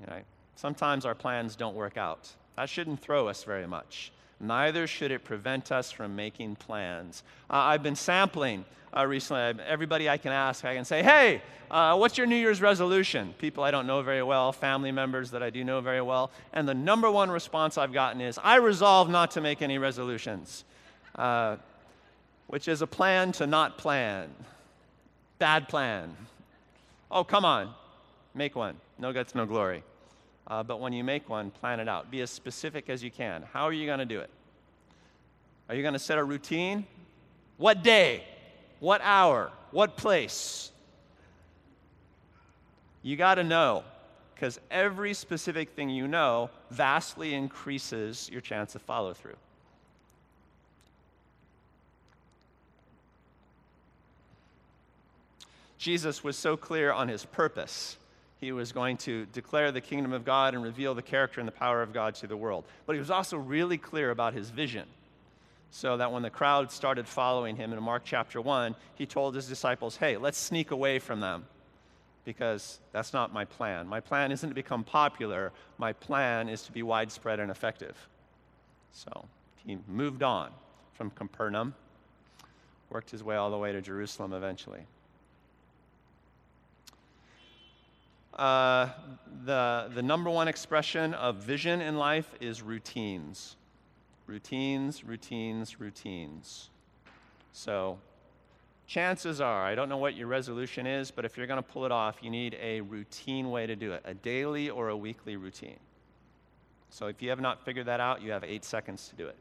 You 0.00 0.06
know, 0.06 0.20
sometimes 0.56 1.04
our 1.04 1.14
plans 1.14 1.56
don't 1.56 1.74
work 1.74 1.96
out. 1.96 2.30
That 2.56 2.68
shouldn't 2.68 3.00
throw 3.00 3.28
us 3.28 3.44
very 3.44 3.66
much. 3.66 4.12
neither 4.42 4.86
should 4.86 5.10
it 5.10 5.24
prevent 5.24 5.72
us 5.72 5.90
from 5.90 6.16
making 6.16 6.56
plans. 6.56 7.22
Uh, 7.48 7.54
I've 7.54 7.82
been 7.82 7.96
sampling 7.96 8.64
uh, 8.94 9.06
recently. 9.06 9.62
Everybody 9.66 10.08
I 10.08 10.18
can 10.18 10.32
ask, 10.32 10.64
I 10.64 10.74
can 10.74 10.84
say, 10.84 11.02
hey, 11.02 11.40
uh, 11.70 11.96
what's 11.96 12.18
your 12.18 12.26
New 12.26 12.36
Year's 12.36 12.60
resolution? 12.60 13.34
People 13.38 13.64
I 13.64 13.70
don't 13.70 13.86
know 13.86 14.02
very 14.02 14.22
well, 14.22 14.52
family 14.52 14.92
members 14.92 15.30
that 15.30 15.42
I 15.42 15.50
do 15.50 15.64
know 15.64 15.80
very 15.80 16.02
well. 16.02 16.30
And 16.52 16.68
the 16.68 16.74
number 16.74 17.10
one 17.10 17.30
response 17.30 17.78
I've 17.78 17.92
gotten 17.92 18.20
is, 18.20 18.38
I 18.42 18.56
resolve 18.56 19.08
not 19.08 19.30
to 19.32 19.40
make 19.40 19.62
any 19.62 19.78
resolutions, 19.78 20.64
uh, 21.14 21.56
which 22.52 22.68
is 22.68 22.82
a 22.82 22.86
plan 22.86 23.32
to 23.32 23.46
not 23.46 23.78
plan. 23.78 24.28
Bad 25.38 25.70
plan. 25.70 26.14
Oh, 27.10 27.24
come 27.24 27.46
on, 27.46 27.72
make 28.34 28.54
one. 28.54 28.76
No 28.98 29.10
guts, 29.10 29.34
no 29.34 29.46
glory. 29.46 29.82
Uh, 30.46 30.62
but 30.62 30.78
when 30.78 30.92
you 30.92 31.02
make 31.02 31.30
one, 31.30 31.50
plan 31.50 31.80
it 31.80 31.88
out. 31.88 32.10
Be 32.10 32.20
as 32.20 32.30
specific 32.30 32.90
as 32.90 33.02
you 33.02 33.10
can. 33.10 33.42
How 33.54 33.64
are 33.64 33.72
you 33.72 33.86
going 33.86 34.00
to 34.00 34.04
do 34.04 34.20
it? 34.20 34.28
Are 35.70 35.74
you 35.74 35.80
going 35.80 35.94
to 35.94 35.98
set 35.98 36.18
a 36.18 36.24
routine? 36.24 36.84
What 37.56 37.82
day? 37.82 38.22
What 38.80 39.00
hour? 39.02 39.50
What 39.70 39.96
place? 39.96 40.72
You 43.02 43.16
got 43.16 43.36
to 43.36 43.44
know, 43.44 43.82
because 44.34 44.60
every 44.70 45.14
specific 45.14 45.70
thing 45.70 45.88
you 45.88 46.06
know 46.06 46.50
vastly 46.70 47.32
increases 47.32 48.28
your 48.30 48.42
chance 48.42 48.74
of 48.74 48.82
follow 48.82 49.14
through. 49.14 49.36
Jesus 55.82 56.22
was 56.22 56.36
so 56.36 56.56
clear 56.56 56.92
on 56.92 57.08
his 57.08 57.24
purpose. 57.24 57.96
He 58.40 58.52
was 58.52 58.70
going 58.70 58.98
to 58.98 59.26
declare 59.32 59.72
the 59.72 59.80
kingdom 59.80 60.12
of 60.12 60.24
God 60.24 60.54
and 60.54 60.62
reveal 60.62 60.94
the 60.94 61.02
character 61.02 61.40
and 61.40 61.48
the 61.48 61.52
power 61.52 61.82
of 61.82 61.92
God 61.92 62.14
to 62.16 62.28
the 62.28 62.36
world. 62.36 62.64
But 62.86 62.92
he 62.92 63.00
was 63.00 63.10
also 63.10 63.36
really 63.36 63.78
clear 63.78 64.12
about 64.12 64.32
his 64.32 64.48
vision. 64.50 64.86
So 65.72 65.96
that 65.96 66.12
when 66.12 66.22
the 66.22 66.30
crowd 66.30 66.70
started 66.70 67.08
following 67.08 67.56
him 67.56 67.72
in 67.72 67.82
Mark 67.82 68.02
chapter 68.04 68.40
1, 68.40 68.76
he 68.94 69.06
told 69.06 69.34
his 69.34 69.48
disciples, 69.48 69.96
hey, 69.96 70.16
let's 70.16 70.38
sneak 70.38 70.70
away 70.70 71.00
from 71.00 71.18
them 71.18 71.46
because 72.24 72.78
that's 72.92 73.12
not 73.12 73.32
my 73.32 73.44
plan. 73.44 73.88
My 73.88 73.98
plan 73.98 74.30
isn't 74.30 74.50
to 74.50 74.54
become 74.54 74.84
popular, 74.84 75.50
my 75.78 75.94
plan 75.94 76.48
is 76.48 76.62
to 76.62 76.70
be 76.70 76.84
widespread 76.84 77.40
and 77.40 77.50
effective. 77.50 77.96
So 78.92 79.24
he 79.66 79.78
moved 79.88 80.22
on 80.22 80.52
from 80.94 81.10
Capernaum, 81.10 81.74
worked 82.88 83.10
his 83.10 83.24
way 83.24 83.34
all 83.34 83.50
the 83.50 83.58
way 83.58 83.72
to 83.72 83.80
Jerusalem 83.80 84.32
eventually. 84.32 84.86
Uh, 88.34 88.88
the, 89.44 89.90
the 89.94 90.02
number 90.02 90.30
one 90.30 90.48
expression 90.48 91.14
of 91.14 91.36
vision 91.36 91.80
in 91.80 91.96
life 91.96 92.32
is 92.40 92.62
routines. 92.62 93.56
Routines, 94.26 95.04
routines, 95.04 95.78
routines. 95.80 96.70
So, 97.52 97.98
chances 98.86 99.40
are, 99.40 99.64
I 99.64 99.74
don't 99.74 99.88
know 99.88 99.98
what 99.98 100.16
your 100.16 100.28
resolution 100.28 100.86
is, 100.86 101.10
but 101.10 101.24
if 101.24 101.36
you're 101.36 101.46
going 101.46 101.62
to 101.62 101.68
pull 101.68 101.84
it 101.84 101.92
off, 101.92 102.18
you 102.22 102.30
need 102.30 102.56
a 102.60 102.80
routine 102.80 103.50
way 103.50 103.66
to 103.66 103.76
do 103.76 103.92
it 103.92 104.02
a 104.04 104.14
daily 104.14 104.70
or 104.70 104.88
a 104.88 104.96
weekly 104.96 105.36
routine. 105.36 105.78
So, 106.88 107.06
if 107.08 107.20
you 107.20 107.28
have 107.30 107.40
not 107.40 107.64
figured 107.64 107.86
that 107.86 108.00
out, 108.00 108.22
you 108.22 108.30
have 108.32 108.44
eight 108.44 108.64
seconds 108.64 109.08
to 109.08 109.16
do 109.16 109.26
it. 109.26 109.36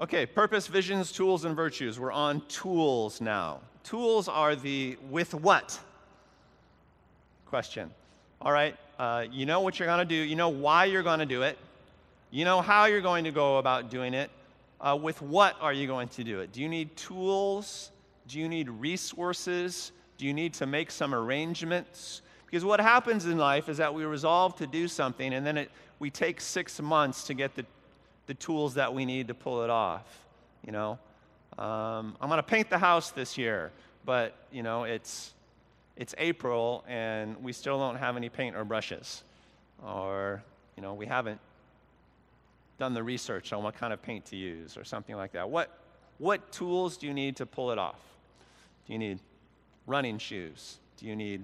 Okay, 0.00 0.26
purpose, 0.26 0.68
visions, 0.68 1.10
tools, 1.10 1.44
and 1.44 1.56
virtues. 1.56 1.98
We're 1.98 2.12
on 2.12 2.40
tools 2.46 3.20
now. 3.20 3.58
Tools 3.82 4.28
are 4.28 4.54
the 4.54 4.96
with 5.10 5.34
what 5.34 5.76
question. 7.46 7.90
All 8.40 8.52
right, 8.52 8.76
uh, 9.00 9.24
you 9.28 9.44
know 9.44 9.60
what 9.60 9.80
you're 9.80 9.88
going 9.88 9.98
to 9.98 10.04
do, 10.04 10.14
you 10.14 10.36
know 10.36 10.50
why 10.50 10.84
you're 10.84 11.02
going 11.02 11.18
to 11.18 11.26
do 11.26 11.42
it, 11.42 11.58
you 12.30 12.44
know 12.44 12.60
how 12.60 12.84
you're 12.84 13.00
going 13.00 13.24
to 13.24 13.32
go 13.32 13.58
about 13.58 13.90
doing 13.90 14.14
it. 14.14 14.30
Uh, 14.80 14.96
with 15.00 15.20
what 15.20 15.56
are 15.60 15.72
you 15.72 15.88
going 15.88 16.06
to 16.06 16.22
do 16.22 16.38
it? 16.38 16.52
Do 16.52 16.62
you 16.62 16.68
need 16.68 16.96
tools? 16.96 17.90
Do 18.28 18.38
you 18.38 18.48
need 18.48 18.68
resources? 18.68 19.90
Do 20.16 20.26
you 20.26 20.32
need 20.32 20.54
to 20.54 20.66
make 20.66 20.92
some 20.92 21.12
arrangements? 21.12 22.22
Because 22.46 22.64
what 22.64 22.78
happens 22.78 23.26
in 23.26 23.36
life 23.36 23.68
is 23.68 23.78
that 23.78 23.92
we 23.92 24.04
resolve 24.04 24.54
to 24.58 24.66
do 24.68 24.86
something 24.86 25.34
and 25.34 25.44
then 25.44 25.56
it, 25.56 25.72
we 25.98 26.08
take 26.08 26.40
six 26.40 26.80
months 26.80 27.24
to 27.24 27.34
get 27.34 27.56
the 27.56 27.66
the 28.28 28.34
tools 28.34 28.74
that 28.74 28.94
we 28.94 29.04
need 29.04 29.28
to 29.28 29.34
pull 29.34 29.64
it 29.64 29.70
off. 29.70 30.04
You 30.64 30.70
know, 30.70 30.98
um, 31.58 32.14
I'm 32.20 32.28
going 32.28 32.36
to 32.36 32.42
paint 32.42 32.70
the 32.70 32.78
house 32.78 33.10
this 33.10 33.36
year, 33.36 33.72
but 34.04 34.36
you 34.52 34.62
know 34.62 34.84
it's 34.84 35.32
it's 35.96 36.14
April 36.18 36.84
and 36.86 37.42
we 37.42 37.52
still 37.52 37.78
don't 37.78 37.96
have 37.96 38.16
any 38.16 38.28
paint 38.28 38.54
or 38.54 38.64
brushes, 38.64 39.24
or 39.84 40.42
you 40.76 40.82
know 40.82 40.94
we 40.94 41.06
haven't 41.06 41.40
done 42.78 42.94
the 42.94 43.02
research 43.02 43.52
on 43.52 43.64
what 43.64 43.74
kind 43.74 43.92
of 43.92 44.00
paint 44.00 44.26
to 44.26 44.36
use 44.36 44.76
or 44.76 44.84
something 44.84 45.16
like 45.16 45.32
that. 45.32 45.48
What 45.48 45.76
what 46.18 46.52
tools 46.52 46.98
do 46.98 47.06
you 47.06 47.14
need 47.14 47.36
to 47.36 47.46
pull 47.46 47.72
it 47.72 47.78
off? 47.78 48.00
Do 48.86 48.92
you 48.92 48.98
need 48.98 49.20
running 49.86 50.18
shoes? 50.18 50.78
Do 50.98 51.06
you 51.06 51.16
need 51.16 51.42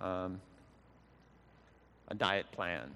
um, 0.00 0.40
a 2.08 2.14
diet 2.14 2.52
plan? 2.52 2.90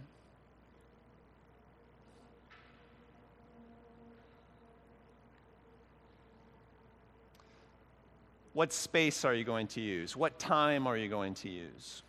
What 8.59 8.73
space 8.73 9.25
are 9.25 9.35
you 9.35 9.45
going 9.45 9.69
to 9.69 9.81
use? 9.81 10.17
What 10.17 10.37
time 10.41 10.89
are 10.89 10.97
you 10.97 11.09
going 11.09 11.35
to 11.35 11.49
use? 11.49 12.03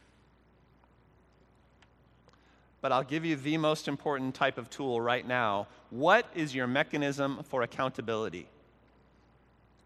But 2.81 2.91
I'll 2.91 3.03
give 3.03 3.23
you 3.23 3.35
the 3.35 3.57
most 3.57 3.87
important 3.87 4.33
type 4.33 4.57
of 4.57 4.67
tool 4.67 4.99
right 4.99 5.27
now. 5.27 5.67
What 5.91 6.25
is 6.33 6.55
your 6.55 6.65
mechanism 6.65 7.43
for 7.43 7.61
accountability? 7.61 8.47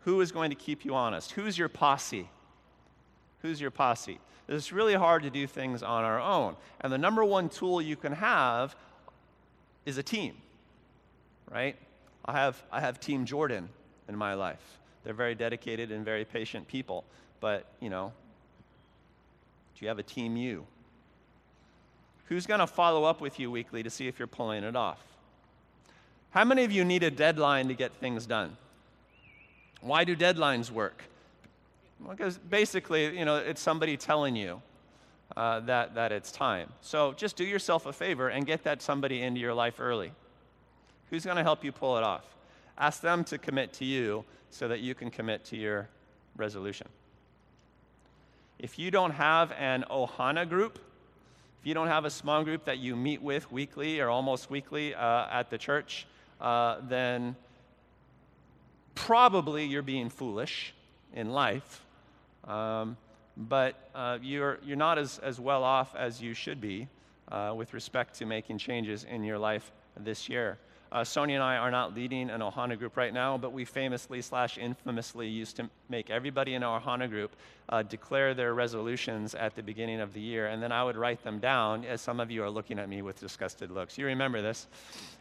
Who 0.05 0.21
is 0.21 0.31
going 0.31 0.51
to 0.51 0.55
keep 0.55 0.85
you 0.85 0.95
honest? 0.95 1.33
Who's 1.33 1.57
your 1.57 1.67
posse? 1.67 2.29
Who's 3.41 3.59
your 3.59 3.69
posse? 3.69 4.21
It's 4.47 4.71
really 4.71 4.93
hard 4.93 5.23
to 5.23 5.29
do 5.29 5.45
things 5.45 5.83
on 5.83 6.05
our 6.05 6.21
own. 6.21 6.55
And 6.79 6.93
the 6.93 6.97
number 6.97 7.25
one 7.25 7.49
tool 7.49 7.81
you 7.81 7.97
can 7.97 8.13
have 8.13 8.73
is 9.85 9.97
a 9.97 10.03
team, 10.03 10.35
right? 11.51 11.75
I 12.23 12.31
have, 12.31 12.63
I 12.71 12.79
have 12.79 13.01
Team 13.01 13.25
Jordan 13.25 13.67
in 14.07 14.15
my 14.15 14.33
life. 14.33 14.79
They're 15.03 15.13
very 15.13 15.35
dedicated 15.35 15.91
and 15.91 16.05
very 16.05 16.25
patient 16.25 16.67
people. 16.67 17.03
But, 17.39 17.65
you 17.79 17.89
know, 17.89 18.13
do 19.75 19.85
you 19.85 19.89
have 19.89 19.99
a 19.99 20.03
team 20.03 20.37
you? 20.37 20.65
Who's 22.27 22.45
going 22.45 22.61
to 22.61 22.67
follow 22.67 23.03
up 23.03 23.19
with 23.19 23.39
you 23.39 23.51
weekly 23.51 23.83
to 23.83 23.89
see 23.89 24.07
if 24.07 24.17
you're 24.17 24.27
pulling 24.27 24.63
it 24.63 24.75
off? 24.75 24.99
How 26.31 26.43
many 26.43 26.63
of 26.63 26.71
you 26.71 26.83
need 26.83 27.03
a 27.03 27.11
deadline 27.11 27.67
to 27.67 27.73
get 27.73 27.91
things 27.93 28.25
done? 28.25 28.57
Why 29.81 30.03
do 30.03 30.15
deadlines 30.15 30.71
work? 30.71 31.03
Because 32.09 32.37
basically, 32.37 33.17
you 33.17 33.25
know, 33.25 33.35
it's 33.35 33.61
somebody 33.61 33.97
telling 33.97 34.35
you 34.35 34.61
uh, 35.35 35.59
that, 35.61 35.95
that 35.95 36.11
it's 36.11 36.31
time. 36.31 36.69
So 36.81 37.13
just 37.13 37.35
do 37.35 37.43
yourself 37.43 37.85
a 37.85 37.93
favor 37.93 38.29
and 38.29 38.45
get 38.45 38.63
that 38.63 38.81
somebody 38.81 39.21
into 39.21 39.39
your 39.39 39.53
life 39.53 39.79
early. 39.79 40.11
Who's 41.09 41.25
going 41.25 41.37
to 41.37 41.43
help 41.43 41.63
you 41.63 41.71
pull 41.71 41.97
it 41.97 42.03
off? 42.03 42.23
Ask 42.77 43.01
them 43.01 43.23
to 43.25 43.37
commit 43.37 43.73
to 43.73 43.85
you 43.85 44.25
so 44.49 44.67
that 44.67 44.79
you 44.79 44.95
can 44.95 45.11
commit 45.11 45.43
to 45.45 45.57
your 45.57 45.89
resolution. 46.35 46.87
If 48.59 48.79
you 48.79 48.91
don't 48.91 49.11
have 49.11 49.51
an 49.53 49.85
Ohana 49.91 50.47
group, 50.47 50.79
if 51.61 51.67
you 51.67 51.73
don't 51.73 51.87
have 51.87 52.05
a 52.05 52.09
small 52.09 52.43
group 52.43 52.65
that 52.65 52.79
you 52.79 52.95
meet 52.95 53.21
with 53.21 53.51
weekly 53.51 53.99
or 53.99 54.09
almost 54.09 54.49
weekly 54.49 54.95
uh, 54.95 55.27
at 55.31 55.49
the 55.49 55.57
church, 55.57 56.05
uh, 56.41 56.77
then 56.87 57.35
probably 58.95 59.65
you're 59.65 59.81
being 59.81 60.09
foolish 60.09 60.73
in 61.13 61.31
life. 61.31 61.83
Um, 62.45 62.97
but 63.35 63.89
uh, 63.95 64.19
you're, 64.21 64.59
you're 64.63 64.77
not 64.77 64.97
as, 64.97 65.19
as 65.19 65.39
well 65.39 65.63
off 65.63 65.95
as 65.95 66.21
you 66.21 66.33
should 66.33 66.61
be 66.61 66.87
uh, 67.31 67.53
with 67.55 67.73
respect 67.73 68.15
to 68.15 68.25
making 68.25 68.57
changes 68.57 69.03
in 69.03 69.23
your 69.23 69.37
life 69.37 69.71
this 69.97 70.29
year. 70.29 70.57
Uh, 70.93 71.03
Sonia 71.03 71.33
and 71.33 71.43
I 71.43 71.57
are 71.57 71.71
not 71.71 71.95
leading 71.95 72.29
an 72.29 72.41
Ohana 72.41 72.77
group 72.77 72.95
right 72.95 73.11
now, 73.11 73.35
but 73.35 73.51
we 73.51 73.65
famously 73.65 74.21
slash 74.21 74.59
infamously 74.59 75.27
used 75.27 75.55
to 75.55 75.67
make 75.89 76.11
everybody 76.11 76.53
in 76.53 76.61
our 76.61 76.79
Ohana 76.79 77.09
group 77.09 77.35
uh, 77.69 77.81
declare 77.81 78.35
their 78.35 78.53
resolutions 78.53 79.33
at 79.33 79.55
the 79.55 79.63
beginning 79.63 80.01
of 80.01 80.13
the 80.13 80.21
year, 80.21 80.45
and 80.45 80.61
then 80.61 80.71
I 80.71 80.83
would 80.83 80.95
write 80.95 81.23
them 81.23 81.39
down 81.39 81.83
as 81.83 81.99
some 81.99 82.19
of 82.19 82.29
you 82.29 82.43
are 82.43 82.49
looking 82.49 82.77
at 82.77 82.89
me 82.89 83.01
with 83.01 83.19
disgusted 83.19 83.71
looks. 83.71 83.97
You 83.97 84.05
remember 84.05 84.43
this? 84.43 84.67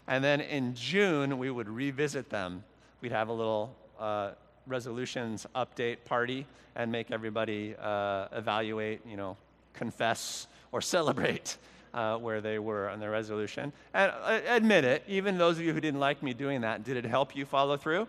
And 0.08 0.22
then 0.22 0.42
in 0.42 0.74
June, 0.74 1.38
we 1.38 1.50
would 1.50 1.70
revisit 1.70 2.28
them. 2.28 2.64
We'd 3.00 3.12
have 3.12 3.28
a 3.28 3.32
little 3.32 3.74
uh, 3.98 4.32
resolutions 4.66 5.46
update 5.56 6.04
party 6.04 6.46
and 6.76 6.92
make 6.92 7.10
everybody 7.10 7.74
uh, 7.80 8.28
evaluate, 8.32 9.00
you 9.08 9.16
know, 9.16 9.38
confess 9.72 10.48
or 10.70 10.80
celebrate 10.82 11.56
uh, 11.94 12.16
where 12.16 12.40
they 12.40 12.58
were 12.58 12.88
on 12.88 13.00
their 13.00 13.10
resolution. 13.10 13.72
And 13.94 14.12
uh, 14.22 14.40
admit 14.48 14.84
it, 14.84 15.04
even 15.06 15.38
those 15.38 15.58
of 15.58 15.64
you 15.64 15.72
who 15.72 15.80
didn't 15.80 16.00
like 16.00 16.22
me 16.22 16.32
doing 16.32 16.62
that, 16.62 16.84
did 16.84 16.96
it 16.96 17.04
help 17.04 17.36
you 17.36 17.44
follow 17.44 17.76
through? 17.76 18.08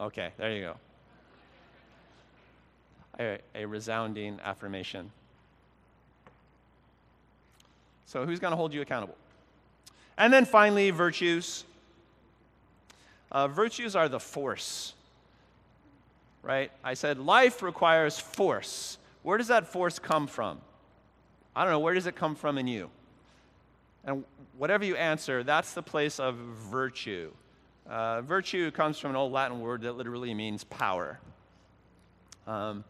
Okay, 0.00 0.30
there 0.38 0.52
you 0.52 0.62
go. 0.62 0.76
a, 3.18 3.38
a 3.54 3.64
resounding 3.66 4.38
affirmation. 4.42 5.10
So, 8.06 8.26
who's 8.26 8.40
going 8.40 8.50
to 8.50 8.56
hold 8.56 8.74
you 8.74 8.80
accountable? 8.80 9.16
And 10.18 10.32
then 10.32 10.44
finally, 10.44 10.90
virtues. 10.90 11.64
Uh, 13.30 13.46
virtues 13.46 13.94
are 13.94 14.08
the 14.08 14.18
force, 14.18 14.94
right? 16.42 16.72
I 16.82 16.94
said 16.94 17.18
life 17.18 17.62
requires 17.62 18.18
force. 18.18 18.98
Where 19.22 19.38
does 19.38 19.46
that 19.48 19.68
force 19.68 20.00
come 20.00 20.26
from? 20.26 20.60
I 21.54 21.64
don't 21.64 21.72
know. 21.72 21.80
Where 21.80 21.94
does 21.94 22.06
it 22.06 22.16
come 22.16 22.34
from 22.34 22.58
in 22.58 22.66
you? 22.66 22.90
And 24.04 24.24
whatever 24.56 24.84
you 24.84 24.96
answer, 24.96 25.42
that's 25.42 25.74
the 25.74 25.82
place 25.82 26.20
of 26.20 26.36
virtue. 26.36 27.32
Uh, 27.88 28.22
virtue 28.22 28.70
comes 28.70 28.98
from 28.98 29.10
an 29.10 29.16
old 29.16 29.32
Latin 29.32 29.60
word 29.60 29.82
that 29.82 29.96
literally 29.96 30.32
means 30.32 30.64
power. 30.64 31.18
Um, 32.46 32.84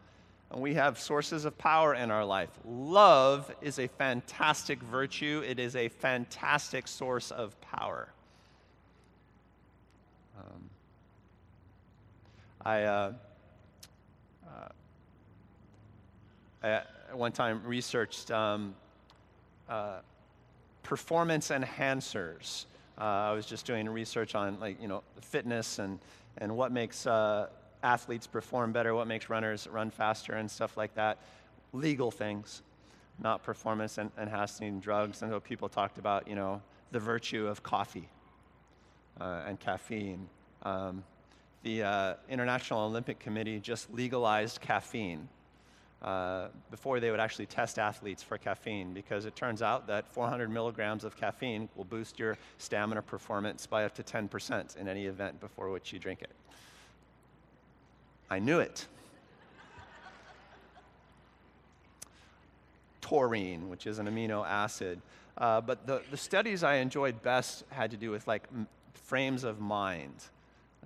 and 0.51 0.61
we 0.61 0.73
have 0.75 0.99
sources 0.99 1.45
of 1.45 1.57
power 1.57 1.95
in 1.95 2.11
our 2.11 2.25
life. 2.25 2.49
Love 2.65 3.53
is 3.61 3.79
a 3.79 3.87
fantastic 3.87 4.81
virtue, 4.83 5.43
it 5.47 5.59
is 5.59 5.75
a 5.75 5.87
fantastic 5.87 6.87
source 6.87 7.31
of 7.31 7.59
power. 7.61 8.09
Um, 10.37 10.69
I, 12.63 12.83
uh, 12.83 13.13
I, 14.45 14.67
at 16.63 16.87
one 17.13 17.31
time 17.31 17.61
researched 17.65 18.31
um, 18.31 18.75
uh, 19.69 19.99
performance 20.83 21.49
enhancers. 21.49 22.65
Uh, 22.97 23.03
I 23.03 23.31
was 23.31 23.45
just 23.45 23.65
doing 23.65 23.89
research 23.89 24.35
on 24.35 24.59
like 24.59 24.81
you 24.81 24.87
know 24.87 25.03
fitness 25.21 25.79
and 25.79 25.99
and 26.37 26.55
what 26.55 26.71
makes 26.71 27.07
uh, 27.07 27.47
athletes 27.83 28.27
perform 28.27 28.71
better, 28.71 28.93
what 28.93 29.07
makes 29.07 29.29
runners 29.29 29.67
run 29.67 29.89
faster, 29.89 30.33
and 30.33 30.49
stuff 30.49 30.77
like 30.77 30.93
that. 30.95 31.17
Legal 31.73 32.11
things, 32.11 32.61
not 33.19 33.43
performance 33.43 33.97
enhancing 33.97 34.79
drugs. 34.79 35.21
And 35.21 35.31
so 35.31 35.39
people 35.39 35.69
talked 35.69 35.97
about 35.97 36.27
you 36.27 36.35
know 36.35 36.61
the 36.91 36.99
virtue 36.99 37.47
of 37.47 37.63
coffee 37.63 38.09
uh, 39.19 39.43
and 39.47 39.59
caffeine. 39.59 40.27
Um, 40.63 41.03
the 41.63 41.83
uh, 41.83 42.13
International 42.27 42.81
Olympic 42.81 43.19
Committee 43.19 43.59
just 43.59 43.91
legalized 43.93 44.61
caffeine 44.61 45.27
uh, 46.01 46.47
before 46.71 46.99
they 46.99 47.11
would 47.11 47.19
actually 47.19 47.45
test 47.45 47.77
athletes 47.77 48.23
for 48.23 48.37
caffeine 48.37 48.91
because 48.93 49.25
it 49.25 49.35
turns 49.35 49.61
out 49.61 49.85
that 49.87 50.07
400 50.07 50.49
milligrams 50.49 51.03
of 51.03 51.15
caffeine 51.15 51.69
will 51.75 51.83
boost 51.83 52.17
your 52.17 52.37
stamina 52.57 53.01
performance 53.01 53.67
by 53.67 53.85
up 53.85 53.93
to 53.95 54.03
10% 54.03 54.77
in 54.77 54.87
any 54.87 55.05
event 55.05 55.39
before 55.39 55.69
which 55.69 55.93
you 55.93 55.99
drink 55.99 56.21
it. 56.21 56.31
I 58.31 58.39
knew 58.39 58.59
it. 58.59 58.87
Taurine, 63.01 63.69
which 63.69 63.85
is 63.85 63.99
an 63.99 64.07
amino 64.07 64.47
acid. 64.47 65.01
Uh, 65.37 65.61
but 65.61 65.85
the, 65.85 66.01
the 66.09 66.17
studies 66.17 66.63
I 66.63 66.75
enjoyed 66.75 67.21
best 67.21 67.63
had 67.69 67.91
to 67.91 67.97
do 67.97 68.09
with 68.09 68.27
like 68.27 68.43
m- 68.53 68.67
frames 68.93 69.43
of 69.43 69.59
mind. 69.59 70.15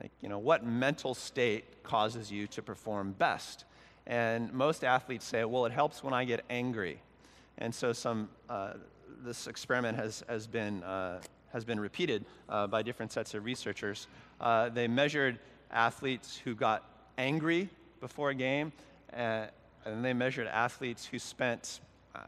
Like, 0.01 0.11
you 0.21 0.27
know, 0.27 0.39
what 0.39 0.65
mental 0.65 1.13
state 1.13 1.83
causes 1.83 2.31
you 2.31 2.47
to 2.47 2.61
perform 2.61 3.13
best? 3.13 3.63
And 4.07 4.53
most 4.53 4.83
athletes 4.83 5.25
say, 5.25 5.43
well, 5.45 5.65
it 5.65 5.71
helps 5.71 6.03
when 6.03 6.13
I 6.13 6.25
get 6.25 6.43
angry. 6.49 6.99
And 7.57 7.73
so 7.73 7.93
some, 7.93 8.29
uh, 8.49 8.73
this 9.23 9.47
experiment 9.47 9.97
has, 9.97 10.23
has, 10.27 10.45
been, 10.45 10.83
uh, 10.83 11.21
has 11.51 11.65
been 11.65 11.79
repeated 11.79 12.25
uh, 12.49 12.67
by 12.67 12.83
different 12.83 13.11
sets 13.11 13.33
of 13.33 13.45
researchers. 13.45 14.07
Uh, 14.39 14.69
they 14.69 14.87
measured 14.87 15.39
athletes 15.71 16.37
who 16.37 16.53
got 16.53 16.83
angry 17.17 17.69
before 17.99 18.29
a 18.29 18.35
game, 18.35 18.71
uh, 19.13 19.47
and 19.85 20.03
they 20.03 20.13
measured 20.13 20.47
athletes 20.47 21.05
who 21.05 21.17
spent, 21.17 21.79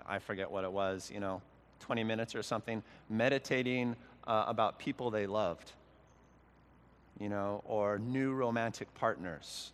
I 0.08 0.20
forget 0.20 0.50
what 0.50 0.64
it 0.64 0.72
was, 0.72 1.12
you 1.14 1.20
know, 1.20 1.42
20 1.82 2.04
minutes 2.04 2.36
or 2.36 2.44
something, 2.44 2.82
meditating 3.10 3.96
uh, 4.26 4.46
about 4.48 4.80
people 4.80 5.12
they 5.12 5.28
loved, 5.28 5.72
you 7.20 7.30
know, 7.30 7.62
or 7.66 8.00
new 8.00 8.34
romantic 8.34 8.94
partners 8.96 9.72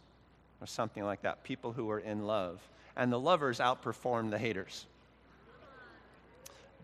or 0.63 0.65
something 0.65 1.03
like 1.03 1.23
that, 1.23 1.43
people 1.43 1.73
who 1.73 1.89
are 1.91 1.99
in 1.99 2.25
love. 2.25 2.61
And 2.95 3.11
the 3.11 3.19
lovers 3.19 3.59
outperform 3.59 4.31
the 4.31 4.39
haters 4.39 4.85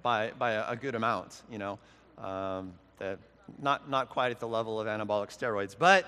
by, 0.04 0.32
by 0.38 0.52
a, 0.52 0.72
a 0.72 0.76
good 0.76 0.96
amount, 0.96 1.42
you 1.50 1.58
know. 1.58 1.80
Um, 2.18 2.74
the, 2.98 3.18
not, 3.62 3.90
not 3.90 4.10
quite 4.10 4.32
at 4.32 4.40
the 4.40 4.48
level 4.48 4.82
of 4.82 4.88
anabolic 4.88 5.30
steroids, 5.30 5.76
but, 5.78 6.06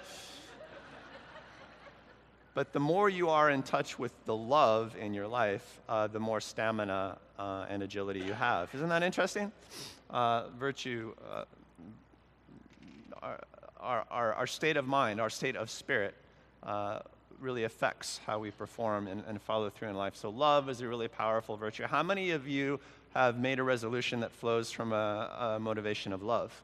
but 2.53 2.73
the 2.73 2.79
more 2.79 3.09
you 3.09 3.29
are 3.29 3.49
in 3.49 3.63
touch 3.63 3.97
with 3.97 4.11
the 4.25 4.35
love 4.35 4.95
in 4.99 5.13
your 5.13 5.27
life, 5.27 5.79
uh, 5.87 6.07
the 6.07 6.19
more 6.19 6.41
stamina 6.41 7.17
uh, 7.39 7.65
and 7.69 7.83
agility 7.83 8.19
you 8.19 8.33
have. 8.33 8.73
Isn't 8.75 8.89
that 8.89 9.01
interesting? 9.01 9.51
Uh, 10.09 10.49
virtue, 10.59 11.13
uh, 11.31 11.45
our, 13.21 14.05
our, 14.09 14.33
our, 14.33 14.47
state 14.47 14.75
of 14.75 14.85
mind, 14.85 15.21
our 15.21 15.29
state 15.29 15.55
of 15.55 15.69
spirit, 15.69 16.15
uh, 16.63 16.99
really 17.41 17.63
affects 17.63 18.19
how 18.25 18.39
we 18.39 18.51
perform 18.51 19.07
and, 19.07 19.23
and 19.27 19.41
follow 19.41 19.69
through 19.69 19.89
in 19.89 19.95
life. 19.95 20.15
So, 20.15 20.29
love 20.29 20.69
is 20.69 20.81
a 20.81 20.87
really 20.87 21.07
powerful 21.07 21.57
virtue. 21.57 21.83
How 21.83 22.03
many 22.03 22.31
of 22.31 22.47
you 22.47 22.79
have 23.13 23.39
made 23.39 23.59
a 23.59 23.63
resolution 23.63 24.19
that 24.21 24.31
flows 24.31 24.71
from 24.71 24.93
a, 24.93 25.55
a 25.55 25.59
motivation 25.59 26.13
of 26.13 26.23
love? 26.23 26.61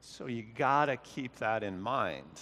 So, 0.00 0.26
you 0.26 0.44
got 0.56 0.86
to 0.86 0.96
keep 0.96 1.34
that 1.36 1.62
in 1.62 1.80
mind, 1.80 2.40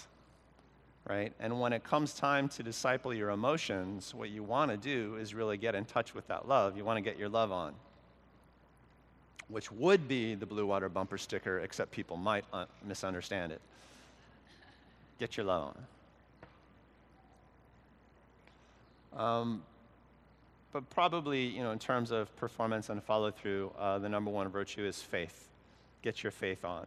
right? 1.08 1.32
And 1.40 1.60
when 1.60 1.72
it 1.72 1.84
comes 1.84 2.14
time 2.14 2.48
to 2.50 2.62
disciple 2.62 3.14
your 3.14 3.30
emotions, 3.30 4.14
what 4.14 4.30
you 4.30 4.42
want 4.42 4.70
to 4.70 4.76
do 4.76 5.16
is 5.16 5.34
really 5.34 5.56
get 5.56 5.74
in 5.74 5.84
touch 5.84 6.14
with 6.14 6.26
that 6.28 6.48
love. 6.48 6.76
You 6.76 6.84
want 6.84 6.98
to 6.98 7.02
get 7.02 7.18
your 7.18 7.28
love 7.28 7.52
on 7.52 7.74
which 9.48 9.70
would 9.70 10.08
be 10.08 10.34
the 10.34 10.46
blue 10.46 10.64
water 10.64 10.88
bumper 10.88 11.18
sticker, 11.18 11.58
except 11.58 11.90
people 11.90 12.16
might 12.16 12.46
uh, 12.50 12.64
misunderstand 12.82 13.52
it 13.52 13.60
get 15.24 15.38
your 15.38 15.46
loan. 15.46 15.72
Um, 19.16 19.62
but 20.70 20.90
probably, 20.90 21.46
you 21.46 21.62
know, 21.62 21.70
in 21.70 21.78
terms 21.78 22.10
of 22.10 22.34
performance 22.36 22.90
and 22.90 23.02
follow 23.02 23.30
through, 23.30 23.72
uh, 23.78 23.98
the 24.00 24.08
number 24.10 24.30
one 24.30 24.48
virtue 24.48 24.84
is 24.84 25.00
faith. 25.00 25.48
Get 26.02 26.22
your 26.22 26.30
faith 26.30 26.62
on. 26.62 26.86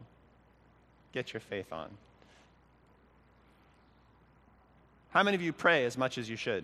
Get 1.14 1.34
your 1.34 1.40
faith 1.40 1.74
on. 1.74 1.90
How 5.10 5.24
many 5.24 5.34
of 5.34 5.42
you 5.42 5.52
pray 5.52 5.86
as 5.86 5.98
much 5.98 6.20
as 6.20 6.30
you 6.30 6.36
should? 6.36 6.64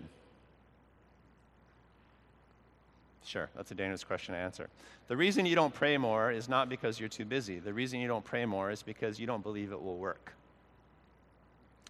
Sure, 3.24 3.48
that's 3.56 3.72
a 3.72 3.74
dangerous 3.74 4.04
question 4.04 4.34
to 4.34 4.38
answer. 4.38 4.68
The 5.08 5.16
reason 5.16 5.44
you 5.44 5.56
don't 5.56 5.74
pray 5.74 5.98
more 5.98 6.30
is 6.30 6.48
not 6.48 6.68
because 6.68 7.00
you're 7.00 7.08
too 7.08 7.24
busy. 7.24 7.58
The 7.58 7.72
reason 7.72 7.98
you 7.98 8.06
don't 8.06 8.24
pray 8.24 8.46
more 8.46 8.70
is 8.70 8.84
because 8.84 9.18
you 9.18 9.26
don't 9.26 9.42
believe 9.42 9.72
it 9.72 9.82
will 9.82 9.96
work. 9.96 10.34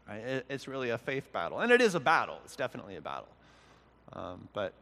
It's 0.08 0.68
really 0.68 0.90
a 0.90 0.98
faith 0.98 1.32
battle. 1.32 1.60
And 1.60 1.72
it 1.72 1.80
is 1.80 1.94
a 1.94 2.00
battle, 2.00 2.38
it's 2.44 2.56
definitely 2.56 2.96
a 2.96 3.00
battle. 3.00 3.28
Um, 4.12 4.48
but 4.52 4.72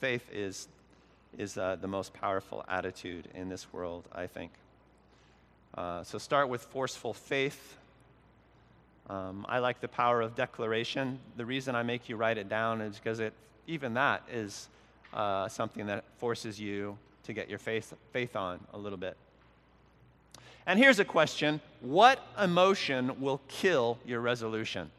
faith 0.00 0.28
is, 0.32 0.68
is 1.38 1.56
uh, 1.56 1.76
the 1.80 1.88
most 1.88 2.12
powerful 2.14 2.64
attitude 2.68 3.28
in 3.34 3.48
this 3.48 3.72
world, 3.72 4.04
I 4.12 4.26
think. 4.26 4.50
Uh, 5.76 6.02
so 6.04 6.18
start 6.18 6.48
with 6.48 6.62
forceful 6.62 7.14
faith. 7.14 7.76
Um, 9.08 9.44
I 9.48 9.58
like 9.58 9.80
the 9.80 9.88
power 9.88 10.20
of 10.20 10.34
declaration. 10.34 11.18
The 11.36 11.44
reason 11.44 11.74
I 11.74 11.82
make 11.82 12.08
you 12.08 12.16
write 12.16 12.38
it 12.38 12.48
down 12.48 12.80
is 12.80 12.96
because 12.96 13.20
it, 13.20 13.32
even 13.66 13.94
that 13.94 14.22
is 14.30 14.68
uh, 15.12 15.48
something 15.48 15.86
that 15.86 16.04
forces 16.18 16.60
you 16.60 16.96
to 17.24 17.32
get 17.32 17.48
your 17.48 17.58
faith, 17.58 17.94
faith 18.12 18.36
on 18.36 18.60
a 18.72 18.78
little 18.78 18.98
bit. 18.98 19.16
And 20.66 20.78
here's 20.78 20.98
a 20.98 21.04
question 21.04 21.60
What 21.80 22.20
emotion 22.40 23.20
will 23.20 23.40
kill 23.48 23.98
your 24.06 24.20
resolution? 24.20 24.90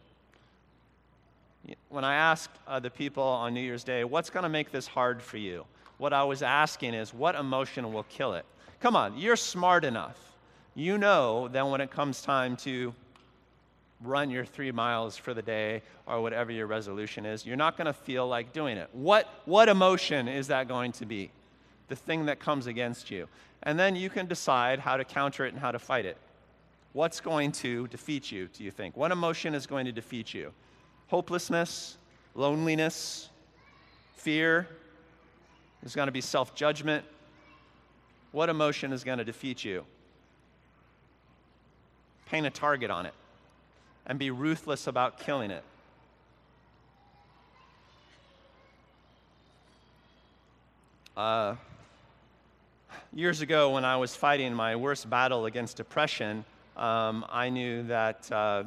When 1.89 2.03
I 2.03 2.15
asked 2.15 2.51
uh, 2.67 2.79
the 2.79 2.89
people 2.89 3.23
on 3.23 3.53
New 3.53 3.61
Year's 3.61 3.85
Day, 3.85 4.03
what's 4.03 4.29
going 4.29 4.43
to 4.43 4.49
make 4.49 4.71
this 4.71 4.85
hard 4.85 5.21
for 5.21 5.37
you? 5.37 5.65
What 5.97 6.11
I 6.11 6.23
was 6.23 6.41
asking 6.41 6.93
is, 6.93 7.13
what 7.13 7.35
emotion 7.35 7.93
will 7.93 8.03
kill 8.03 8.33
it? 8.33 8.45
Come 8.81 8.97
on, 8.97 9.17
you're 9.17 9.37
smart 9.37 9.85
enough. 9.85 10.35
You 10.75 10.97
know 10.97 11.47
that 11.49 11.65
when 11.65 11.79
it 11.79 11.89
comes 11.89 12.21
time 12.21 12.57
to 12.57 12.93
run 14.03 14.29
your 14.29 14.43
three 14.43 14.71
miles 14.73 15.15
for 15.15 15.33
the 15.33 15.41
day 15.41 15.81
or 16.05 16.21
whatever 16.21 16.51
your 16.51 16.67
resolution 16.67 17.25
is, 17.25 17.45
you're 17.45 17.55
not 17.55 17.77
going 17.77 17.85
to 17.85 17.93
feel 17.93 18.27
like 18.27 18.51
doing 18.51 18.75
it. 18.75 18.89
What, 18.91 19.29
what 19.45 19.69
emotion 19.69 20.27
is 20.27 20.47
that 20.47 20.67
going 20.67 20.91
to 20.93 21.05
be? 21.05 21.31
The 21.87 21.95
thing 21.95 22.25
that 22.25 22.39
comes 22.39 22.67
against 22.67 23.09
you 23.09 23.29
and 23.63 23.79
then 23.79 23.95
you 23.95 24.09
can 24.09 24.27
decide 24.27 24.79
how 24.79 24.97
to 24.97 25.03
counter 25.03 25.45
it 25.45 25.53
and 25.53 25.59
how 25.59 25.71
to 25.71 25.79
fight 25.79 26.05
it. 26.05 26.17
What's 26.91 27.19
going 27.19 27.51
to 27.53 27.87
defeat 27.87 28.31
you, 28.31 28.47
do 28.53 28.63
you 28.63 28.71
think? 28.71 28.95
What 28.95 29.11
emotion 29.11 29.55
is 29.55 29.65
going 29.65 29.85
to 29.85 29.91
defeat 29.91 30.33
you? 30.33 30.51
Hopelessness, 31.07 31.97
loneliness, 32.35 33.29
fear, 34.15 34.67
there's 35.81 35.95
going 35.95 36.07
to 36.07 36.13
be 36.13 36.21
self 36.21 36.55
judgment. 36.55 37.03
What 38.31 38.49
emotion 38.49 38.93
is 38.93 39.03
going 39.03 39.17
to 39.17 39.25
defeat 39.25 39.65
you? 39.65 39.85
Paint 42.27 42.45
a 42.45 42.49
target 42.49 42.89
on 42.89 43.05
it 43.05 43.13
and 44.07 44.17
be 44.17 44.31
ruthless 44.31 44.87
about 44.87 45.19
killing 45.19 45.51
it. 45.51 45.63
Uh, 51.15 51.55
years 53.15 53.41
ago, 53.41 53.71
when 53.71 53.85
I 53.85 53.97
was 53.97 54.15
fighting 54.15 54.53
my 54.53 54.75
worst 54.75 55.09
battle 55.09 55.45
against 55.45 55.77
depression, 55.77 56.45
um, 56.75 57.25
I 57.29 57.49
knew 57.49 57.83
that, 57.83 58.31
uh, 58.31 58.63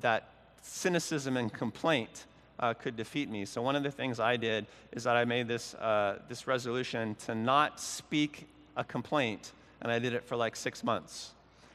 that 0.00 0.28
cynicism 0.62 1.36
and 1.36 1.52
complaint 1.52 2.26
uh, 2.58 2.74
could 2.74 2.96
defeat 2.96 3.28
me. 3.28 3.44
So, 3.44 3.60
one 3.62 3.76
of 3.76 3.82
the 3.82 3.90
things 3.90 4.20
I 4.20 4.36
did 4.36 4.66
is 4.92 5.04
that 5.04 5.16
I 5.16 5.24
made 5.24 5.48
this, 5.48 5.74
uh, 5.74 6.20
this 6.28 6.46
resolution 6.46 7.14
to 7.26 7.34
not 7.34 7.80
speak 7.80 8.48
a 8.76 8.84
complaint, 8.84 9.52
and 9.80 9.90
I 9.90 9.98
did 9.98 10.14
it 10.14 10.24
for 10.24 10.36
like 10.36 10.56
six 10.56 10.82
months. 10.84 11.32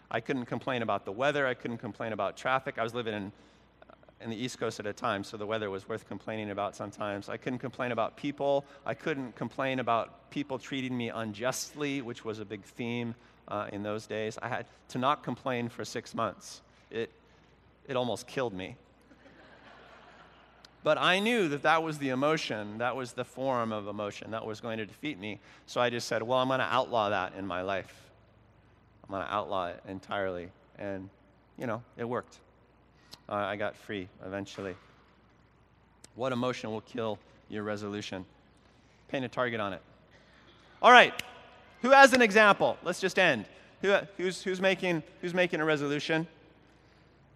I 0.10 0.20
couldn't 0.20 0.46
complain 0.46 0.82
about 0.82 1.06
the 1.06 1.12
weather, 1.12 1.46
I 1.46 1.54
couldn't 1.54 1.78
complain 1.78 2.14
about 2.14 2.36
traffic. 2.36 2.78
I 2.78 2.84
was 2.84 2.94
living 2.94 3.14
in 3.14 3.32
in 4.24 4.30
the 4.30 4.36
East 4.36 4.60
Coast 4.60 4.80
at 4.80 4.86
a 4.86 4.94
time, 4.94 5.24
so 5.24 5.38
the 5.38 5.46
weather 5.46 5.70
was 5.70 5.88
worth 5.88 6.08
complaining 6.08 6.52
about 6.52 6.76
sometimes. 6.76 7.30
I 7.30 7.38
couldn't 7.38 7.60
complain 7.60 7.92
about 7.92 8.18
people. 8.18 8.66
I 8.86 8.94
couldn't 8.94 9.36
complain 9.36 9.80
about 9.80 10.30
people 10.30 10.60
treating 10.60 10.96
me 10.96 11.10
unjustly, 11.10 12.02
which 12.02 12.24
was 12.24 12.40
a 12.40 12.46
big 12.46 12.64
theme 12.64 13.16
uh, 13.48 13.68
in 13.72 13.84
those 13.84 14.06
days. 14.06 14.38
I 14.42 14.48
had 14.48 14.66
to 14.90 14.98
not 14.98 15.24
complain 15.24 15.70
for 15.70 15.84
six 15.86 16.14
months. 16.14 16.62
It, 16.90 17.10
it 17.88 17.96
almost 17.96 18.28
killed 18.28 18.54
me. 18.54 18.76
But 20.84 20.98
I 20.98 21.20
knew 21.20 21.48
that 21.50 21.62
that 21.62 21.84
was 21.84 22.00
the 22.00 22.10
emotion, 22.10 22.80
that 22.80 22.96
was 22.96 23.14
the 23.14 23.24
form 23.24 23.72
of 23.72 23.88
emotion 23.88 24.32
that 24.32 24.46
was 24.46 24.62
going 24.62 24.80
to 24.80 24.86
defeat 24.86 25.20
me. 25.20 25.40
So 25.68 25.80
I 25.80 25.92
just 25.92 26.08
said, 26.08 26.24
well, 26.24 26.40
I'm 26.40 26.48
going 26.48 26.60
to 26.60 26.66
outlaw 26.66 27.10
that 27.10 27.34
in 27.38 27.46
my 27.46 27.62
life. 27.62 27.94
I'm 29.04 29.12
going 29.12 29.24
to 29.24 29.32
outlaw 29.32 29.68
it 29.68 29.80
entirely. 29.88 30.50
And, 30.80 31.10
you 31.60 31.68
know, 31.68 31.84
it 31.98 32.10
worked 32.10 32.40
uh, 33.30 33.36
I 33.36 33.56
got 33.56 33.76
free 33.76 34.08
eventually. 34.26 34.76
What 36.16 36.32
emotion 36.32 36.72
will 36.72 36.82
kill 36.82 37.18
your 37.50 37.64
resolution? 37.64 38.26
Paint 39.08 39.26
a 39.26 39.30
target 39.30 39.60
on 39.60 39.74
it. 39.74 39.82
All 40.82 40.92
right. 40.92 41.14
Who 41.82 41.92
has 41.92 42.14
an 42.14 42.22
example? 42.22 42.78
Let's 42.84 43.00
just 43.00 43.18
end. 43.18 43.46
Who, 43.82 43.96
who's, 44.18 44.44
who's, 44.44 44.62
making, 44.62 45.04
who's 45.22 45.34
making 45.34 45.62
a 45.62 45.66
resolution? 45.66 46.28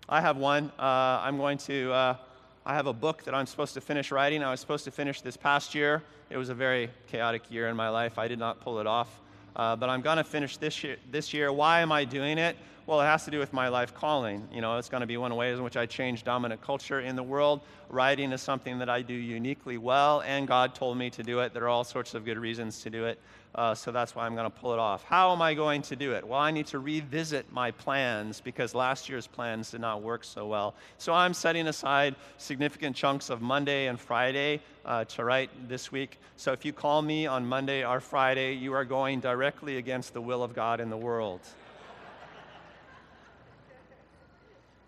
I 0.07 0.21
have 0.21 0.37
one. 0.37 0.71
Uh, 0.77 1.21
I'm 1.23 1.37
going 1.37 1.57
to, 1.59 1.91
uh, 1.91 2.17
I 2.65 2.75
have 2.75 2.87
a 2.87 2.93
book 2.93 3.23
that 3.23 3.33
I'm 3.33 3.47
supposed 3.47 3.73
to 3.73 3.81
finish 3.81 4.11
writing. 4.11 4.43
I 4.43 4.51
was 4.51 4.59
supposed 4.59 4.85
to 4.85 4.91
finish 4.91 5.21
this 5.21 5.37
past 5.37 5.73
year. 5.73 6.03
It 6.29 6.37
was 6.37 6.49
a 6.49 6.53
very 6.53 6.89
chaotic 7.07 7.49
year 7.49 7.69
in 7.69 7.75
my 7.75 7.89
life. 7.89 8.19
I 8.19 8.27
did 8.27 8.39
not 8.39 8.59
pull 8.59 8.79
it 8.79 8.87
off. 8.87 9.19
Uh, 9.55 9.75
but 9.75 9.89
I'm 9.89 10.01
going 10.01 10.17
to 10.17 10.23
finish 10.23 10.57
this 10.57 10.83
year, 10.83 10.97
this 11.11 11.33
year. 11.33 11.51
Why 11.51 11.81
am 11.81 11.91
I 11.91 12.03
doing 12.03 12.37
it? 12.37 12.57
Well, 12.87 13.01
it 13.01 13.05
has 13.05 13.25
to 13.25 13.31
do 13.31 13.39
with 13.39 13.51
my 13.51 13.67
life 13.67 13.95
calling. 13.95 14.47
You 14.51 14.61
know, 14.61 14.77
it's 14.77 14.89
going 14.89 15.01
to 15.01 15.07
be 15.07 15.17
one 15.17 15.31
of 15.31 15.35
the 15.35 15.39
ways 15.39 15.57
in 15.57 15.63
which 15.63 15.77
I 15.77 15.87
change 15.87 16.23
dominant 16.23 16.61
culture 16.61 16.99
in 16.99 17.15
the 17.15 17.23
world. 17.23 17.61
Writing 17.89 18.31
is 18.31 18.41
something 18.41 18.77
that 18.77 18.89
I 18.89 19.01
do 19.01 19.13
uniquely 19.13 19.79
well, 19.79 20.21
and 20.21 20.47
God 20.47 20.75
told 20.75 20.97
me 20.97 21.09
to 21.09 21.23
do 21.23 21.39
it. 21.39 21.53
There 21.53 21.63
are 21.63 21.69
all 21.69 21.83
sorts 21.83 22.13
of 22.13 22.25
good 22.25 22.37
reasons 22.37 22.81
to 22.83 22.91
do 22.91 23.05
it. 23.05 23.19
Uh, 23.55 23.73
so 23.73 23.89
that's 23.89 24.13
why 24.13 24.25
I'm 24.25 24.35
going 24.35 24.51
to 24.51 24.57
pull 24.57 24.73
it 24.73 24.79
off. 24.79 25.05
How 25.05 25.31
am 25.31 25.41
I 25.41 25.53
going 25.53 25.81
to 25.83 25.95
do 25.95 26.11
it? 26.11 26.27
Well, 26.27 26.39
I 26.39 26.51
need 26.51 26.67
to 26.67 26.79
revisit 26.79 27.49
my 27.53 27.71
plans 27.71 28.41
because 28.41 28.75
last 28.75 29.07
year's 29.07 29.27
plans 29.27 29.71
did 29.71 29.79
not 29.79 30.01
work 30.01 30.25
so 30.25 30.45
well. 30.45 30.75
So 30.97 31.13
I'm 31.13 31.33
setting 31.33 31.67
aside 31.67 32.15
significant 32.37 32.97
chunks 32.97 33.29
of 33.29 33.41
Monday 33.41 33.87
and 33.87 33.97
Friday 33.97 34.59
uh, 34.83 35.05
to 35.05 35.23
write 35.23 35.49
this 35.69 35.89
week. 35.89 36.19
So 36.35 36.51
if 36.51 36.65
you 36.65 36.73
call 36.73 37.01
me 37.01 37.27
on 37.27 37.45
Monday 37.45 37.85
or 37.85 38.01
Friday, 38.01 38.55
you 38.55 38.73
are 38.73 38.83
going 38.83 39.21
directly 39.21 39.77
against 39.77 40.13
the 40.13 40.21
will 40.21 40.43
of 40.43 40.53
God 40.53 40.81
in 40.81 40.89
the 40.89 40.97
world. 40.97 41.39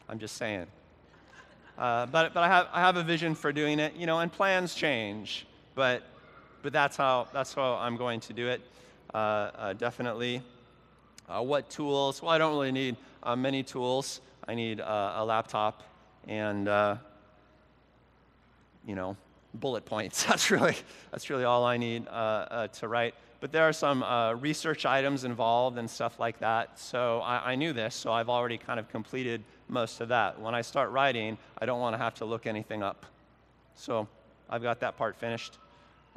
I'm 0.09 0.19
just 0.19 0.35
saying. 0.35 0.67
Uh, 1.77 2.05
but 2.07 2.33
but 2.33 2.43
I, 2.43 2.47
have, 2.47 2.67
I 2.73 2.81
have 2.81 2.97
a 2.97 3.03
vision 3.03 3.33
for 3.33 3.53
doing 3.53 3.79
it, 3.79 3.95
you 3.95 4.07
know, 4.07 4.19
and 4.19 4.29
plans 4.29 4.75
change. 4.75 5.47
But, 5.73 6.03
but 6.61 6.73
that's, 6.73 6.97
how, 6.97 7.27
that's 7.33 7.53
how 7.53 7.75
I'm 7.75 7.97
going 7.97 8.19
to 8.21 8.33
do 8.33 8.47
it, 8.47 8.61
uh, 9.13 9.17
uh, 9.17 9.73
definitely. 9.73 10.41
Uh, 11.29 11.41
what 11.41 11.69
tools? 11.69 12.21
Well, 12.21 12.31
I 12.31 12.37
don't 12.37 12.51
really 12.51 12.71
need 12.71 12.95
uh, 13.23 13.35
many 13.35 13.63
tools. 13.63 14.21
I 14.47 14.55
need 14.55 14.79
uh, 14.79 15.13
a 15.17 15.25
laptop 15.25 15.83
and, 16.27 16.65
you 18.85 18.95
know, 18.95 19.17
bullet 19.53 19.85
points. 19.85 20.23
That's 20.27 20.51
really, 20.51 20.75
that's 21.11 21.29
really 21.29 21.43
all 21.43 21.65
I 21.65 21.77
need 21.77 22.05
to 22.05 22.87
write 22.87 23.13
but 23.39 23.51
there 23.51 23.63
are 23.63 23.73
some 23.73 24.03
uh, 24.03 24.33
research 24.33 24.85
items 24.85 25.23
involved 25.23 25.77
and 25.77 25.89
stuff 25.89 26.19
like 26.19 26.39
that. 26.39 26.79
So 26.79 27.19
I, 27.19 27.51
I, 27.51 27.55
knew 27.55 27.71
this, 27.73 27.93
so 27.93 28.11
I've 28.11 28.29
already 28.29 28.57
kind 28.57 28.79
of 28.79 28.89
completed 28.89 29.43
most 29.69 30.01
of 30.01 30.09
that. 30.09 30.39
When 30.39 30.55
I 30.55 30.61
start 30.61 30.91
writing, 30.91 31.37
I 31.59 31.65
don't 31.65 31.79
want 31.79 31.93
to 31.93 31.97
have 31.97 32.15
to 32.15 32.25
look 32.25 32.47
anything 32.47 32.81
up. 32.81 33.05
So 33.75 34.07
I've 34.49 34.63
got 34.63 34.79
that 34.79 34.97
part 34.97 35.15
finished. 35.15 35.57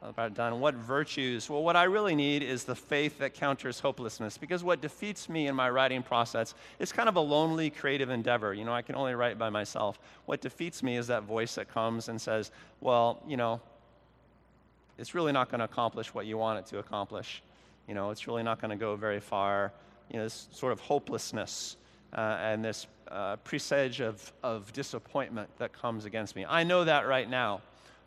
About 0.03 0.33
done. 0.33 0.61
What 0.61 0.75
virtues? 0.75 1.51
Well, 1.51 1.63
what 1.63 1.77
I 1.77 1.85
really 1.85 2.15
need 2.15 2.43
is 2.43 2.65
the 2.65 2.75
faith 2.75 3.19
that 3.19 3.35
counters 3.35 3.81
hopelessness. 3.81 4.39
Because 4.39 4.65
what 4.65 4.81
defeats 4.81 5.29
me 5.29 5.47
in 5.47 5.55
my 5.55 5.69
writing 5.69 6.03
process 6.03 6.55
is 6.79 6.91
kind 6.91 7.07
of 7.07 7.17
a 7.17 7.21
lonely 7.21 7.69
creative 7.69 8.09
endeavor. 8.09 8.55
You 8.55 8.65
know, 8.65 8.73
I 8.73 8.81
can 8.81 8.95
only 8.95 9.15
write 9.15 9.39
by 9.39 9.51
myself. 9.51 10.01
What 10.25 10.41
defeats 10.41 10.83
me 10.83 10.97
is 10.97 11.09
that 11.09 11.25
voice 11.25 11.55
that 11.57 11.69
comes 11.69 12.09
and 12.09 12.19
says, 12.19 12.51
well, 12.81 13.23
you 13.29 13.37
know, 13.37 13.61
it's 14.97 15.15
really 15.15 15.33
not 15.33 15.51
going 15.51 15.59
to 15.59 15.67
accomplish 15.67 16.15
what 16.15 16.25
you 16.25 16.39
want 16.39 16.59
it 16.59 16.67
to 16.71 16.79
accomplish. 16.79 17.43
You 17.87 17.95
know, 17.95 18.11
it's 18.11 18.27
really 18.27 18.43
not 18.43 18.59
going 18.59 18.71
to 18.71 18.77
go 18.77 18.97
very 18.97 19.21
far. 19.21 19.71
You 20.11 20.17
know, 20.17 20.25
this 20.25 20.49
sort 20.51 20.73
of 20.73 20.81
hopelessness 20.81 21.77
uh, 22.15 22.39
and 22.41 22.65
this 22.65 22.87
uh, 23.11 23.37
presage 23.37 24.01
of, 24.01 24.33
of 24.43 24.73
disappointment 24.73 25.51
that 25.59 25.75
comes 25.75 26.07
against 26.07 26.37
me. 26.37 26.47
I 26.49 26.65
know 26.65 26.85
that 26.85 27.07
right 27.07 27.29
now. 27.29 27.61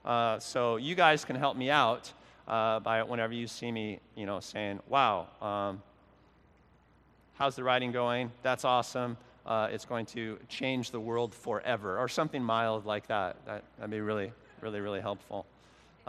Uh, 0.06 0.38
so 0.40 0.76
you 0.76 0.96
guys 0.96 1.24
can 1.24 1.36
help 1.36 1.56
me 1.56 1.70
out 1.70 2.12
uh, 2.48 2.80
by 2.80 3.04
whenever 3.04 3.34
you 3.34 3.48
see 3.48 3.72
me, 3.72 4.00
you 4.16 4.26
know, 4.26 4.40
saying, 4.40 4.80
wow, 4.90 5.28
um, 5.42 5.82
how's 7.36 7.56
the 7.56 7.64
writing 7.64 7.92
going? 7.92 8.32
That's 8.42 8.66
awesome. 8.66 9.18
Uh, 9.46 9.70
it's 9.72 9.86
going 9.86 10.06
to 10.08 10.38
change 10.50 10.92
the 10.92 11.00
world 11.00 11.34
forever, 11.34 11.98
or 11.98 12.08
something 12.08 12.44
mild 12.44 12.86
like 12.86 13.08
that. 13.08 13.38
that 13.46 13.64
that'd 13.78 13.92
be 13.92 14.00
really, 14.00 14.32
really, 14.62 14.80
really 14.80 15.02
helpful. 15.02 15.46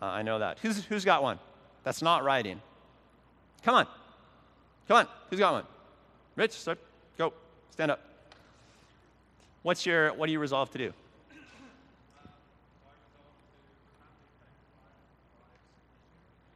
Uh, 0.01 0.07
I 0.07 0.23
know 0.23 0.39
that. 0.39 0.59
Who's, 0.61 0.85
who's 0.85 1.05
got 1.05 1.23
one? 1.23 1.39
That's 1.83 2.03
not 2.03 2.25
writing. 2.25 2.61
Come 3.65 3.75
on. 3.75 3.87
Come 4.89 4.99
on. 4.99 5.09
Who's 5.31 5.39
got 5.39 5.53
one? 5.53 5.65
Rich, 6.37 6.53
start. 6.53 6.79
Go. 7.17 7.33
Stand 7.71 7.91
up. 7.91 8.01
What's 9.63 9.87
your, 9.87 10.13
what 10.15 10.27
do 10.27 10.33
you 10.33 10.39
resolve 10.39 10.71
to 10.73 10.79
do? 10.79 10.93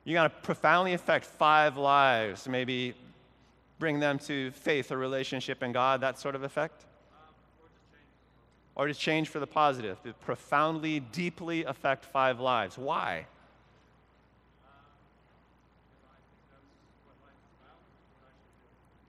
You're 0.08 0.14
going 0.14 0.30
to 0.30 0.36
profoundly 0.36 0.94
affect 0.94 1.26
five 1.26 1.76
lives, 1.76 2.48
maybe 2.48 2.94
bring 3.78 4.00
them 4.00 4.18
to 4.20 4.50
faith 4.52 4.90
or 4.90 4.96
relationship 4.96 5.62
in 5.62 5.70
God, 5.70 6.00
that 6.00 6.18
sort 6.18 6.34
of 6.34 6.44
effect? 6.44 6.86
or 8.74 8.86
to 8.86 8.94
change 8.94 9.28
for 9.28 9.38
the 9.38 9.46
positive, 9.46 10.02
to 10.04 10.14
profoundly, 10.14 11.00
deeply 11.00 11.64
affect 11.64 12.06
five 12.06 12.40
lives. 12.40 12.78
Why? 12.78 13.26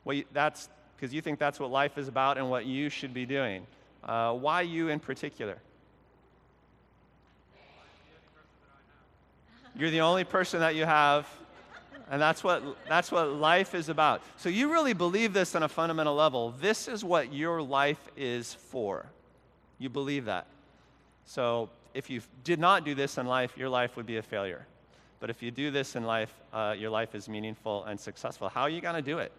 Well, 0.03 0.21
that's 0.33 0.67
because 0.97 1.13
you 1.13 1.21
think 1.21 1.39
that's 1.39 1.61
what 1.61 1.71
life 1.71 1.97
is 1.97 2.09
about 2.09 2.37
and 2.37 2.49
what 2.49 2.65
you 2.65 2.89
should 2.89 3.13
be 3.13 3.25
doing. 3.25 3.65
Uh, 4.03 4.33
why 4.33 4.63
you 4.63 4.89
in 4.89 4.99
particular? 4.99 5.59
You're 9.75 9.91
the 9.91 10.01
only 10.01 10.23
person 10.23 10.59
that 10.59 10.75
you 10.75 10.85
have, 10.85 11.27
and 12.09 12.21
that's 12.21 12.43
what, 12.43 12.63
that's 12.87 13.11
what 13.11 13.29
life 13.29 13.75
is 13.75 13.89
about. 13.89 14.21
So 14.37 14.49
you 14.49 14.71
really 14.71 14.93
believe 14.93 15.33
this 15.33 15.55
on 15.55 15.63
a 15.63 15.69
fundamental 15.69 16.15
level. 16.15 16.51
This 16.59 16.87
is 16.87 17.03
what 17.03 17.31
your 17.33 17.61
life 17.61 18.09
is 18.17 18.53
for. 18.53 19.05
You 19.77 19.89
believe 19.89 20.25
that. 20.25 20.47
So 21.25 21.69
if 21.93 22.09
you 22.09 22.21
did 22.43 22.59
not 22.59 22.83
do 22.83 22.95
this 22.95 23.17
in 23.17 23.27
life, 23.27 23.57
your 23.57 23.69
life 23.69 23.95
would 23.95 24.05
be 24.05 24.17
a 24.17 24.21
failure. 24.23 24.65
But 25.19 25.29
if 25.29 25.43
you 25.43 25.51
do 25.51 25.69
this 25.69 25.95
in 25.95 26.03
life, 26.03 26.33
uh, 26.53 26.75
your 26.77 26.89
life 26.89 27.13
is 27.13 27.27
meaningful 27.27 27.83
and 27.85 27.99
successful. 27.99 28.49
How 28.49 28.61
are 28.61 28.69
you 28.69 28.81
going 28.81 28.95
to 28.95 29.01
do 29.01 29.19
it? 29.19 29.31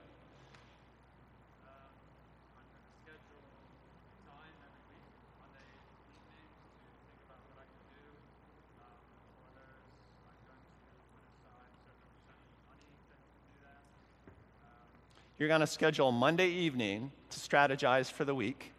You're 15.40 15.48
going 15.48 15.62
to 15.62 15.66
schedule 15.66 16.12
Monday 16.12 16.50
evening 16.50 17.10
to 17.30 17.38
strategize 17.38 18.12
for 18.12 18.26
the 18.26 18.34
week 18.34 18.72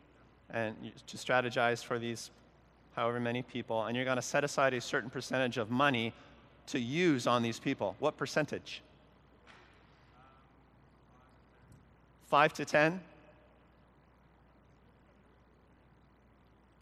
and 0.52 0.76
to 1.08 1.18
strategize 1.18 1.84
for 1.84 1.98
these 1.98 2.30
however 2.96 3.20
many 3.20 3.42
people, 3.42 3.86
and 3.86 3.96
you're 3.96 4.06
going 4.06 4.18
to 4.18 4.22
set 4.22 4.44
aside 4.44 4.76
a 4.76 4.80
certain 4.80 5.10
percentage 5.10 5.58
of 5.58 5.72
money 5.72 6.14
to 6.68 6.80
use 6.80 7.26
on 7.26 7.42
these 7.42 7.58
people. 7.58 7.96
What 7.98 8.16
percentage? 8.16 8.84
Five 12.28 12.54
to 12.54 12.64
ten? 12.64 13.02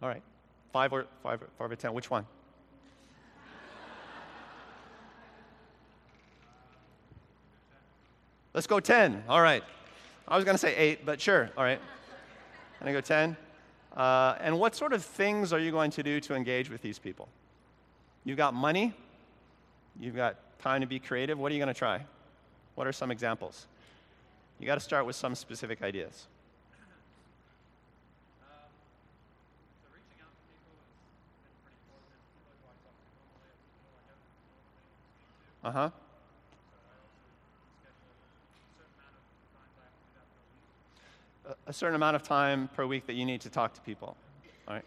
All 0.03 0.09
right. 0.09 0.23
Five 0.73 0.91
or 0.91 1.05
five, 1.23 1.39
five 1.57 1.71
or 1.71 1.75
ten. 1.77 1.93
Which 1.93 2.09
one? 2.09 2.25
Let's 8.60 8.68
go 8.68 8.82
10. 8.82 9.24
All 9.30 9.39
right. 9.39 9.64
I 10.28 10.36
was 10.36 10.43
going 10.43 10.53
to 10.53 10.60
say 10.60 10.76
8, 10.76 11.05
but 11.05 11.22
sure. 11.22 11.49
All 11.55 11.64
right. 11.64 11.80
And 12.82 12.89
I 12.89 12.91
go 12.91 12.99
10. 12.99 13.38
Uh, 13.95 14.36
and 14.41 14.60
what 14.60 14.76
sort 14.76 14.91
of 14.91 15.01
things 15.01 15.53
are 15.53 15.60
you 15.60 15.72
going 15.72 15.91
to 15.91 16.03
do 16.03 16.20
to 16.20 16.36
engage 16.36 16.70
with 16.70 16.82
these 16.82 16.99
people? 16.99 17.30
You've 18.26 18.36
got 18.36 18.53
money, 18.53 18.93
you've 19.97 20.18
got 20.18 20.36
time 20.62 20.82
to 20.82 20.88
be 20.88 20.99
creative. 20.99 21.39
What 21.39 21.53
are 21.53 21.55
you 21.55 21.62
going 21.62 21.74
to 21.74 21.80
try? 21.80 22.01
What 22.76 22.86
are 22.86 22.91
some 22.91 23.12
examples? 23.12 23.66
You 24.60 24.66
got 24.66 24.76
to 24.76 24.82
start 24.82 25.05
with 25.05 25.16
some 25.16 25.36
specific 25.36 25.82
ideas. 25.82 26.28
Uh 35.64 35.72
huh. 35.72 35.89
A 41.67 41.73
certain 41.73 41.95
amount 41.95 42.15
of 42.15 42.23
time 42.23 42.69
per 42.75 42.85
week 42.85 43.07
that 43.07 43.13
you 43.13 43.25
need 43.25 43.41
to 43.41 43.49
talk 43.49 43.73
to 43.73 43.81
people, 43.81 44.15
right? 44.67 44.83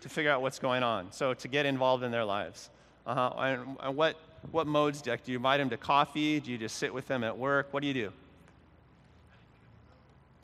To 0.00 0.08
figure 0.08 0.30
out 0.30 0.40
what's 0.40 0.58
going 0.58 0.82
on. 0.82 1.12
So 1.12 1.34
to 1.34 1.48
get 1.48 1.66
involved 1.66 2.04
in 2.04 2.10
their 2.10 2.24
lives. 2.24 2.70
Uh 3.06 3.14
huh. 3.14 3.32
And, 3.38 3.76
and 3.80 3.96
what 3.96 4.16
what 4.52 4.66
modes 4.66 5.02
do 5.02 5.16
you, 5.26 5.36
invite 5.36 5.60
them 5.60 5.70
to 5.70 5.76
coffee? 5.76 6.40
Do 6.40 6.50
you 6.50 6.58
just 6.58 6.76
sit 6.76 6.92
with 6.92 7.06
them 7.06 7.24
at 7.24 7.36
work? 7.36 7.68
What 7.72 7.80
do 7.82 7.86
you 7.86 7.94
do? 7.94 8.12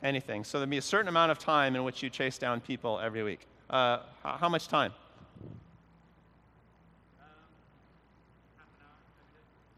Anything. 0.03 0.43
So 0.43 0.59
there'll 0.59 0.69
be 0.69 0.77
a 0.77 0.81
certain 0.81 1.07
amount 1.07 1.31
of 1.31 1.39
time 1.39 1.75
in 1.75 1.83
which 1.83 2.03
you 2.03 2.09
chase 2.09 2.37
down 2.37 2.61
people 2.61 2.99
every 2.99 3.23
week. 3.23 3.47
Uh, 3.69 3.99
how 4.23 4.49
much 4.49 4.67
time? 4.67 4.93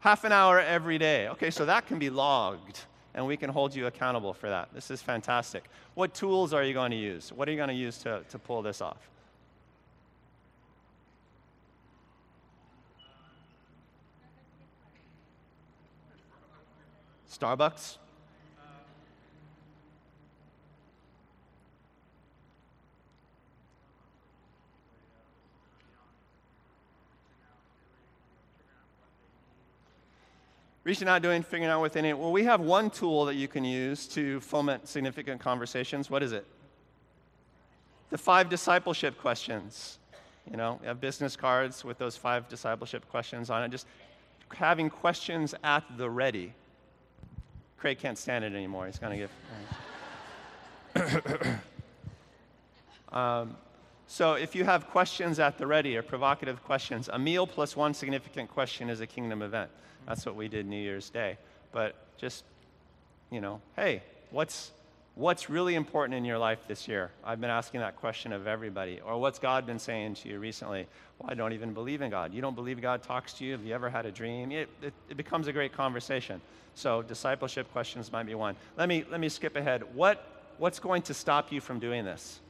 Half 0.00 0.24
an 0.24 0.32
hour 0.32 0.60
every 0.60 0.98
day. 0.98 1.28
Okay, 1.28 1.50
so 1.50 1.66
that 1.66 1.86
can 1.86 1.98
be 1.98 2.10
logged, 2.10 2.80
and 3.14 3.26
we 3.26 3.36
can 3.36 3.50
hold 3.50 3.74
you 3.74 3.86
accountable 3.86 4.32
for 4.32 4.48
that. 4.48 4.68
This 4.72 4.90
is 4.90 5.02
fantastic. 5.02 5.64
What 5.94 6.14
tools 6.14 6.52
are 6.52 6.62
you 6.62 6.72
going 6.72 6.90
to 6.90 6.96
use? 6.96 7.32
What 7.32 7.48
are 7.48 7.50
you 7.50 7.56
going 7.56 7.68
to 7.68 7.74
use 7.74 7.98
to, 7.98 8.22
to 8.28 8.38
pull 8.38 8.62
this 8.62 8.80
off? 8.80 9.08
Starbucks? 17.30 17.96
Reaching 30.90 31.06
out, 31.06 31.22
doing, 31.22 31.44
figuring 31.44 31.70
out 31.70 31.82
within 31.82 32.04
it. 32.04 32.18
Well, 32.18 32.32
we 32.32 32.42
have 32.42 32.60
one 32.60 32.90
tool 32.90 33.24
that 33.26 33.36
you 33.36 33.46
can 33.46 33.62
use 33.62 34.08
to 34.08 34.40
foment 34.40 34.88
significant 34.88 35.40
conversations. 35.40 36.10
What 36.10 36.20
is 36.20 36.32
it? 36.32 36.44
The 38.10 38.18
five 38.18 38.48
discipleship 38.48 39.16
questions. 39.16 40.00
You 40.50 40.56
know, 40.56 40.80
you 40.82 40.88
have 40.88 41.00
business 41.00 41.36
cards 41.36 41.84
with 41.84 41.96
those 41.98 42.16
five 42.16 42.48
discipleship 42.48 43.08
questions 43.08 43.50
on 43.50 43.62
it. 43.62 43.68
Just 43.68 43.86
having 44.52 44.90
questions 44.90 45.54
at 45.62 45.84
the 45.96 46.10
ready. 46.10 46.54
Craig 47.78 48.00
can't 48.00 48.18
stand 48.18 48.44
it 48.44 48.52
anymore. 48.52 48.86
He's 48.86 48.98
going 48.98 49.28
to 49.28 49.28
give. 50.96 51.60
um, 53.12 53.56
so 54.12 54.32
if 54.32 54.56
you 54.56 54.64
have 54.64 54.88
questions 54.88 55.38
at 55.38 55.56
the 55.56 55.68
ready 55.68 55.96
or 55.96 56.02
provocative 56.02 56.64
questions, 56.64 57.08
a 57.12 57.16
meal 57.16 57.46
plus 57.46 57.76
one 57.76 57.94
significant 57.94 58.50
question 58.50 58.90
is 58.90 59.00
a 59.00 59.06
kingdom 59.06 59.40
event. 59.40 59.70
That's 60.04 60.26
what 60.26 60.34
we 60.34 60.48
did 60.48 60.66
New 60.66 60.82
Year's 60.82 61.10
Day. 61.10 61.38
But 61.70 61.94
just, 62.18 62.42
you 63.30 63.40
know, 63.40 63.60
hey, 63.76 64.02
what's 64.32 64.72
what's 65.14 65.48
really 65.48 65.76
important 65.76 66.16
in 66.16 66.24
your 66.24 66.38
life 66.38 66.58
this 66.66 66.88
year? 66.88 67.12
I've 67.22 67.40
been 67.40 67.50
asking 67.50 67.82
that 67.82 67.94
question 67.94 68.32
of 68.32 68.48
everybody. 68.48 69.00
Or 69.00 69.16
what's 69.16 69.38
God 69.38 69.64
been 69.64 69.78
saying 69.78 70.14
to 70.14 70.28
you 70.28 70.40
recently? 70.40 70.88
Well, 71.20 71.30
I 71.30 71.34
don't 71.34 71.52
even 71.52 71.72
believe 71.72 72.02
in 72.02 72.10
God. 72.10 72.34
You 72.34 72.42
don't 72.42 72.56
believe 72.56 72.82
God 72.82 73.04
talks 73.04 73.32
to 73.34 73.44
you? 73.44 73.52
Have 73.52 73.64
you 73.64 73.72
ever 73.72 73.88
had 73.88 74.06
a 74.06 74.10
dream? 74.10 74.50
It, 74.50 74.68
it, 74.82 74.92
it 75.08 75.16
becomes 75.16 75.46
a 75.46 75.52
great 75.52 75.72
conversation. 75.72 76.40
So 76.74 77.02
discipleship 77.02 77.70
questions 77.70 78.10
might 78.10 78.26
be 78.26 78.34
one. 78.34 78.56
Let 78.76 78.88
me, 78.88 79.04
let 79.08 79.20
me 79.20 79.28
skip 79.28 79.54
ahead. 79.54 79.84
What, 79.94 80.26
what's 80.58 80.80
going 80.80 81.02
to 81.02 81.14
stop 81.14 81.52
you 81.52 81.60
from 81.60 81.78
doing 81.78 82.04
this? 82.04 82.40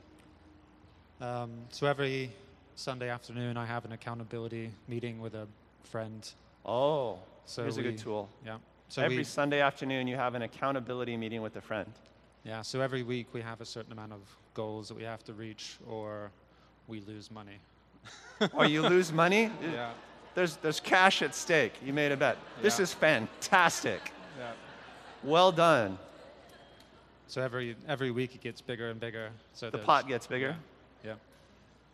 Um, 1.21 1.51
so 1.69 1.87
every 1.87 2.31
Sunday 2.77 3.11
afternoon, 3.11 3.57
I 3.57 3.67
have 3.67 3.85
an 3.85 3.93
accountability 3.93 4.71
meeting 4.89 5.21
with 5.21 5.35
a 5.35 5.47
friend. 5.85 6.27
Oh, 6.65 7.19
so 7.45 7.63
here's 7.63 7.77
we, 7.77 7.87
a 7.87 7.91
good 7.91 7.99
tool. 7.99 8.29
Yeah. 8.45 8.57
So 8.89 9.03
every 9.03 9.19
we, 9.19 9.25
Sunday 9.25 9.61
afternoon, 9.61 10.09
you 10.09 10.17
have 10.17 10.35
an 10.35 10.43
accountability 10.43 11.17
meeting 11.17 11.43
with 11.43 11.57
a 11.57 11.61
friend. 11.61 11.93
Yeah. 12.45 12.63
So 12.63 12.81
every 12.81 13.03
week, 13.03 13.27
we 13.35 13.43
have 13.43 13.61
a 13.61 13.67
certain 13.67 13.93
amount 13.93 14.13
of 14.13 14.21
goals 14.55 14.89
that 14.89 14.97
we 14.97 15.03
have 15.03 15.23
to 15.25 15.35
reach, 15.35 15.77
or 15.87 16.31
we 16.89 17.01
lose 17.03 17.31
money. 17.31 17.59
or 18.55 18.65
you 18.65 18.83
lose 18.83 19.13
money? 19.13 19.51
Yeah. 19.63 19.93
There's, 20.33 20.57
there's 20.57 20.79
cash 20.79 21.23
at 21.23 21.35
stake. 21.35 21.73
You 21.85 21.93
made 21.93 22.13
a 22.13 22.17
bet. 22.17 22.37
Yeah. 22.57 22.63
This 22.63 22.79
is 22.79 22.95
fantastic. 22.95 24.13
Yeah. 24.39 24.53
Well 25.25 25.51
done. 25.51 25.99
So 27.27 27.43
every, 27.43 27.75
every 27.89 28.13
week 28.13 28.37
it 28.37 28.41
gets 28.41 28.61
bigger 28.61 28.91
and 28.91 29.01
bigger. 29.01 29.31
So 29.55 29.71
the 29.71 29.79
pot 29.79 30.07
gets 30.07 30.29
bigger? 30.29 30.51
Yeah. 30.51 30.80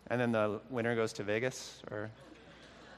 And 0.09 0.21
then 0.21 0.33
the 0.33 0.61
winner 0.71 0.95
goes 0.95 1.13
to 1.15 1.23
Vegas? 1.23 1.83
Or 1.91 2.11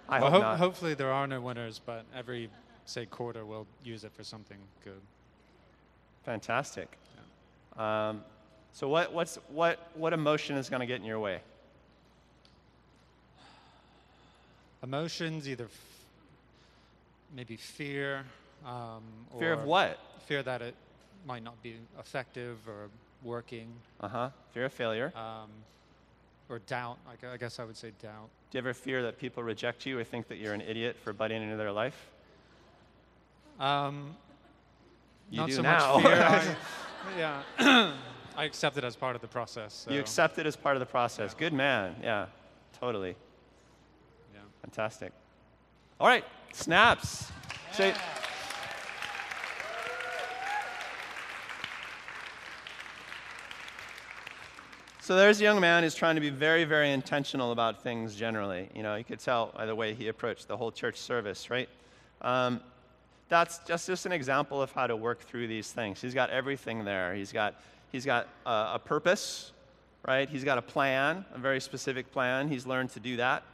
I 0.09 0.21
well, 0.21 0.31
hope 0.31 0.43
ho- 0.43 0.57
hopefully 0.57 0.95
there 0.95 1.11
are 1.11 1.27
no 1.27 1.41
winners, 1.41 1.81
but 1.85 2.05
every, 2.15 2.51
say, 2.85 3.07
quarter 3.07 3.45
we'll 3.45 3.67
use 3.85 4.05
it 4.05 4.13
for 4.13 4.25
something 4.25 4.59
good. 4.85 5.01
Fantastic. 6.25 6.99
Yeah. 7.77 8.09
Um, 8.09 8.25
so 8.73 8.89
what, 8.89 9.13
what's, 9.13 9.39
what, 9.49 9.91
what 9.95 10.13
emotion 10.13 10.57
is 10.57 10.69
going 10.69 10.81
to 10.81 10.87
get 10.87 11.01
in 11.01 11.07
your 11.07 11.19
way? 11.19 11.41
emotions, 14.83 15.49
either 15.49 15.65
f- 15.65 15.71
maybe 17.35 17.57
fear. 17.57 18.25
Um, 18.65 19.03
fear 19.39 19.53
of 19.53 19.65
what? 19.65 19.99
Fear 20.27 20.43
that 20.45 20.63
it 20.63 20.75
might 21.27 21.43
not 21.43 21.61
be 21.63 21.77
effective 21.99 22.59
or 22.67 22.89
working. 23.23 23.69
Uh 24.01 24.09
huh. 24.09 24.31
Fear 24.53 24.67
of 24.67 24.73
failure. 24.73 25.13
Um, 25.17 25.51
or 26.49 26.59
doubt. 26.61 26.99
I 27.33 27.37
guess 27.37 27.59
I 27.59 27.65
would 27.65 27.77
say 27.77 27.93
doubt. 28.03 28.29
Do 28.51 28.59
you 28.59 28.61
ever 28.61 28.75
fear 28.75 29.03
that 29.03 29.19
people 29.19 29.43
reject 29.43 29.87
you 29.87 29.99
or 29.99 30.05
think 30.05 30.29
that 30.29 30.39
you're 30.39 30.55
an 30.55 30.63
idiot 30.63 30.97
for 31.03 31.13
butting 31.13 31.43
into 31.43 31.57
their 31.57 31.73
life? 31.73 32.09
Um, 33.61 34.17
you 35.31 35.39
not 35.39 35.49
do 35.49 35.55
so 35.55 35.63
now. 35.63 35.95
much 35.99 36.03
fear. 36.05 36.57
I, 37.17 37.19
yeah. 37.59 37.93
I 38.37 38.45
accept 38.45 38.79
it 38.79 38.85
as 38.85 38.95
part 38.95 39.17
of 39.17 39.21
the 39.21 39.29
process. 39.29 39.85
So. 39.87 39.91
You 39.91 40.01
accept 40.01 40.39
it 40.39 40.47
as 40.47 40.55
part 40.55 40.77
of 40.77 40.81
the 40.81 40.87
process. 40.87 41.33
Yeah. 41.35 41.41
Good 41.41 41.53
man. 41.53 41.97
Yeah, 42.03 42.27
totally. 42.81 43.17
Yeah. 44.33 44.41
Fantastic. 44.63 45.13
All 45.99 46.07
right, 46.07 46.25
snaps. 46.53 47.33
Yeah. 47.79 47.99
So 55.09 55.17
there's 55.17 55.41
a 55.41 55.43
young 55.43 55.59
man 55.59 55.85
who's 55.85 55.95
trying 55.95 56.17
to 56.17 56.21
be 56.21 56.29
very, 56.29 56.65
very 56.65 56.93
intentional 56.93 57.51
about 57.51 57.83
things 57.83 58.15
generally. 58.15 58.69
You 58.75 58.83
know, 58.83 58.95
you 58.95 59.05
could 59.05 59.21
tell 59.21 59.55
by 59.57 59.65
the 59.65 59.75
way 59.75 59.95
he 59.95 60.09
approached 60.09 60.49
the 60.49 60.57
whole 60.59 60.71
church 60.71 60.99
service, 60.99 61.49
right? 61.49 61.67
Um, 62.21 62.61
that's 63.31 63.57
just, 63.61 63.87
just 63.87 64.05
an 64.05 64.13
example 64.13 64.61
of 64.61 64.71
how 64.73 64.87
to 64.87 64.95
work 64.95 65.21
through 65.21 65.47
these 65.47 65.73
things. 65.73 65.99
He's 66.03 66.13
got 66.13 66.29
everything 66.29 66.85
there. 66.85 67.15
He's 67.15 67.33
got, 67.33 67.55
he's 67.91 68.05
got 68.05 68.29
a, 68.45 68.73
a 68.75 68.81
purpose, 68.85 69.53
right? 70.07 70.29
He's 70.29 70.45
got 70.45 70.59
a 70.59 70.63
plan, 70.63 71.25
a 71.33 71.39
very 71.39 71.63
specific 71.63 72.13
plan. 72.13 72.49
He's 72.49 72.67
learned 72.67 72.91
to 72.91 73.01
do 73.01 73.17
that. 73.17 73.45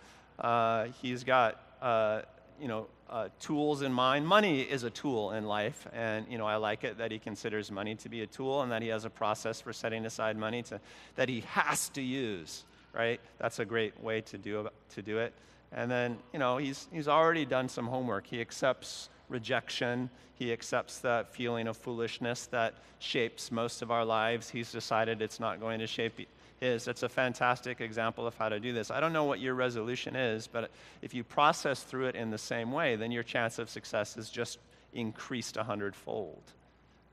Uh, 0.41 0.87
he's 1.03 1.23
got 1.23 1.61
uh, 1.81 2.23
you 2.61 2.69
know, 2.69 2.87
uh, 3.09 3.29
tools 3.41 3.83
in 3.83 3.93
mind. 3.93 4.27
Money 4.27 4.63
is 4.63 4.83
a 4.83 4.91
tool 4.91 5.33
in 5.33 5.45
life, 5.45 5.87
and 5.93 6.27
you 6.29 6.39
know 6.39 6.47
I 6.47 6.57
like 6.57 6.85
it 6.85 6.99
that 6.99 7.11
he 7.11 7.19
considers 7.19 7.71
money 7.71 7.95
to 7.97 8.09
be 8.09 8.23
a 8.23 8.27
tool, 8.27 8.63
and 8.63 8.73
that 8.73 8.83
he 8.83 8.89
has 8.89 9.05
a 9.05 9.11
process 9.11 9.61
for 9.61 9.73
setting 9.73 10.07
aside 10.07 10.37
money 10.37 10.63
to, 10.65 10.81
that 11.17 11.29
he 11.29 11.41
has 11.43 11.89
to 11.91 12.03
use. 12.03 12.65
Right? 12.93 13.21
That's 13.39 13.59
a 13.59 13.65
great 13.65 14.01
way 14.03 14.21
to 14.23 14.39
do 14.39 14.69
to 14.95 15.03
do 15.03 15.19
it. 15.19 15.33
And 15.73 15.91
then 15.91 16.19
you 16.33 16.39
know 16.39 16.57
he's 16.57 16.89
he's 16.93 17.09
already 17.09 17.45
done 17.45 17.69
some 17.69 17.87
homework. 17.87 18.27
He 18.27 18.41
accepts 18.41 19.09
rejection. 19.29 20.11
He 20.37 20.53
accepts 20.53 20.99
that 20.99 21.33
feeling 21.33 21.69
of 21.69 21.77
foolishness 21.77 22.47
that 22.47 22.75
shapes 22.99 23.53
most 23.53 23.83
of 23.83 23.91
our 23.91 24.05
lives. 24.05 24.51
He's 24.51 24.73
decided 24.73 25.23
it's 25.23 25.39
not 25.39 25.61
going 25.61 25.79
to 25.79 25.87
shape 25.87 26.27
is. 26.61 26.89
It's 26.89 27.03
a 27.03 27.09
fantastic 27.09 27.81
example 27.81 28.27
of 28.27 28.35
how 28.37 28.49
to 28.49 28.61
do 28.61 28.73
this. 28.73 28.91
I 28.91 29.01
don't 29.01 29.13
know 29.13 29.25
what 29.25 29.41
your 29.41 29.55
resolution 29.55 30.17
is, 30.17 30.47
but 30.47 30.71
if 31.03 31.15
you 31.15 31.25
process 31.25 31.83
through 31.83 32.07
it 32.07 32.15
in 32.15 32.31
the 32.31 32.39
same 32.39 32.73
way, 32.73 32.97
then 32.97 33.13
your 33.13 33.23
chance 33.23 33.59
of 33.59 33.69
success 33.69 34.17
is 34.17 34.31
just 34.31 34.59
increased 34.93 35.57
a 35.57 35.63
hundredfold. 35.63 36.43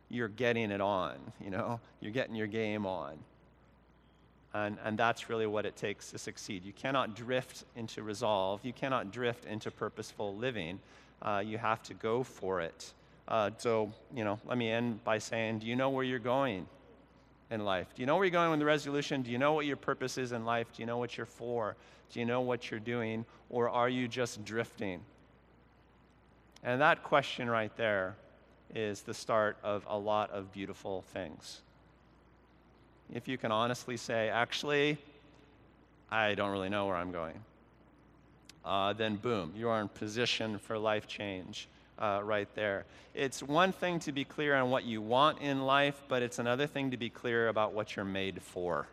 You're 0.10 0.28
getting 0.28 0.72
it 0.72 0.82
on, 0.82 1.16
you 1.40 1.50
know, 1.50 1.80
you're 2.00 2.12
getting 2.12 2.36
your 2.36 2.48
game 2.48 2.86
on. 2.86 3.18
And, 4.54 4.78
and 4.84 4.98
that's 4.98 5.30
really 5.30 5.48
what 5.48 5.66
it 5.66 5.76
takes 5.76 6.12
to 6.12 6.18
succeed. 6.18 6.66
You 6.66 6.74
cannot 6.74 7.16
drift 7.16 7.64
into 7.76 8.04
resolve, 8.04 8.60
you 8.64 8.74
cannot 8.74 9.12
drift 9.12 9.46
into 9.46 9.72
purposeful 9.72 10.36
living. 10.36 10.80
Uh, 11.22 11.44
you 11.46 11.58
have 11.58 11.82
to 11.84 11.94
go 11.94 12.24
for 12.24 12.62
it 12.62 12.94
Uh, 13.28 13.50
so, 13.58 13.92
you 14.14 14.24
know, 14.26 14.40
let 14.46 14.58
me 14.58 14.70
end 14.70 15.04
by 15.04 15.18
saying, 15.18 15.60
do 15.60 15.66
you 15.68 15.76
know 15.76 15.90
where 15.90 16.04
you're 16.04 16.20
going 16.20 16.66
in 17.52 17.64
life? 17.64 17.88
Do 17.94 18.02
you 18.02 18.06
know 18.06 18.16
where 18.16 18.26
you're 18.26 18.32
going 18.32 18.50
with 18.50 18.60
the 18.60 18.66
resolution? 18.66 19.22
Do 19.22 19.30
you 19.30 19.38
know 19.38 19.54
what 19.54 19.66
your 19.66 19.76
purpose 19.76 20.18
is 20.18 20.32
in 20.32 20.46
life? 20.46 20.68
Do 20.74 20.82
you 20.82 20.88
know 20.88 20.98
what 20.98 21.18
you're 21.18 21.26
for? 21.26 21.76
Do 22.12 22.20
you 22.20 22.26
know 22.26 22.42
what 22.42 22.72
you're 22.72 22.80
doing? 22.80 23.26
Or 23.50 23.70
are 23.70 23.90
you 23.90 24.08
just 24.08 24.44
drifting? 24.44 25.02
And 26.64 26.82
that 26.82 27.04
question 27.04 27.50
right 27.50 27.76
there 27.76 28.16
is 28.74 29.02
the 29.02 29.14
start 29.14 29.58
of 29.64 29.86
a 29.88 29.98
lot 29.98 30.32
of 30.32 30.52
beautiful 30.54 31.04
things. 31.14 31.62
If 33.14 33.28
you 33.28 33.38
can 33.38 33.52
honestly 33.52 33.98
say, 33.98 34.30
actually, 34.30 34.98
I 36.10 36.34
don't 36.36 36.52
really 36.52 36.70
know 36.70 36.86
where 36.86 36.96
I'm 36.96 37.12
going, 37.12 37.40
uh, 38.64 38.94
then 38.94 39.16
boom, 39.16 39.54
you 39.58 39.68
are 39.70 39.82
in 39.82 39.90
position 39.90 40.58
for 40.60 40.78
life 40.78 41.08
change. 41.08 41.68
Uh, 42.02 42.20
right 42.24 42.48
there. 42.56 42.86
It's 43.14 43.44
one 43.44 43.72
thing 43.72 44.00
to 44.00 44.12
be 44.12 44.24
clear 44.26 44.56
on 44.56 44.72
what 44.72 44.86
you 44.86 45.04
want 45.04 45.40
in 45.40 45.62
life, 45.62 46.02
but 46.08 46.24
it's 46.24 46.40
another 46.40 46.66
thing 46.66 46.90
to 46.90 46.98
be 46.98 47.12
clear 47.12 47.48
about 47.48 47.74
what 47.74 47.96
you're 47.96 48.04
made 48.04 48.42
for 48.42 48.88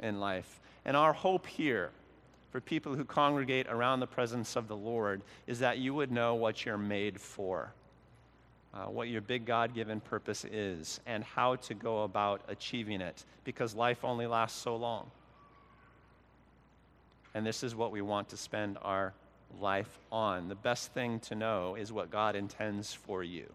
in 0.00 0.18
life. 0.18 0.60
And 0.86 0.96
our 0.96 1.12
hope 1.12 1.46
here 1.46 1.90
for 2.52 2.62
people 2.62 2.94
who 2.94 3.04
congregate 3.04 3.66
around 3.68 4.00
the 4.00 4.06
presence 4.06 4.56
of 4.56 4.66
the 4.66 4.76
Lord 4.76 5.20
is 5.46 5.58
that 5.58 5.76
you 5.76 5.92
would 5.92 6.10
know 6.10 6.36
what 6.36 6.64
you're 6.64 6.78
made 6.78 7.20
for, 7.20 7.70
uh, 8.72 8.86
what 8.86 9.08
your 9.08 9.20
big 9.20 9.44
God 9.44 9.74
given 9.74 10.00
purpose 10.00 10.46
is, 10.46 11.00
and 11.04 11.22
how 11.22 11.56
to 11.56 11.74
go 11.74 12.04
about 12.04 12.40
achieving 12.48 13.02
it, 13.02 13.26
because 13.44 13.74
life 13.74 14.04
only 14.04 14.26
lasts 14.26 14.58
so 14.58 14.74
long. 14.74 15.10
And 17.34 17.44
this 17.44 17.62
is 17.62 17.74
what 17.74 17.92
we 17.92 18.00
want 18.00 18.30
to 18.30 18.38
spend 18.38 18.78
our 18.80 19.12
life 19.60 19.98
on. 20.10 20.48
The 20.48 20.54
best 20.54 20.92
thing 20.92 21.20
to 21.20 21.34
know 21.34 21.74
is 21.74 21.92
what 21.92 22.10
God 22.10 22.36
intends 22.36 22.92
for 22.92 23.22
you. 23.22 23.46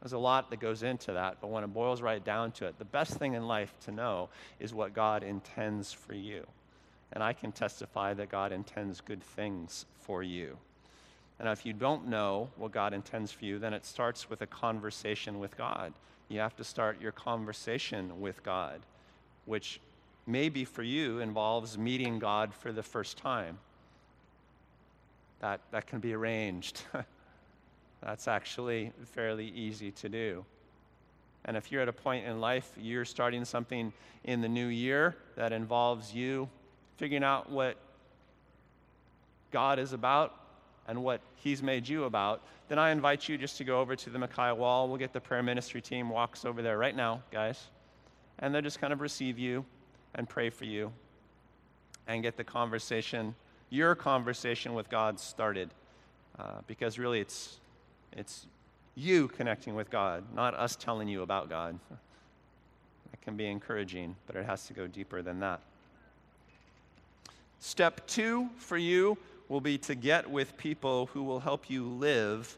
There's 0.00 0.12
a 0.14 0.18
lot 0.18 0.50
that 0.50 0.60
goes 0.60 0.82
into 0.82 1.12
that, 1.12 1.36
but 1.40 1.50
when 1.50 1.62
it 1.62 1.74
boils 1.74 2.00
right 2.00 2.24
down 2.24 2.52
to 2.52 2.66
it, 2.66 2.78
the 2.78 2.86
best 2.86 3.14
thing 3.14 3.34
in 3.34 3.46
life 3.46 3.74
to 3.84 3.92
know 3.92 4.30
is 4.58 4.72
what 4.72 4.94
God 4.94 5.22
intends 5.22 5.92
for 5.92 6.14
you. 6.14 6.46
And 7.12 7.22
I 7.22 7.32
can 7.32 7.52
testify 7.52 8.14
that 8.14 8.30
God 8.30 8.52
intends 8.52 9.00
good 9.00 9.22
things 9.22 9.84
for 10.00 10.22
you. 10.22 10.56
And 11.38 11.48
if 11.48 11.66
you 11.66 11.72
don't 11.72 12.08
know 12.08 12.48
what 12.56 12.72
God 12.72 12.94
intends 12.94 13.32
for 13.32 13.44
you, 13.44 13.58
then 13.58 13.74
it 13.74 13.84
starts 13.84 14.30
with 14.30 14.42
a 14.42 14.46
conversation 14.46 15.38
with 15.38 15.56
God. 15.56 15.92
You 16.28 16.40
have 16.40 16.56
to 16.56 16.64
start 16.64 17.00
your 17.00 17.12
conversation 17.12 18.20
with 18.20 18.42
God, 18.42 18.80
which 19.46 19.80
maybe 20.26 20.64
for 20.64 20.82
you 20.82 21.18
involves 21.18 21.76
meeting 21.76 22.18
God 22.18 22.54
for 22.54 22.72
the 22.72 22.82
first 22.82 23.18
time. 23.18 23.58
That, 25.40 25.60
that 25.70 25.86
can 25.86 26.00
be 26.00 26.14
arranged. 26.14 26.82
That's 28.02 28.28
actually 28.28 28.92
fairly 29.12 29.48
easy 29.48 29.90
to 29.92 30.08
do. 30.08 30.44
And 31.44 31.56
if 31.56 31.72
you're 31.72 31.82
at 31.82 31.88
a 31.88 31.92
point 31.92 32.26
in 32.26 32.40
life, 32.40 32.70
you're 32.78 33.04
starting 33.04 33.44
something 33.44 33.92
in 34.24 34.40
the 34.40 34.48
new 34.48 34.66
year 34.66 35.16
that 35.36 35.52
involves 35.52 36.14
you 36.14 36.48
figuring 36.98 37.24
out 37.24 37.50
what 37.50 37.76
God 39.50 39.78
is 39.78 39.92
about 39.92 40.36
and 40.86 41.02
what 41.02 41.20
He's 41.36 41.62
made 41.62 41.88
you 41.88 42.04
about, 42.04 42.42
then 42.68 42.78
I 42.78 42.90
invite 42.90 43.28
you 43.28 43.38
just 43.38 43.56
to 43.58 43.64
go 43.64 43.80
over 43.80 43.96
to 43.96 44.10
the 44.10 44.18
Micaiah 44.18 44.54
wall. 44.54 44.88
We'll 44.88 44.98
get 44.98 45.12
the 45.12 45.20
prayer 45.20 45.42
ministry 45.42 45.80
team 45.80 46.10
walks 46.10 46.44
over 46.44 46.62
there 46.62 46.76
right 46.76 46.94
now, 46.94 47.22
guys. 47.32 47.68
And 48.38 48.54
they'll 48.54 48.62
just 48.62 48.80
kind 48.80 48.92
of 48.92 49.00
receive 49.00 49.38
you 49.38 49.64
and 50.14 50.28
pray 50.28 50.50
for 50.50 50.66
you 50.66 50.92
and 52.06 52.22
get 52.22 52.36
the 52.36 52.44
conversation, 52.44 53.34
your 53.70 53.94
conversation 53.94 54.74
with 54.74 54.90
God 54.90 55.18
started. 55.18 55.70
Uh, 56.38 56.60
because 56.66 56.98
really, 56.98 57.20
it's, 57.20 57.58
it's 58.12 58.46
you 58.94 59.28
connecting 59.28 59.74
with 59.74 59.90
God, 59.90 60.24
not 60.34 60.54
us 60.54 60.76
telling 60.76 61.08
you 61.08 61.22
about 61.22 61.48
God. 61.48 61.78
That 63.10 63.22
can 63.22 63.36
be 63.36 63.46
encouraging, 63.46 64.14
but 64.28 64.36
it 64.36 64.46
has 64.46 64.68
to 64.68 64.72
go 64.72 64.86
deeper 64.86 65.20
than 65.20 65.40
that. 65.40 65.58
Step 67.58 68.06
two 68.06 68.48
for 68.56 68.78
you 68.78 69.18
will 69.48 69.60
be 69.60 69.76
to 69.78 69.96
get 69.96 70.30
with 70.30 70.56
people 70.56 71.06
who 71.06 71.24
will 71.24 71.40
help 71.40 71.68
you 71.68 71.84
live 71.84 72.56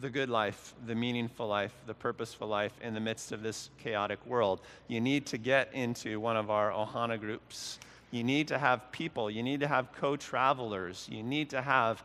the 0.00 0.10
good 0.10 0.28
life, 0.28 0.74
the 0.86 0.94
meaningful 0.94 1.46
life, 1.46 1.74
the 1.86 1.94
purposeful 1.94 2.48
life 2.48 2.72
in 2.82 2.94
the 2.94 3.00
midst 3.00 3.32
of 3.32 3.42
this 3.42 3.70
chaotic 3.78 4.24
world. 4.26 4.60
You 4.88 5.00
need 5.00 5.26
to 5.26 5.38
get 5.38 5.72
into 5.72 6.18
one 6.20 6.36
of 6.36 6.50
our 6.50 6.70
Ohana 6.70 7.18
groups. 7.18 7.78
You 8.10 8.24
need 8.24 8.48
to 8.48 8.58
have 8.58 8.90
people. 8.92 9.30
You 9.30 9.42
need 9.42 9.60
to 9.60 9.66
have 9.66 9.92
co 9.92 10.16
travelers. 10.16 11.08
You 11.10 11.22
need 11.22 11.50
to 11.50 11.60
have 11.60 12.02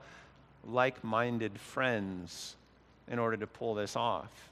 like 0.66 1.04
minded 1.04 1.60
friends 1.60 2.56
in 3.08 3.20
order 3.20 3.38
to 3.38 3.48
pull 3.48 3.76
this 3.76 3.96
off. 3.96 4.52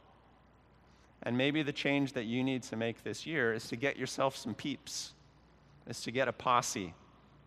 And 1.24 1.38
maybe 1.38 1.64
the 1.64 1.74
change 1.74 2.14
that 2.14 2.26
you 2.26 2.44
need 2.44 2.64
to 2.64 2.76
make 2.76 3.04
this 3.04 3.26
year 3.26 3.54
is 3.54 3.68
to 3.70 3.76
get 3.76 3.98
yourself 3.98 4.38
some 4.38 4.54
peeps, 4.54 5.14
is 5.88 6.02
to 6.02 6.12
get 6.12 6.28
a 6.28 6.32
posse 6.32 6.94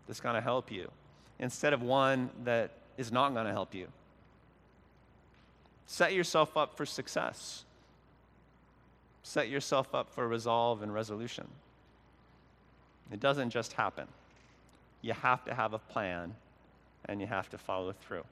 that's 0.07 0.21
going 0.21 0.35
to 0.35 0.41
help 0.41 0.71
you 0.71 0.91
instead 1.39 1.73
of 1.73 1.83
one 1.83 2.31
that 2.45 2.71
is 2.99 3.11
not 3.11 3.33
going 3.33 3.47
to 3.47 3.53
help 3.53 3.75
you. 3.75 3.89
Set 5.87 6.13
yourself 6.13 6.57
up 6.57 6.77
for 6.77 6.87
success. 6.87 7.65
Set 9.23 9.49
yourself 9.49 9.95
up 9.95 10.11
for 10.11 10.27
resolve 10.29 10.83
and 10.83 10.93
resolution. 10.93 11.47
It 13.13 13.21
doesn't 13.21 13.51
just 13.51 13.75
happen. 13.75 14.09
You 15.03 15.13
have 15.13 15.45
to 15.45 15.55
have 15.55 15.75
a 15.75 15.79
plan 15.79 16.35
and 17.07 17.21
you 17.21 17.27
have 17.27 17.51
to 17.51 17.59
follow 17.59 17.93
through. 17.93 18.25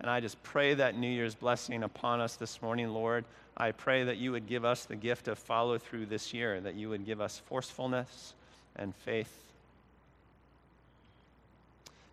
And 0.00 0.08
I 0.08 0.20
just 0.20 0.40
pray 0.42 0.74
that 0.74 0.96
New 0.96 1.08
Year's 1.08 1.34
blessing 1.34 1.82
upon 1.82 2.20
us 2.20 2.36
this 2.36 2.62
morning, 2.62 2.90
Lord. 2.90 3.24
I 3.56 3.72
pray 3.72 4.04
that 4.04 4.18
you 4.18 4.30
would 4.32 4.46
give 4.46 4.64
us 4.64 4.84
the 4.84 4.94
gift 4.94 5.26
of 5.26 5.38
follow 5.38 5.78
through 5.78 6.06
this 6.06 6.32
year, 6.32 6.60
that 6.60 6.74
you 6.74 6.88
would 6.90 7.04
give 7.04 7.20
us 7.20 7.42
forcefulness 7.46 8.34
and 8.76 8.94
faith, 8.94 9.32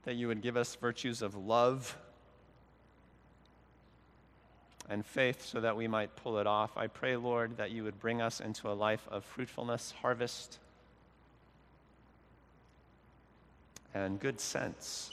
that 0.06 0.16
you 0.16 0.28
would 0.28 0.42
give 0.42 0.58
us 0.58 0.74
virtues 0.76 1.22
of 1.22 1.36
love 1.36 1.96
and 4.90 5.06
faith 5.06 5.46
so 5.46 5.62
that 5.62 5.78
we 5.78 5.88
might 5.88 6.16
pull 6.16 6.40
it 6.40 6.48
off. 6.48 6.76
I 6.76 6.88
pray, 6.88 7.16
Lord, 7.16 7.58
that 7.58 7.70
you 7.70 7.84
would 7.84 8.00
bring 8.00 8.22
us 8.22 8.40
into 8.40 8.70
a 8.70 8.74
life 8.74 9.08
of 9.12 9.24
fruitfulness, 9.24 9.94
harvest, 10.02 10.58
and 13.96 14.20
good 14.20 14.39
sense. 14.39 15.12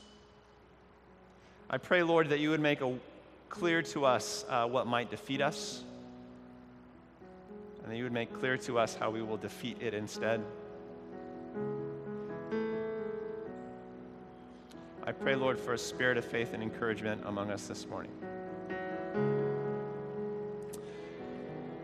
I 1.71 1.79
pray, 1.79 2.03
Lord, 2.03 2.29
that 2.31 2.41
you 2.41 2.51
would 2.51 2.61
make 2.61 2.83
a, 2.83 2.99
clear 3.49 3.83
to 3.83 4.05
us 4.05 4.45
uh, 4.49 4.67
what 4.67 4.87
might 4.87 5.11
defeat 5.11 5.41
us, 5.41 5.85
and 7.83 7.93
that 7.93 7.97
you 7.97 8.03
would 8.03 8.13
make 8.13 8.33
clear 8.41 8.59
to 8.59 8.79
us 8.79 8.95
how 8.95 9.11
we 9.11 9.23
will 9.23 9.37
defeat 9.37 9.77
it 9.81 9.95
instead. 9.95 10.43
I 15.05 15.13
pray, 15.13 15.35
Lord, 15.35 15.59
for 15.59 15.75
a 15.75 15.79
spirit 15.79 16.17
of 16.17 16.25
faith 16.25 16.53
and 16.53 16.63
encouragement 16.63 17.23
among 17.27 17.51
us 17.51 17.67
this 17.67 17.87
morning. 17.87 18.13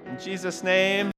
In 0.07 0.19
Jesus' 0.19 0.63
name. 0.63 1.11